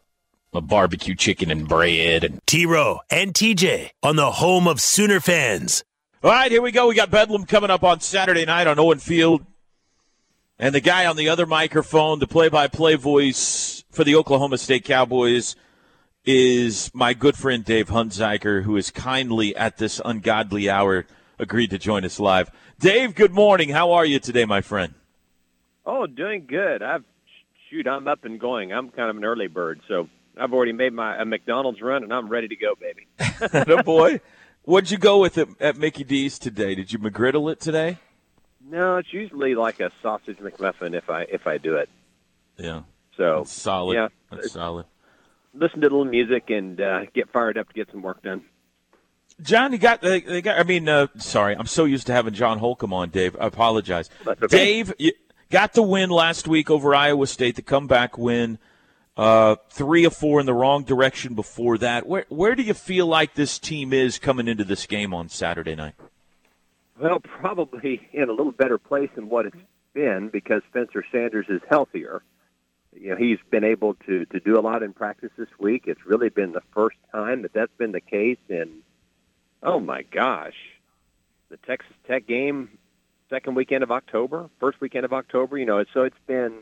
a 0.53 0.61
barbecue 0.61 1.17
chicken 1.17 1.51
and 1.51 1.67
bread 1.67 2.23
and 2.23 2.41
T 2.47 2.67
Row 2.67 3.01
and 3.11 3.35
TJ 3.35 3.91
on 4.01 4.15
the 4.15 4.31
home 4.31 4.69
of 4.69 4.81
Sooner 4.81 5.19
fans. 5.19 5.83
All 6.23 6.31
right, 6.31 6.53
here 6.53 6.63
we 6.63 6.71
go. 6.71 6.87
We 6.87 6.95
got 6.95 7.11
Bedlam 7.11 7.47
coming 7.47 7.71
up 7.71 7.83
on 7.83 7.99
Saturday 7.99 8.45
night 8.45 8.69
on 8.69 8.79
Owen 8.79 9.01
Field. 9.01 9.45
And 10.57 10.73
the 10.73 10.81
guy 10.81 11.07
on 11.07 11.17
the 11.17 11.31
other 11.31 11.47
microphone, 11.47 12.21
the 12.21 12.29
play 12.29 12.49
by 12.49 12.69
play 12.69 12.95
voice 12.95 13.83
for 13.91 14.05
the 14.05 14.15
Oklahoma 14.15 14.59
State 14.59 14.85
Cowboys, 14.85 15.57
is 16.25 16.91
my 16.95 17.15
good 17.15 17.37
friend 17.37 17.65
Dave 17.65 17.89
Hunziker, 17.89 18.63
who 18.63 18.77
is 18.77 18.91
kindly 18.91 19.55
at 19.57 19.77
this 19.77 20.01
ungodly 20.05 20.71
hour 20.71 21.07
agreed 21.39 21.71
to 21.71 21.79
join 21.79 22.05
us 22.05 22.19
live. 22.19 22.51
Dave, 22.79 23.15
good 23.15 23.33
morning. 23.33 23.69
How 23.69 23.93
are 23.93 24.05
you 24.05 24.19
today, 24.19 24.45
my 24.45 24.61
friend? 24.61 24.95
Oh, 25.85 26.07
doing 26.07 26.47
good. 26.47 26.83
I've 26.83 27.05
shoot, 27.69 27.87
I'm 27.87 28.09
up 28.09 28.25
and 28.25 28.41
going. 28.41 28.73
I'm 28.73 28.91
kind 28.91 29.11
of 29.11 29.17
an 29.17 29.25
early 29.25 29.49
bird, 29.49 29.81
so 29.87 30.09
I've 30.39 30.53
already 30.53 30.73
made 30.73 30.93
my 30.93 31.21
a 31.21 31.25
McDonald's 31.25 31.83
run, 31.83 32.03
and 32.03 32.13
I'm 32.13 32.29
ready 32.29 32.49
to 32.49 32.57
go, 32.57 32.75
baby. 32.75 33.07
oh 33.79 33.83
boy. 33.83 34.21
What'd 34.63 34.91
you 34.91 34.97
go 34.97 35.21
with 35.21 35.37
at, 35.37 35.49
at 35.61 35.77
Mickey 35.77 36.05
D's 36.05 36.39
today? 36.39 36.75
Did 36.75 36.91
you 36.91 36.99
McGriddle 36.99 37.53
it 37.53 37.61
today? 37.61 37.99
No, 38.67 38.97
it's 38.97 39.13
usually 39.13 39.55
like 39.55 39.79
a 39.81 39.91
sausage 40.01 40.39
McMuffin 40.39 40.95
if 40.95 41.11
I 41.11 41.23
if 41.23 41.47
I 41.47 41.59
do 41.59 41.77
it. 41.77 41.91
Yeah. 42.57 42.83
So 43.19 43.41
That's 43.41 43.53
solid. 43.53 43.95
Yeah, 43.95 44.09
That's 44.31 44.53
solid. 44.53 44.87
Listen 45.55 45.81
to 45.81 45.87
a 45.87 45.91
little 45.91 46.05
music 46.05 46.51
and 46.51 46.81
uh, 46.81 47.07
get 47.15 47.31
fired 47.31 47.59
up 47.59 47.69
to 47.69 47.75
get 47.75 47.89
some 47.91 48.03
work 48.03 48.23
done. 48.23 48.43
John, 49.41 49.73
you 49.73 49.79
got 49.79 50.01
they, 50.01 50.21
they 50.21 50.43
got. 50.43 50.59
I 50.59 50.63
mean, 50.63 50.89
uh, 50.89 51.09
sorry, 51.17 51.57
I'm 51.57 51.67
so 51.67 51.85
used 51.85 52.07
to 52.07 52.13
having 52.13 52.35
John 52.35 52.59
Holcomb 52.59 52.93
on, 52.93 53.11
Dave. 53.11 53.37
I 53.41 53.47
apologize. 53.47 54.09
Okay. 54.27 54.47
Dave, 54.47 54.93
you 54.99 55.13
got 55.51 55.73
the 55.73 55.83
win 55.83 56.11
last 56.11 56.47
week 56.47 56.71
over 56.71 56.95
Iowa 56.95 57.27
State, 57.27 57.57
the 57.57 57.63
comeback 57.63 58.17
win. 58.17 58.59
Uh, 59.17 59.55
three 59.71 60.05
or 60.05 60.11
four 60.11 60.41
in 60.41 60.47
the 60.47 60.53
wrong 60.55 60.83
direction 60.83 61.35
before 61.35 61.79
that. 61.79 62.07
Where 62.07 62.27
where 62.29 62.57
do 62.57 62.63
you 62.63 62.75
feel 62.75 63.07
like 63.07 63.35
this 63.35 63.61
team 63.61 63.93
is 63.93 64.19
coming 64.19 64.49
into 64.49 64.65
this 64.65 64.87
game 64.87 65.15
on 65.15 65.29
Saturday 65.29 65.77
night? 65.77 65.95
Well, 67.01 67.21
probably 67.21 68.09
in 68.13 68.29
a 68.29 68.33
little 68.33 68.53
better 68.53 68.79
place 68.79 69.11
than 69.15 69.29
what 69.29 69.47
it's 69.47 69.57
been 69.95 70.31
because 70.33 70.63
Spencer 70.69 71.05
Sanders 71.11 71.47
is 71.49 71.61
healthier. 71.69 72.23
You 72.99 73.11
know, 73.11 73.17
he's 73.17 73.39
been 73.51 73.65
able 73.65 73.95
to 74.07 74.25
to 74.27 74.41
do 74.41 74.59
a 74.59 74.63
lot 74.63 74.83
in 74.83 74.93
practice 74.93 75.31
this 75.37 75.49
week. 75.59 75.85
It's 75.87 76.05
really 76.07 76.29
been 76.29 76.53
the 76.53 76.63
first 76.73 76.97
time 77.13 77.43
that 77.43 77.53
that's 77.53 77.73
been 77.77 77.93
the 77.93 78.01
case 78.01 78.39
in 78.49 78.83
oh 79.63 79.81
my 79.81 80.03
gosh, 80.03 80.57
the 81.49 81.57
Texas 81.57 81.95
Tech 82.07 82.27
game, 82.27 82.79
second 83.31 83.55
weekend 83.55 83.83
of 83.83 83.91
October, 83.91 84.51
first 84.61 84.81
weekend 84.81 85.05
of 85.05 85.13
October. 85.13 85.59
You 85.59 85.67
know, 85.67 85.85
so 85.93 86.03
it's 86.03 86.17
been 86.27 86.55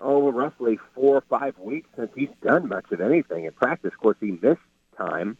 oh 0.00 0.30
roughly 0.32 0.78
four 0.94 1.16
or 1.16 1.24
five 1.28 1.58
weeks 1.58 1.88
since 1.96 2.10
he's 2.14 2.30
done 2.42 2.68
much 2.68 2.90
of 2.90 3.00
anything 3.00 3.44
in 3.44 3.52
practice. 3.52 3.92
Of 3.92 4.00
course, 4.00 4.18
he 4.20 4.32
missed 4.32 4.60
time. 4.96 5.36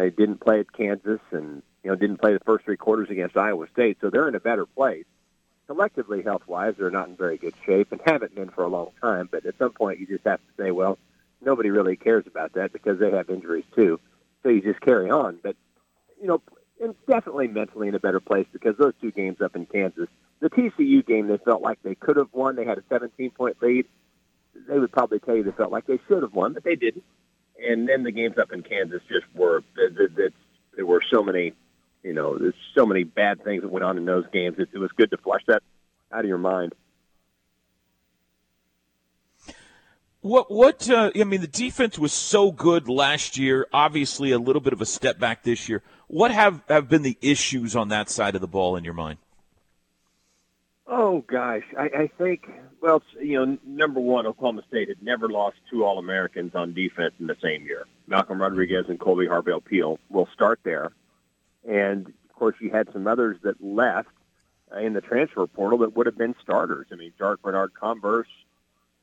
He 0.00 0.10
didn't 0.10 0.40
play 0.40 0.60
at 0.60 0.72
Kansas, 0.72 1.20
and 1.32 1.62
you 1.82 1.90
know 1.90 1.96
didn't 1.96 2.18
play 2.18 2.32
the 2.32 2.40
first 2.40 2.64
three 2.64 2.76
quarters 2.76 3.08
against 3.10 3.36
Iowa 3.36 3.66
State. 3.72 3.98
So 4.00 4.10
they're 4.10 4.28
in 4.28 4.34
a 4.34 4.40
better 4.40 4.66
place. 4.66 5.04
Collectively, 5.72 6.22
health 6.22 6.42
wise, 6.46 6.74
they're 6.76 6.90
not 6.90 7.08
in 7.08 7.16
very 7.16 7.38
good 7.38 7.54
shape 7.64 7.92
and 7.92 8.00
haven't 8.06 8.34
been 8.34 8.50
for 8.50 8.62
a 8.62 8.68
long 8.68 8.90
time. 9.00 9.26
But 9.32 9.46
at 9.46 9.56
some 9.56 9.72
point, 9.72 10.00
you 10.00 10.06
just 10.06 10.24
have 10.26 10.38
to 10.38 10.62
say, 10.62 10.70
well, 10.70 10.98
nobody 11.40 11.70
really 11.70 11.96
cares 11.96 12.26
about 12.26 12.52
that 12.52 12.74
because 12.74 12.98
they 12.98 13.10
have 13.10 13.30
injuries 13.30 13.64
too. 13.74 13.98
So 14.42 14.50
you 14.50 14.60
just 14.60 14.82
carry 14.82 15.08
on. 15.08 15.38
But 15.42 15.56
you 16.20 16.28
know, 16.28 16.42
and 16.78 16.94
definitely 17.06 17.48
mentally 17.48 17.88
in 17.88 17.94
a 17.94 18.00
better 18.00 18.20
place 18.20 18.46
because 18.52 18.76
those 18.76 18.92
two 19.00 19.12
games 19.12 19.40
up 19.40 19.56
in 19.56 19.64
Kansas, 19.64 20.10
the 20.40 20.50
TCU 20.50 21.06
game, 21.06 21.28
they 21.28 21.38
felt 21.38 21.62
like 21.62 21.82
they 21.82 21.94
could 21.94 22.18
have 22.18 22.28
won. 22.34 22.54
They 22.54 22.66
had 22.66 22.76
a 22.76 22.82
17 22.90 23.30
point 23.30 23.56
lead. 23.62 23.86
They 24.68 24.78
would 24.78 24.92
probably 24.92 25.20
tell 25.20 25.36
you 25.36 25.42
they 25.42 25.52
felt 25.52 25.72
like 25.72 25.86
they 25.86 26.00
should 26.06 26.22
have 26.22 26.34
won, 26.34 26.52
but 26.52 26.64
they 26.64 26.76
didn't. 26.76 27.04
And 27.66 27.88
then 27.88 28.02
the 28.02 28.12
games 28.12 28.36
up 28.36 28.52
in 28.52 28.62
Kansas 28.62 29.00
just 29.08 29.24
were 29.34 29.62
th- 29.74 29.96
th- 29.96 30.16
th- 30.16 30.34
there 30.76 30.84
were 30.84 31.02
so 31.10 31.22
many, 31.22 31.54
you 32.02 32.12
know, 32.12 32.38
there's 32.38 32.54
so 32.74 32.86
many 32.86 33.04
bad 33.04 33.42
things 33.44 33.62
that 33.62 33.70
went 33.70 33.84
on 33.84 33.96
in 33.96 34.04
those 34.04 34.24
games. 34.32 34.58
It, 34.58 34.68
it 34.72 34.78
was 34.78 34.90
good 34.92 35.10
to 35.10 35.16
flush 35.16 35.42
that 35.46 35.62
out 36.12 36.20
of 36.20 36.26
your 36.26 36.38
mind. 36.38 36.74
What 40.20 40.52
what 40.52 40.88
uh, 40.88 41.10
I 41.18 41.24
mean, 41.24 41.40
the 41.40 41.48
defense 41.48 41.98
was 41.98 42.12
so 42.12 42.52
good 42.52 42.88
last 42.88 43.36
year. 43.36 43.66
Obviously, 43.72 44.30
a 44.30 44.38
little 44.38 44.62
bit 44.62 44.72
of 44.72 44.80
a 44.80 44.86
step 44.86 45.18
back 45.18 45.42
this 45.42 45.68
year. 45.68 45.82
What 46.06 46.30
have 46.30 46.62
have 46.68 46.88
been 46.88 47.02
the 47.02 47.18
issues 47.20 47.74
on 47.74 47.88
that 47.88 48.08
side 48.08 48.36
of 48.36 48.40
the 48.40 48.46
ball 48.46 48.76
in 48.76 48.84
your 48.84 48.94
mind? 48.94 49.18
Oh 50.86 51.24
gosh, 51.26 51.64
I, 51.76 51.84
I 51.84 52.10
think 52.18 52.48
well, 52.80 53.02
you 53.20 53.44
know, 53.44 53.58
number 53.66 53.98
one, 53.98 54.26
Oklahoma 54.26 54.62
State 54.68 54.88
had 54.88 55.02
never 55.02 55.28
lost 55.28 55.56
two 55.70 55.84
All 55.84 55.98
Americans 55.98 56.54
on 56.54 56.72
defense 56.72 57.14
in 57.18 57.26
the 57.26 57.36
same 57.42 57.64
year. 57.64 57.86
Malcolm 58.06 58.40
Rodriguez 58.40 58.84
and 58.88 59.00
Kolby 59.00 59.28
Harvell 59.28 59.64
Peel. 59.64 59.98
We'll 60.08 60.28
start 60.34 60.60
there, 60.64 60.92
and 61.68 62.06
of 62.06 62.36
course, 62.36 62.56
you 62.60 62.70
had 62.70 62.88
some 62.92 63.06
others 63.06 63.38
that 63.42 63.62
left 63.62 64.08
uh, 64.74 64.78
in 64.78 64.94
the 64.94 65.00
transfer 65.00 65.46
portal 65.46 65.78
that 65.78 65.96
would 65.96 66.06
have 66.06 66.18
been 66.18 66.34
starters. 66.42 66.86
I 66.92 66.96
mean, 66.96 67.12
Dark 67.18 67.42
Bernard 67.42 67.72
Converse 67.74 68.28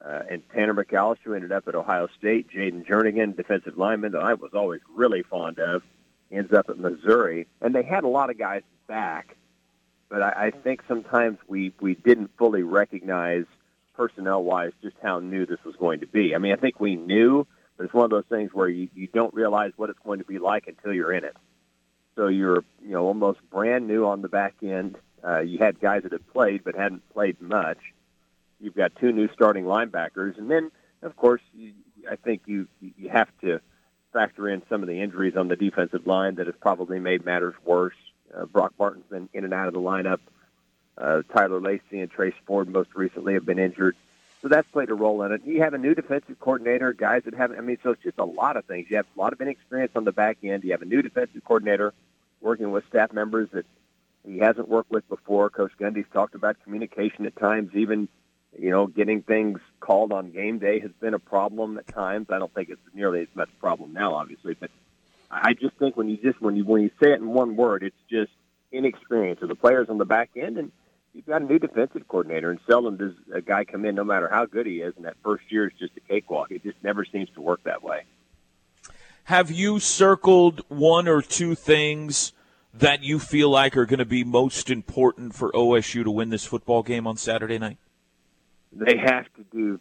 uh, 0.04 0.22
and 0.30 0.42
Tanner 0.54 0.74
McCalister 0.74 1.24
who 1.24 1.34
ended 1.34 1.52
up 1.52 1.68
at 1.68 1.76
Ohio 1.76 2.08
State. 2.18 2.50
Jayden 2.52 2.86
Jernigan, 2.86 3.36
defensive 3.36 3.78
lineman 3.78 4.12
that 4.14 4.22
I 4.22 4.34
was 4.34 4.52
always 4.54 4.82
really 4.94 5.24
fond 5.24 5.60
of, 5.60 5.84
ends 6.32 6.54
up 6.54 6.70
at 6.70 6.78
Missouri, 6.78 7.48
and 7.62 7.74
they 7.74 7.84
had 7.84 8.04
a 8.04 8.08
lot 8.08 8.30
of 8.30 8.38
guys 8.38 8.64
back 8.88 9.36
but 10.10 10.24
I, 10.24 10.48
I 10.48 10.52
think 10.52 10.82
sometimes 10.88 11.38
we 11.48 11.72
we 11.80 11.96
didn't 11.96 12.32
fully 12.38 12.64
recognize 12.64 13.46
personnel 13.94 14.44
wise 14.44 14.72
just 14.82 14.96
how 15.02 15.20
new 15.20 15.46
this 15.46 15.60
was 15.64 15.76
going 15.76 16.00
to 16.02 16.08
be. 16.08 16.36
I 16.36 16.40
mean, 16.40 16.52
I 16.52 16.56
think 16.56 16.80
we 16.80 16.96
knew, 16.96 17.46
but 17.78 17.86
it's 17.86 17.94
one 17.94 18.06
of 18.06 18.12
those 18.12 18.26
things 18.30 18.52
where 18.54 18.70
you, 18.70 18.90
you 18.96 19.08
don't 19.08 19.34
realize 19.34 19.72
what 19.76 19.90
it's 19.90 20.00
going 20.04 20.20
to 20.20 20.26
be 20.26 20.40
like 20.40 20.68
until 20.68 20.94
you're 20.94 21.14
in 21.14 21.24
it. 21.24 21.36
So 22.20 22.28
you're 22.28 22.66
you 22.84 22.92
know 22.92 23.06
almost 23.06 23.40
brand 23.50 23.88
new 23.88 24.06
on 24.06 24.22
the 24.22 24.28
back 24.28 24.56
end. 24.62 24.98
Uh, 25.26 25.40
you 25.40 25.58
had 25.58 25.80
guys 25.80 26.04
that 26.04 26.12
had 26.12 26.28
played 26.34 26.66
but 26.66 26.76
hadn't 26.76 27.08
played 27.14 27.40
much. 27.40 27.78
You've 28.60 28.76
got 28.76 28.94
two 28.98 29.14
new 29.14 29.30
starting 29.32 29.64
linebackers, 29.64 30.38
and 30.38 30.52
then 30.52 30.70
of 31.02 31.16
course 31.16 31.42
you, 31.54 31.72
I 32.12 32.18
think 32.18 32.42
you 32.46 32.68
you 32.82 33.08
have 33.08 33.30
to 33.40 33.62
factor 34.12 34.50
in 34.50 34.62
some 34.68 34.82
of 34.82 34.90
the 34.90 35.02
injuries 35.02 35.38
on 35.38 35.48
the 35.48 35.56
defensive 35.56 36.06
line 36.06 36.36
that 36.36 36.48
have 36.48 36.60
probably 36.60 37.00
made 37.00 37.24
matters 37.24 37.56
worse. 37.64 37.96
Uh, 38.36 38.46
Brock 38.46 38.74
Martin's 38.78 39.06
been 39.10 39.30
in 39.32 39.46
and 39.46 39.54
out 39.54 39.70
of 39.70 39.74
the 39.74 39.80
lineup. 39.80 40.20
Uh, 40.98 41.22
Tyler 41.34 41.62
Lacey 41.62 42.02
and 42.02 42.12
Trace 42.12 42.34
Ford 42.46 42.68
most 42.68 42.90
recently 42.96 43.36
have 43.36 43.46
been 43.46 43.60
injured. 43.60 43.96
So 44.42 44.50
that's 44.50 44.70
played 44.72 44.90
a 44.90 44.94
role 44.94 45.24
in 45.24 45.32
it. 45.32 45.42
You 45.46 45.62
have 45.62 45.74
a 45.74 45.78
new 45.78 45.96
defensive 45.96 46.38
coordinator, 46.40 46.92
guys 46.92 47.24
that 47.24 47.34
haven't, 47.34 47.60
I 47.60 47.62
mean, 47.62 47.78
so 47.82 47.92
it's 47.92 48.04
just 48.04 48.18
a 48.20 48.26
lot 48.26 48.58
of 48.58 48.66
things. 48.66 48.88
You 48.90 48.98
have 48.98 49.06
a 49.16 49.20
lot 49.20 49.32
of 49.32 49.40
inexperience 49.40 49.94
on 49.96 50.04
the 50.04 50.12
back 50.12 50.38
end. 50.44 50.66
You 50.66 50.72
have 50.72 50.82
a 50.82 50.86
new 50.86 51.02
defensive 51.02 51.44
coordinator 51.46 51.94
working 52.42 52.72
with 52.72 52.86
staff 52.88 53.14
members 53.14 53.50
that 53.54 53.66
he 54.26 54.40
hasn't 54.40 54.68
worked 54.68 54.92
with 54.92 55.08
before. 55.10 55.50
Coach 55.50 55.72
Gundy's 55.80 56.06
talked 56.14 56.36
about 56.36 56.58
communication 56.64 57.26
at 57.26 57.36
times, 57.36 57.72
even 57.74 58.08
you 58.58 58.72
know, 58.72 58.88
getting 58.88 59.22
things 59.22 59.60
called 59.80 60.12
on 60.12 60.32
game 60.32 60.60
day 60.60 60.80
has 60.80 60.92
been 61.00 61.14
a 61.14 61.20
problem 61.20 61.78
at 61.78 61.88
times. 61.88 62.28
I 62.30 62.40
don't 62.40 62.54
think 62.54 62.70
it's 62.70 62.82
nearly 62.94 63.22
as 63.22 63.28
much 63.36 63.50
a 63.50 63.60
problem 63.60 63.94
now, 63.94 64.16
obviously, 64.16 64.56
but 64.60 64.72
I 65.30 65.54
just 65.54 65.76
think 65.78 65.96
when 65.96 66.10
you 66.10 66.18
just 66.18 66.42
when 66.42 66.56
you 66.56 66.66
when 66.66 66.82
you 66.82 66.90
say 67.02 67.12
it 67.12 67.20
in 67.20 67.28
one 67.28 67.56
word, 67.56 67.84
it's 67.84 67.96
just 68.10 68.32
inexperience 68.72 69.42
of 69.42 69.50
the 69.50 69.56
players 69.56 69.88
on 69.90 69.98
the 69.98 70.06
back 70.06 70.32
end, 70.36 70.58
and 70.58 70.72
you've 71.14 71.26
got 71.26 71.42
a 71.42 71.46
new 71.46 71.60
defensive 71.60 72.08
coordinator, 72.08 72.50
and 72.50 72.60
seldom 72.68 72.98
does 72.98 73.14
a 73.34 73.42
guy 73.42 73.66
come 73.66 73.86
in, 73.86 73.96
no 73.96 74.04
matter 74.04 74.28
how 74.28 74.46
good 74.46 74.66
he 74.66 74.82
is, 74.82 74.94
and 74.96 75.06
that 75.06 75.16
first 75.24 75.44
year 75.52 75.68
is 75.68 75.74
just 75.78 75.96
a 75.98 76.00
cakewalk. 76.02 76.52
It 76.52 76.64
just 76.64 76.84
never 76.84 77.06
seems 77.06 77.30
to 77.36 77.42
work 77.42 77.64
that 77.64 77.84
way. 77.84 78.04
Have 79.30 79.52
you 79.52 79.80
circled 79.80 80.64
one 80.70 81.08
or 81.08 81.22
two 81.22 81.54
things 81.54 82.34
that 82.74 83.04
you 83.04 83.20
feel 83.20 83.48
like 83.52 83.78
are 83.78 83.86
going 83.86 84.00
to 84.00 84.04
be 84.04 84.24
most 84.24 84.72
important 84.72 85.36
for 85.36 85.52
OSU 85.52 86.04
to 86.04 86.10
win 86.10 86.32
this 86.32 86.46
football 86.46 86.82
game 86.82 87.06
on 87.06 87.16
Saturday 87.16 87.60
night? 87.60 87.78
They 88.72 88.98
have 88.98 89.26
to 89.36 89.46
do 89.52 89.80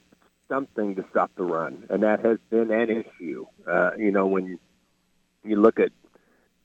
something 0.51 0.97
to 0.97 1.05
stop 1.09 1.31
the 1.35 1.45
run, 1.45 1.87
and 1.89 2.03
that 2.03 2.23
has 2.27 2.37
been 2.51 2.71
an 2.71 2.91
issue. 2.91 3.47
Uh, 3.67 3.93
you 3.97 4.11
know, 4.11 4.27
when 4.27 4.59
you 5.45 5.57
look 5.57 5.81
at 5.81 5.93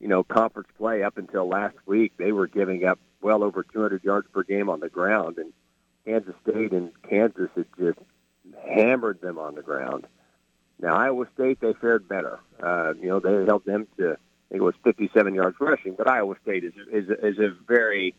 you 0.01 0.09
know 0.09 0.25
conference 0.25 0.67
play 0.77 1.03
up 1.03 1.17
until 1.17 1.47
last 1.47 1.77
week, 1.85 2.11
they 2.17 2.33
were 2.33 2.47
giving 2.47 2.83
up 2.83 2.99
well 3.21 3.45
over 3.45 3.63
200 3.63 4.03
yards 4.03 4.27
per 4.33 4.43
game 4.43 4.69
on 4.69 4.81
the 4.81 4.89
ground, 4.89 5.37
and 5.37 5.53
Kansas 6.03 6.35
State 6.45 6.73
and 6.73 6.91
Kansas 7.09 7.49
had 7.55 7.67
just 7.79 7.99
hammered 8.67 9.21
them 9.21 9.39
on 9.39 9.55
the 9.55 9.61
ground. 9.61 10.05
Now 10.83 10.95
Iowa 10.97 11.25
State 11.33 11.61
they 11.61 11.73
fared 11.73 12.09
better. 12.09 12.39
Uh, 12.61 12.93
you 13.01 13.07
know 13.07 13.19
they 13.21 13.45
held 13.45 13.63
them 13.65 13.87
to 13.97 14.11
I 14.11 14.49
think 14.49 14.61
it 14.61 14.61
was 14.61 14.75
57 14.83 15.33
yards 15.33 15.55
rushing, 15.59 15.95
but 15.95 16.09
Iowa 16.09 16.35
State 16.43 16.65
is 16.65 16.73
is 16.91 17.09
is 17.09 17.39
a 17.39 17.55
very 17.65 18.13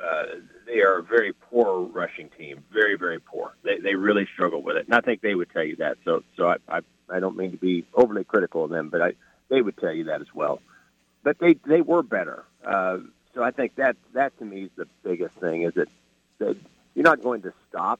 uh, 0.00 0.22
they 0.64 0.80
are 0.80 0.98
a 0.98 1.02
very 1.02 1.32
poor 1.32 1.80
rushing 1.82 2.30
team, 2.38 2.62
very 2.72 2.96
very 2.96 3.18
poor. 3.18 3.52
They 3.64 3.78
they 3.78 3.96
really 3.96 4.28
struggle 4.32 4.62
with 4.62 4.76
it, 4.76 4.86
and 4.86 4.94
I 4.94 5.00
think 5.00 5.22
they 5.22 5.34
would 5.34 5.50
tell 5.50 5.64
you 5.64 5.74
that. 5.76 5.98
So 6.04 6.22
so 6.36 6.48
I 6.48 6.56
I, 6.68 6.80
I 7.10 7.18
don't 7.18 7.36
mean 7.36 7.50
to 7.50 7.56
be 7.56 7.84
overly 7.92 8.22
critical 8.22 8.64
of 8.64 8.70
them, 8.70 8.90
but 8.90 9.02
I 9.02 9.14
they 9.48 9.60
would 9.60 9.76
tell 9.76 9.92
you 9.92 10.04
that 10.04 10.20
as 10.20 10.32
well. 10.32 10.62
But 11.24 11.40
they 11.40 11.54
they 11.66 11.80
were 11.80 12.04
better. 12.04 12.44
Uh, 12.64 12.98
so 13.34 13.42
I 13.42 13.50
think 13.50 13.74
that 13.74 13.96
that 14.12 14.38
to 14.38 14.44
me 14.44 14.62
is 14.64 14.70
the 14.76 14.86
biggest 15.02 15.34
thing 15.34 15.62
is 15.62 15.74
that, 15.74 15.88
that 16.38 16.56
you're 16.94 17.02
not 17.02 17.22
going 17.22 17.42
to 17.42 17.52
stop 17.68 17.98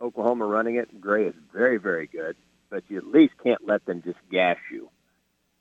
Oklahoma 0.00 0.46
running 0.46 0.76
it. 0.76 1.00
Gray 1.00 1.24
is 1.26 1.34
very 1.52 1.78
very 1.78 2.06
good 2.06 2.36
but 2.70 2.84
you 2.88 2.98
at 2.98 3.06
least 3.06 3.34
can't 3.42 3.66
let 3.66 3.84
them 3.86 4.02
just 4.02 4.18
gash 4.30 4.60
you. 4.72 4.90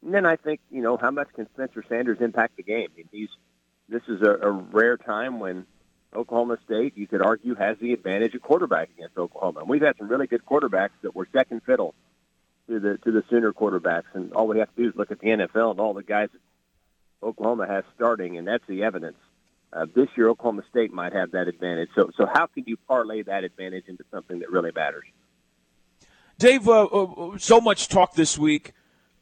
And 0.04 0.14
then 0.14 0.26
I 0.26 0.36
think, 0.36 0.60
you 0.70 0.82
know, 0.82 0.98
how 0.98 1.12
much 1.12 1.30
can 1.36 1.48
Spencer 1.54 1.84
Sanders 1.88 2.20
impact 2.22 2.58
the 2.58 2.64
game? 2.64 2.90
I 2.94 2.98
mean, 2.98 3.10
he's 3.12 3.30
this 3.88 4.02
is 4.08 4.22
a, 4.22 4.48
a 4.48 4.52
rare 4.52 4.98
time 4.98 5.40
when 5.40 5.66
Oklahoma 6.16 6.58
State, 6.66 6.98
you 6.98 7.08
could 7.08 7.22
argue, 7.22 7.56
has 7.56 7.78
the 7.80 7.94
advantage 7.94 8.34
of 8.34 8.42
quarterback 8.42 8.90
against 8.98 9.18
Oklahoma. 9.18 9.62
And 9.62 9.70
we've 9.70 9.82
had 9.82 9.98
some 9.98 10.08
really 10.08 10.28
good 10.28 10.46
quarterbacks 10.46 10.92
that 11.02 11.16
were 11.16 11.28
second 11.34 11.62
fiddle 11.66 11.94
to 12.68 12.80
the 12.80 12.98
to 13.00 13.12
the 13.12 13.24
Sooner 13.30 13.54
quarterbacks, 13.54 14.14
and 14.14 14.34
all 14.34 14.48
we 14.48 14.60
have 14.60 14.74
to 14.76 14.84
do 14.84 14.90
is 14.90 14.96
look 14.96 15.12
at 15.12 15.20
the 15.20 15.28
NFL 15.28 15.72
and 15.72 15.80
all 15.80 15.94
the 15.94 16.04
guys 16.04 16.30
that 16.34 17.28
Oklahoma 17.28 17.68
has 17.68 17.84
starting, 17.96 18.38
and 18.38 18.48
that's 18.48 18.66
the 18.68 18.84
evidence. 18.84 19.18
Uh, 19.72 19.86
this 19.94 20.08
year, 20.16 20.30
Oklahoma 20.30 20.64
State 20.70 20.94
might 20.94 21.14
have 21.14 21.32
that 21.32 21.48
advantage. 21.48 21.90
So, 21.96 22.10
so 22.16 22.26
how 22.32 22.48
can 22.48 22.64
you 22.66 22.78
parlay 22.88 23.24
that 23.24 23.44
advantage 23.44 23.86
into 23.88 24.06
something 24.12 24.40
that 24.40 24.50
really 24.50 24.72
matters? 24.74 25.06
Dave, 26.38 26.68
uh, 26.68 26.84
uh, 26.84 27.38
so 27.38 27.62
much 27.62 27.88
talk 27.88 28.14
this 28.14 28.38
week 28.38 28.74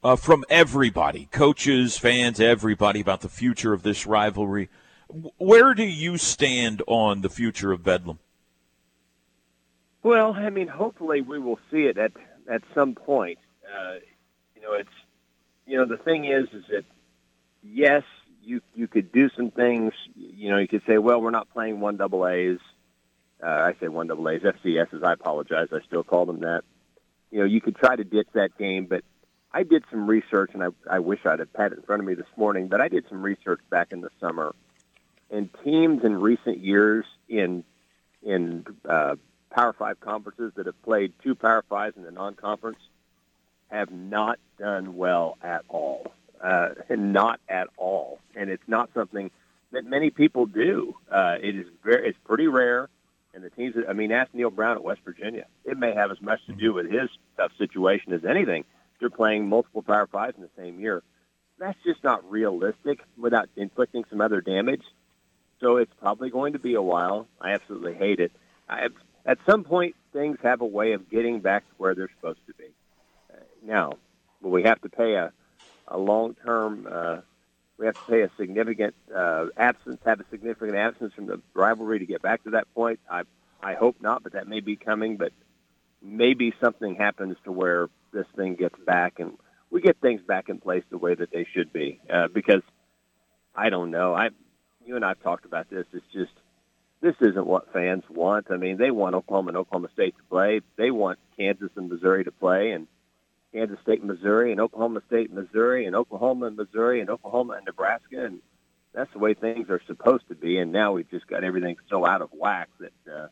uh, 0.04 0.16
from 0.16 0.44
everybody, 0.50 1.28
coaches, 1.32 1.96
fans, 1.96 2.40
everybody 2.40 3.02
about 3.02 3.22
the 3.22 3.30
future 3.30 3.72
of 3.72 3.84
this 3.84 4.08
rivalry. 4.08 4.70
Where 5.38 5.76
do 5.76 5.84
you 5.84 6.18
stand 6.18 6.82
on 6.88 7.22
the 7.22 7.30
future 7.30 7.72
of 7.72 7.84
Bedlam? 7.84 8.18
Well, 10.02 10.34
I 10.34 10.50
mean, 10.50 10.68
hopefully 10.68 11.22
we 11.22 11.38
will 11.38 11.60
see 11.70 11.84
it 11.84 12.00
at 12.00 12.14
at 12.52 12.64
some 12.74 12.96
point. 12.96 13.38
Uh, 13.64 13.96
you 14.56 14.62
know, 14.64 14.74
it's 14.74 14.90
you 15.68 15.78
know 15.78 15.86
the 15.86 16.02
thing 16.04 16.26
is, 16.26 16.48
is 16.52 16.64
that 16.72 16.84
yes, 17.62 18.02
you 18.42 18.60
you 18.74 18.88
could 18.88 19.12
do 19.12 19.30
some 19.38 19.52
things. 19.52 19.94
You 20.16 20.50
know, 20.50 20.58
you 20.58 20.68
could 20.68 20.82
say, 20.88 20.98
well, 20.98 21.22
we're 21.22 21.30
not 21.30 21.48
playing 21.54 21.80
one 21.80 21.96
double 21.96 22.28
A's. 22.28 22.60
Uh, 23.42 23.50
I 23.50 23.76
say 23.80 23.88
one 23.88 24.08
double 24.08 24.28
A's, 24.30 24.42
FCSs. 24.42 25.04
I 25.04 25.14
apologize. 25.14 25.68
I 25.72 25.80
still 25.86 26.04
call 26.04 26.26
them 26.26 26.40
that 26.40 26.64
you 27.34 27.40
know, 27.40 27.46
you 27.46 27.60
could 27.60 27.76
try 27.76 27.96
to 27.96 28.04
ditch 28.04 28.28
that 28.34 28.56
game, 28.60 28.86
but 28.86 29.04
I 29.52 29.64
did 29.64 29.84
some 29.90 30.06
research, 30.08 30.52
and 30.54 30.64
I, 30.64 30.68
I 30.90 31.00
wish 31.00 31.26
I'd 31.26 31.40
have 31.40 31.50
had 31.56 31.72
it 31.72 31.80
in 31.80 31.84
front 31.84 32.00
of 32.00 32.08
me 32.08 32.14
this 32.14 32.28
morning, 32.38 32.68
but 32.68 32.80
I 32.80 32.90
did 32.90 33.06
some 33.10 33.24
research 33.24 33.60
back 33.72 33.92
in 33.92 34.02
the 34.02 34.12
summer. 34.20 34.54
And 35.32 35.50
teams 35.64 36.04
in 36.04 36.22
recent 36.22 36.60
years 36.60 37.06
in 37.28 37.64
in 38.22 38.66
uh, 38.88 39.16
Power 39.50 39.74
Five 39.74 40.00
conferences 40.00 40.54
that 40.56 40.68
have 40.68 40.80
played 40.84 41.14
two 41.24 41.34
Power 41.34 41.64
Fives 41.68 41.98
in 41.98 42.04
the 42.04 42.12
non-conference 42.12 42.78
have 43.72 43.92
not 43.92 44.38
done 44.60 44.96
well 44.96 45.36
at 45.42 45.66
all, 45.70 46.14
uh, 46.40 46.70
not 46.92 47.40
at 47.50 47.68
all. 47.78 48.20
And 48.36 48.52
it's 48.52 48.68
not 48.68 48.92
something 48.94 49.32
that 49.72 49.86
many 49.86 50.12
people 50.12 50.46
do. 50.46 50.96
Uh, 51.12 51.38
it 51.42 51.56
is 51.56 51.66
very, 51.84 52.10
it's 52.10 52.18
pretty 52.26 52.48
rare 52.48 52.90
and 53.34 53.44
the 53.44 53.50
teams. 53.50 53.76
That, 53.76 53.90
I 53.90 53.94
mean, 53.94 54.12
ask 54.12 54.34
Neal 54.34 54.50
Brown 54.50 54.78
at 54.78 54.84
West 54.84 55.02
Virginia. 55.04 55.46
It 55.66 55.78
may 55.78 55.94
have 55.94 56.12
as 56.12 56.22
much 56.22 56.46
to 56.46 56.54
do 56.54 56.74
with 56.74 56.90
his 56.90 57.10
tough 57.38 57.52
situation 57.58 58.14
as 58.14 58.26
anything. 58.26 58.66
They're 59.00 59.10
playing 59.10 59.50
multiple 59.50 59.82
Power 59.82 60.08
Fives 60.08 60.38
in 60.38 60.44
the 60.44 60.50
same 60.58 60.80
year. 60.80 61.04
That's 61.60 61.78
just 61.86 62.04
not 62.04 62.30
realistic 62.30 63.00
without 63.18 63.50
inflicting 63.56 64.06
some 64.10 64.22
other 64.22 64.42
damage. 64.42 64.84
So 65.60 65.78
it's 65.78 65.94
probably 66.00 66.30
going 66.30 66.54
to 66.54 66.60
be 66.60 66.74
a 66.76 66.82
while. 66.82 67.28
I 67.40 67.52
absolutely 67.52 67.94
hate 67.94 68.20
it. 68.20 68.32
I, 68.68 68.88
at 69.26 69.38
some 69.46 69.64
point, 69.64 69.96
things 70.12 70.38
have 70.44 70.62
a 70.62 70.66
way 70.66 70.94
of 70.94 71.10
getting 71.10 71.40
back 71.40 71.68
to 71.68 71.74
where 71.78 71.96
they're 71.96 72.10
supposed 72.16 72.46
to 72.48 72.54
be. 72.54 72.66
Uh, 73.32 73.38
now, 73.66 73.94
will 74.42 74.52
we 74.52 74.64
have 74.64 74.82
to 74.82 74.90
pay 74.90 75.16
a, 75.16 75.32
a 75.88 75.98
long-term 75.98 76.88
uh, 76.92 77.18
we 77.78 77.88
have 77.88 77.96
to 77.96 78.12
pay 78.12 78.22
a 78.22 78.30
significant 78.38 78.96
uh, 79.14 79.48
absence, 79.58 80.00
have 80.06 80.20
a 80.20 80.26
significant 80.30 80.76
absence 80.78 81.14
from 81.14 81.26
the 81.26 81.42
rivalry 81.54 82.00
to 82.00 82.06
get 82.06 82.22
back 82.22 82.44
to 82.44 82.52
that 82.52 82.74
point. 82.74 83.00
I 83.10 83.24
I 83.62 83.74
hope 83.74 83.98
not, 84.02 84.24
but 84.24 84.34
that 84.34 84.48
may 84.48 84.60
be 84.60 84.76
coming. 84.76 85.18
But 85.18 85.34
maybe 86.04 86.54
something 86.62 86.96
happens 86.96 87.38
to 87.46 87.52
where 87.52 87.88
this 88.12 88.26
thing 88.36 88.56
gets 88.56 88.78
back 88.86 89.20
and 89.20 89.38
we 89.72 89.82
get 89.82 89.98
things 90.02 90.22
back 90.22 90.50
in 90.50 90.60
place 90.60 90.84
the 90.90 90.98
way 90.98 91.16
that 91.16 91.32
they 91.32 91.48
should 91.54 91.74
be. 91.74 92.00
Uh, 92.12 92.28
because 92.28 92.62
I 93.56 93.70
don't 93.70 93.92
know. 93.92 94.14
I 94.14 94.30
you 94.86 94.96
and 94.96 95.06
I've 95.06 95.22
talked 95.24 95.46
about 95.46 95.70
this. 95.70 95.86
It's 95.94 96.06
just 96.14 96.34
this 97.02 97.16
isn't 97.22 97.48
what 97.48 97.74
fans 97.74 98.04
want. 98.10 98.48
I 98.52 98.58
mean, 98.58 98.78
they 98.78 98.92
want 98.92 99.16
Oklahoma 99.16 99.50
and 99.50 99.58
Oklahoma 99.58 99.90
State 99.94 100.16
to 100.18 100.24
play. 100.24 100.62
They 100.78 100.92
want 100.92 101.20
Kansas 101.38 101.70
and 101.76 101.90
Missouri 101.90 102.24
to 102.24 102.32
play, 102.32 102.72
and 102.72 102.88
Kansas 103.54 103.78
State 103.84 104.00
and 104.00 104.10
Missouri 104.10 104.52
and 104.52 104.60
Oklahoma 104.60 105.02
State 105.08 105.30
and 105.30 105.40
Missouri 105.40 105.86
and 105.86 105.96
Oklahoma 105.96 106.48
and 106.48 106.58
Missouri 106.58 107.02
and 107.02 107.10
Oklahoma 107.10 107.54
and 107.54 107.66
Nebraska 107.66 108.26
and 108.26 108.40
that's 108.94 109.12
the 109.14 109.20
way 109.20 109.34
things 109.34 109.70
are 109.70 109.82
supposed 109.88 110.28
to 110.28 110.36
be 110.36 110.58
and 110.58 110.72
now 110.72 110.94
we've 110.94 111.10
just 111.10 111.28
got 111.28 111.44
everything 111.44 111.76
so 111.90 112.06
out 112.06 112.22
of 112.22 112.30
whack 112.32 112.70
that 112.80 113.14
uh, 113.14 113.28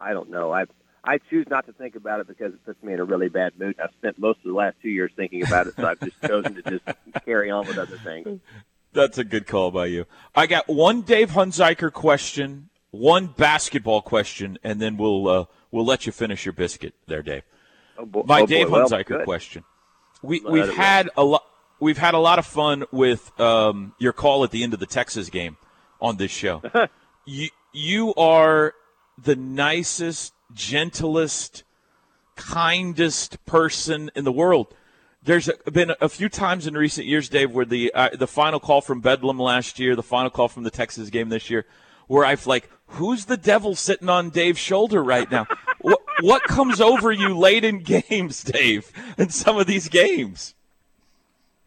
I 0.00 0.12
don't 0.14 0.30
know. 0.30 0.52
I 0.52 0.64
I 1.06 1.18
choose 1.30 1.46
not 1.48 1.66
to 1.66 1.72
think 1.72 1.94
about 1.94 2.20
it 2.20 2.26
because 2.26 2.52
it 2.52 2.64
puts 2.64 2.82
me 2.82 2.92
in 2.92 3.00
a 3.00 3.04
really 3.04 3.28
bad 3.28 3.58
mood. 3.58 3.76
I've 3.82 3.92
spent 3.98 4.18
most 4.18 4.38
of 4.38 4.44
the 4.44 4.52
last 4.52 4.76
two 4.82 4.88
years 4.88 5.12
thinking 5.14 5.46
about 5.46 5.68
it, 5.68 5.74
so 5.76 5.86
I've 5.86 6.00
just 6.00 6.20
chosen 6.26 6.54
to 6.54 6.62
just 6.62 6.84
carry 7.24 7.50
on 7.50 7.66
with 7.66 7.78
other 7.78 7.98
things. 7.98 8.40
That's 8.92 9.18
a 9.18 9.24
good 9.24 9.46
call 9.46 9.70
by 9.70 9.86
you. 9.86 10.06
I 10.34 10.46
got 10.46 10.68
one 10.68 11.02
Dave 11.02 11.30
Hunziker 11.30 11.92
question, 11.92 12.70
one 12.90 13.26
basketball 13.26 14.02
question, 14.02 14.58
and 14.64 14.80
then 14.80 14.96
we'll 14.96 15.28
uh, 15.28 15.44
we'll 15.70 15.84
let 15.84 16.06
you 16.06 16.12
finish 16.12 16.44
your 16.44 16.54
biscuit 16.54 16.94
there, 17.06 17.22
Dave. 17.22 17.42
Oh, 17.98 18.06
bo- 18.06 18.24
My 18.24 18.40
oh 18.42 18.46
Dave 18.46 18.68
boy. 18.68 18.78
Hunziker 18.78 19.16
well, 19.16 19.24
question. 19.24 19.64
We 20.22 20.40
we've 20.40 20.74
had 20.74 21.10
a 21.16 21.24
lot 21.24 21.44
we've 21.78 21.98
had 21.98 22.14
a 22.14 22.18
lot 22.18 22.38
of 22.38 22.46
fun 22.46 22.84
with 22.90 23.38
um, 23.40 23.94
your 23.98 24.12
call 24.12 24.44
at 24.44 24.50
the 24.50 24.62
end 24.62 24.74
of 24.74 24.80
the 24.80 24.86
Texas 24.86 25.30
game 25.30 25.56
on 26.00 26.16
this 26.16 26.30
show. 26.30 26.62
you 27.26 27.50
you 27.72 28.14
are 28.14 28.74
the 29.18 29.36
nicest, 29.36 30.32
gentlest, 30.54 31.64
kindest 32.36 33.44
person 33.46 34.10
in 34.14 34.24
the 34.24 34.32
world. 34.32 34.74
There's 35.22 35.50
been 35.70 35.92
a 36.00 36.08
few 36.08 36.28
times 36.28 36.66
in 36.66 36.74
recent 36.74 37.06
years, 37.06 37.28
Dave, 37.28 37.50
where 37.50 37.64
the 37.64 37.92
uh, 37.92 38.10
the 38.16 38.28
final 38.28 38.60
call 38.60 38.80
from 38.80 39.00
Bedlam 39.00 39.40
last 39.40 39.80
year, 39.80 39.96
the 39.96 40.02
final 40.02 40.30
call 40.30 40.48
from 40.48 40.62
the 40.62 40.70
Texas 40.70 41.10
game 41.10 41.30
this 41.30 41.50
year, 41.50 41.66
where 42.06 42.24
I've 42.24 42.46
like, 42.46 42.70
who's 42.86 43.24
the 43.24 43.36
devil 43.36 43.74
sitting 43.74 44.08
on 44.08 44.30
Dave's 44.30 44.60
shoulder 44.60 45.02
right 45.02 45.28
now? 45.28 45.46
what, 45.80 46.00
what 46.20 46.42
comes 46.44 46.80
over 46.80 47.10
you 47.10 47.36
late 47.36 47.64
in 47.64 47.80
games, 47.80 48.42
Dave, 48.44 48.92
in 49.18 49.30
some 49.30 49.58
of 49.58 49.66
these 49.66 49.88
games? 49.88 50.54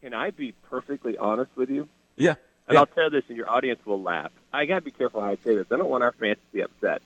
Can 0.02 0.14
I 0.14 0.32
be 0.32 0.54
perfectly 0.70 1.18
honest 1.18 1.52
with 1.56 1.70
you? 1.70 1.90
Yeah. 2.16 2.36
And 2.68 2.76
yeah. 2.76 2.80
I'll 2.80 2.86
tell 2.86 3.10
this, 3.10 3.24
and 3.28 3.36
your 3.36 3.50
audience 3.50 3.86
will 3.86 4.02
laugh. 4.02 4.32
I 4.54 4.66
got 4.66 4.76
to 4.76 4.82
be 4.82 4.92
careful 4.92 5.22
how 5.22 5.28
I 5.28 5.36
say 5.44 5.56
this. 5.56 5.68
I 5.72 5.78
don't 5.78 5.90
want 5.90 6.04
our 6.04 6.14
fans 6.14 6.38
to 6.38 6.58
be 6.58 6.62
upset. 6.62 7.02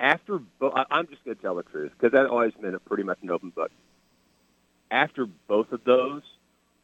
After, 0.00 0.38
bo- 0.38 0.72
I'm 0.90 1.08
just 1.08 1.24
going 1.24 1.36
to 1.36 1.42
tell 1.42 1.56
the 1.56 1.64
truth 1.64 1.92
because 1.92 2.12
that 2.12 2.26
always 2.26 2.52
been 2.54 2.74
a 2.74 2.78
pretty 2.78 3.02
much 3.02 3.18
an 3.22 3.30
open 3.30 3.50
book. 3.50 3.70
After 4.90 5.26
both 5.26 5.72
of 5.72 5.84
those, 5.84 6.22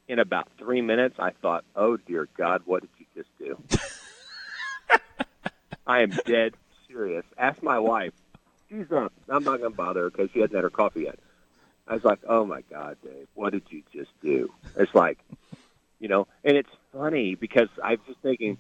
in 0.09 0.19
about 0.19 0.49
three 0.59 0.83
minutes, 0.83 1.17
I 1.19 1.31
thought, 1.31 1.65
"Oh 1.75 1.97
dear 1.97 2.29
God, 2.37 2.63
what 2.67 2.83
did 2.83 2.91
you 2.99 3.07
just 3.15 3.31
do?" 3.39 3.59
I 5.87 6.01
am 6.03 6.11
dead 6.27 6.55
serious. 6.89 7.25
Ask 7.39 7.63
my 7.63 7.79
wife. 7.79 8.13
She's 8.69 8.91
not. 8.91 9.13
I'm 9.29 9.45
not 9.45 9.61
going 9.61 9.71
to 9.73 9.77
bother 9.77 10.03
her 10.03 10.11
because 10.11 10.31
she 10.33 10.41
hasn't 10.41 10.57
had 10.57 10.65
her 10.65 10.71
coffee 10.71 11.03
yet. 11.03 11.19
I 11.87 11.95
was 11.95 12.05
like, 12.05 12.21
"Oh 12.29 12.45
my 12.45 12.63
God, 12.71 12.97
Dave, 13.03 13.29
what 13.35 13.53
did 13.53 13.63
you 13.71 13.83
just 13.93 14.11
do?" 14.21 14.53
It's 14.77 14.95
like, 14.95 15.19
you 16.01 16.09
know, 16.09 16.27
and 16.45 16.57
it's 16.57 16.71
funny 16.93 17.35
because 17.35 17.69
I 17.83 17.93
was 17.93 18.01
just 18.07 18.21
thinking, 18.21 18.59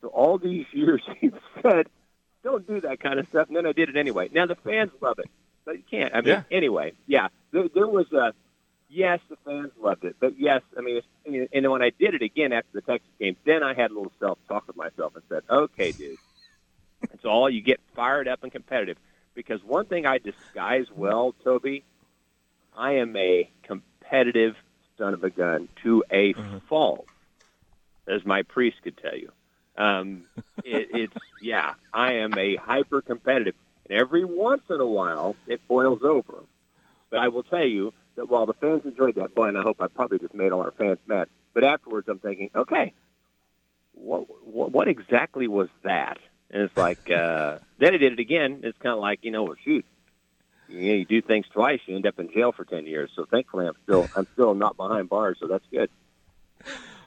so 0.00 0.08
all 0.08 0.38
these 0.38 0.66
years 0.72 1.02
he 1.20 1.30
said, 1.62 1.88
"Don't 2.48 2.66
do 2.66 2.80
that 2.80 2.98
kind 3.00 3.18
of 3.18 3.28
stuff," 3.28 3.48
and 3.48 3.56
then 3.56 3.66
I 3.66 3.72
did 3.72 3.90
it 3.90 3.96
anyway. 3.96 4.30
Now 4.32 4.46
the 4.46 4.54
fans 4.54 4.90
love 5.02 5.18
it, 5.18 5.30
but 5.66 5.76
you 5.76 5.82
can't. 5.90 6.14
I 6.14 6.22
mean, 6.22 6.28
Yeah. 6.28 6.42
anyway, 6.50 6.94
yeah, 7.06 7.28
there, 7.50 7.68
there 7.68 7.86
was 7.86 8.10
a 8.12 8.32
yes, 8.88 9.20
the 9.28 9.36
fans 9.44 9.70
loved 9.78 10.04
it, 10.04 10.16
but 10.18 10.38
yes, 10.38 10.62
I 10.76 10.80
mean, 10.80 11.02
and 11.52 11.70
when 11.70 11.82
I 11.82 11.90
did 11.90 12.14
it 12.14 12.22
again 12.22 12.54
after 12.54 12.70
the 12.72 12.80
Texas 12.80 13.10
game, 13.18 13.36
then 13.44 13.62
I 13.62 13.74
had 13.74 13.90
a 13.90 13.94
little 13.94 14.12
self 14.18 14.38
talk 14.48 14.66
with 14.66 14.76
myself 14.76 15.14
and 15.14 15.22
said, 15.28 15.42
"Okay, 15.50 15.92
dude." 15.92 16.16
It's 17.12 17.24
all 17.24 17.50
you 17.50 17.60
get 17.60 17.80
fired 17.94 18.26
up 18.28 18.42
and 18.42 18.50
competitive 18.50 18.96
because 19.34 19.62
one 19.62 19.84
thing 19.84 20.06
I 20.06 20.18
disguise 20.18 20.86
well, 20.90 21.34
Toby, 21.44 21.84
I 22.74 22.92
am 22.94 23.14
a 23.14 23.50
competitive 23.62 24.56
son 24.96 25.14
of 25.14 25.22
a 25.22 25.30
gun 25.30 25.68
to 25.82 26.02
a 26.10 26.32
mm-hmm. 26.32 26.58
fault, 26.68 27.06
as 28.06 28.24
my 28.24 28.42
priest 28.42 28.78
could 28.82 28.96
tell 28.96 29.16
you. 29.16 29.30
Um, 29.78 30.24
it, 30.64 30.88
it's 30.92 31.16
yeah, 31.40 31.74
I 31.94 32.14
am 32.14 32.36
a 32.36 32.56
hyper 32.56 33.00
competitive, 33.00 33.54
and 33.88 33.98
every 33.98 34.24
once 34.24 34.62
in 34.68 34.80
a 34.80 34.86
while 34.86 35.36
it 35.46 35.66
boils 35.68 36.02
over. 36.02 36.42
But 37.10 37.20
I 37.20 37.28
will 37.28 37.44
tell 37.44 37.64
you 37.64 37.94
that 38.16 38.28
while 38.28 38.44
the 38.44 38.54
fans 38.54 38.82
enjoyed 38.84 39.14
that, 39.14 39.34
boy, 39.34 39.46
and 39.46 39.56
I 39.56 39.62
hope 39.62 39.80
I 39.80 39.86
probably 39.86 40.18
just 40.18 40.34
made 40.34 40.50
all 40.50 40.60
our 40.60 40.72
fans 40.72 40.98
mad. 41.06 41.28
But 41.54 41.62
afterwards, 41.62 42.08
I'm 42.08 42.18
thinking, 42.18 42.50
okay, 42.54 42.92
what 43.92 44.26
what, 44.44 44.72
what 44.72 44.88
exactly 44.88 45.46
was 45.46 45.68
that? 45.84 46.18
And 46.50 46.62
it's 46.62 46.76
like, 46.76 47.08
uh, 47.08 47.58
then 47.78 47.94
I 47.94 47.98
did 47.98 48.14
it 48.14 48.18
again. 48.18 48.60
It's 48.64 48.78
kind 48.78 48.94
of 48.94 48.98
like, 48.98 49.20
you 49.22 49.30
know, 49.30 49.44
well, 49.44 49.56
shoot, 49.64 49.86
you, 50.68 50.88
know, 50.88 50.94
you 50.94 51.04
do 51.04 51.22
things 51.22 51.46
twice, 51.52 51.80
you 51.86 51.94
end 51.94 52.06
up 52.06 52.18
in 52.18 52.32
jail 52.32 52.50
for 52.50 52.64
ten 52.64 52.84
years. 52.84 53.10
So 53.14 53.26
thankfully, 53.26 53.68
I'm 53.68 53.76
still 53.84 54.08
I'm 54.16 54.26
still 54.32 54.54
not 54.54 54.76
behind 54.76 55.08
bars, 55.08 55.38
so 55.38 55.46
that's 55.46 55.66
good. 55.70 55.88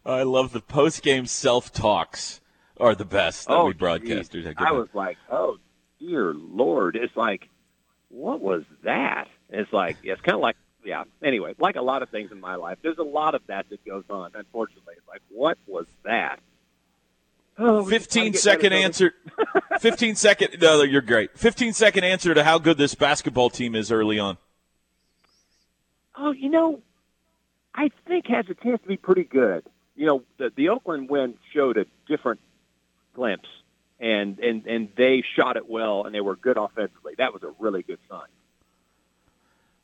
I 0.05 0.23
love 0.23 0.53
the 0.53 0.61
post 0.61 1.03
game 1.03 1.25
self 1.25 1.73
talks 1.73 2.40
are 2.81 2.95
the 2.95 3.05
best 3.05 3.47
that 3.47 3.53
oh, 3.53 3.65
we 3.65 3.73
broadcasters 3.73 4.45
have. 4.45 4.55
I 4.57 4.71
was 4.71 4.89
like, 4.93 5.17
oh 5.29 5.57
dear 5.99 6.33
lord! 6.33 6.95
It's 6.95 7.15
like, 7.15 7.47
what 8.09 8.41
was 8.41 8.63
that? 8.83 9.27
And 9.49 9.61
it's 9.61 9.73
like, 9.73 9.97
it's 10.03 10.21
kind 10.21 10.35
of 10.35 10.41
like, 10.41 10.57
yeah. 10.83 11.03
Anyway, 11.23 11.55
like 11.59 11.75
a 11.75 11.81
lot 11.81 12.01
of 12.01 12.09
things 12.09 12.31
in 12.31 12.39
my 12.39 12.55
life, 12.55 12.77
there's 12.81 12.97
a 12.97 13.03
lot 13.03 13.35
of 13.35 13.41
that 13.47 13.69
that 13.69 13.85
goes 13.85 14.03
on. 14.09 14.31
Unfortunately, 14.33 14.95
it's 14.97 15.07
like, 15.07 15.21
what 15.29 15.57
was 15.67 15.85
that? 16.03 16.39
Oh, 17.57 17.83
we 17.83 17.97
just 17.97 18.09
gotta 18.09 18.25
15 18.25 18.31
get 18.31 18.41
second 18.41 18.73
answer 18.73 19.13
15 19.81 20.15
second 20.15 20.55
no 20.61 20.81
you're 20.83 21.01
great 21.01 21.37
15 21.37 21.73
second 21.73 22.05
answer 22.05 22.33
to 22.33 22.45
how 22.45 22.57
good 22.57 22.77
this 22.77 22.95
basketball 22.95 23.49
team 23.49 23.75
is 23.75 23.91
early 23.91 24.17
on 24.17 24.37
Oh, 26.23 26.31
you 26.31 26.49
know, 26.49 26.81
I 27.73 27.89
think 28.07 28.27
has 28.27 28.45
a 28.49 28.53
chance 28.53 28.81
to 28.83 28.87
be 28.87 28.97
pretty 28.97 29.23
good. 29.23 29.65
You 29.95 30.05
know, 30.05 30.23
the, 30.37 30.51
the 30.55 30.69
Oakland 30.69 31.09
win 31.09 31.35
showed 31.51 31.77
a 31.77 31.85
different 32.07 32.39
glimpse, 33.13 33.49
and 33.99 34.39
and 34.39 34.65
and 34.65 34.89
they 34.95 35.23
shot 35.35 35.57
it 35.57 35.69
well, 35.69 36.05
and 36.05 36.13
they 36.15 36.21
were 36.21 36.35
good 36.35 36.57
offensively. 36.57 37.13
That 37.17 37.33
was 37.33 37.43
a 37.43 37.51
really 37.59 37.83
good 37.83 37.99
sign. 38.09 38.27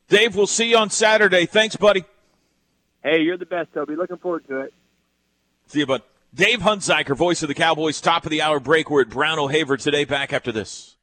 dave 0.08 0.34
we'll 0.36 0.46
see 0.46 0.70
you 0.70 0.76
on 0.76 0.90
saturday 0.90 1.46
thanks 1.46 1.76
buddy 1.76 2.04
Hey, 3.02 3.20
you're 3.22 3.36
the 3.36 3.46
best, 3.46 3.72
Toby. 3.72 3.94
Looking 3.94 4.16
forward 4.16 4.46
to 4.48 4.60
it. 4.60 4.74
see 5.66 5.80
you 5.80 5.86
bud 5.86 6.02
dave 6.34 6.60
hunziker 6.60 7.16
voice 7.16 7.42
of 7.42 7.48
the 7.48 7.54
cowboys 7.54 8.00
top 8.00 8.24
of 8.24 8.30
the 8.30 8.42
hour 8.42 8.60
break 8.60 8.90
we're 8.90 9.02
at 9.02 9.08
brown 9.08 9.38
o'haver 9.38 9.76
today 9.76 10.04
back 10.04 10.32
after 10.32 10.52
this 10.52 10.96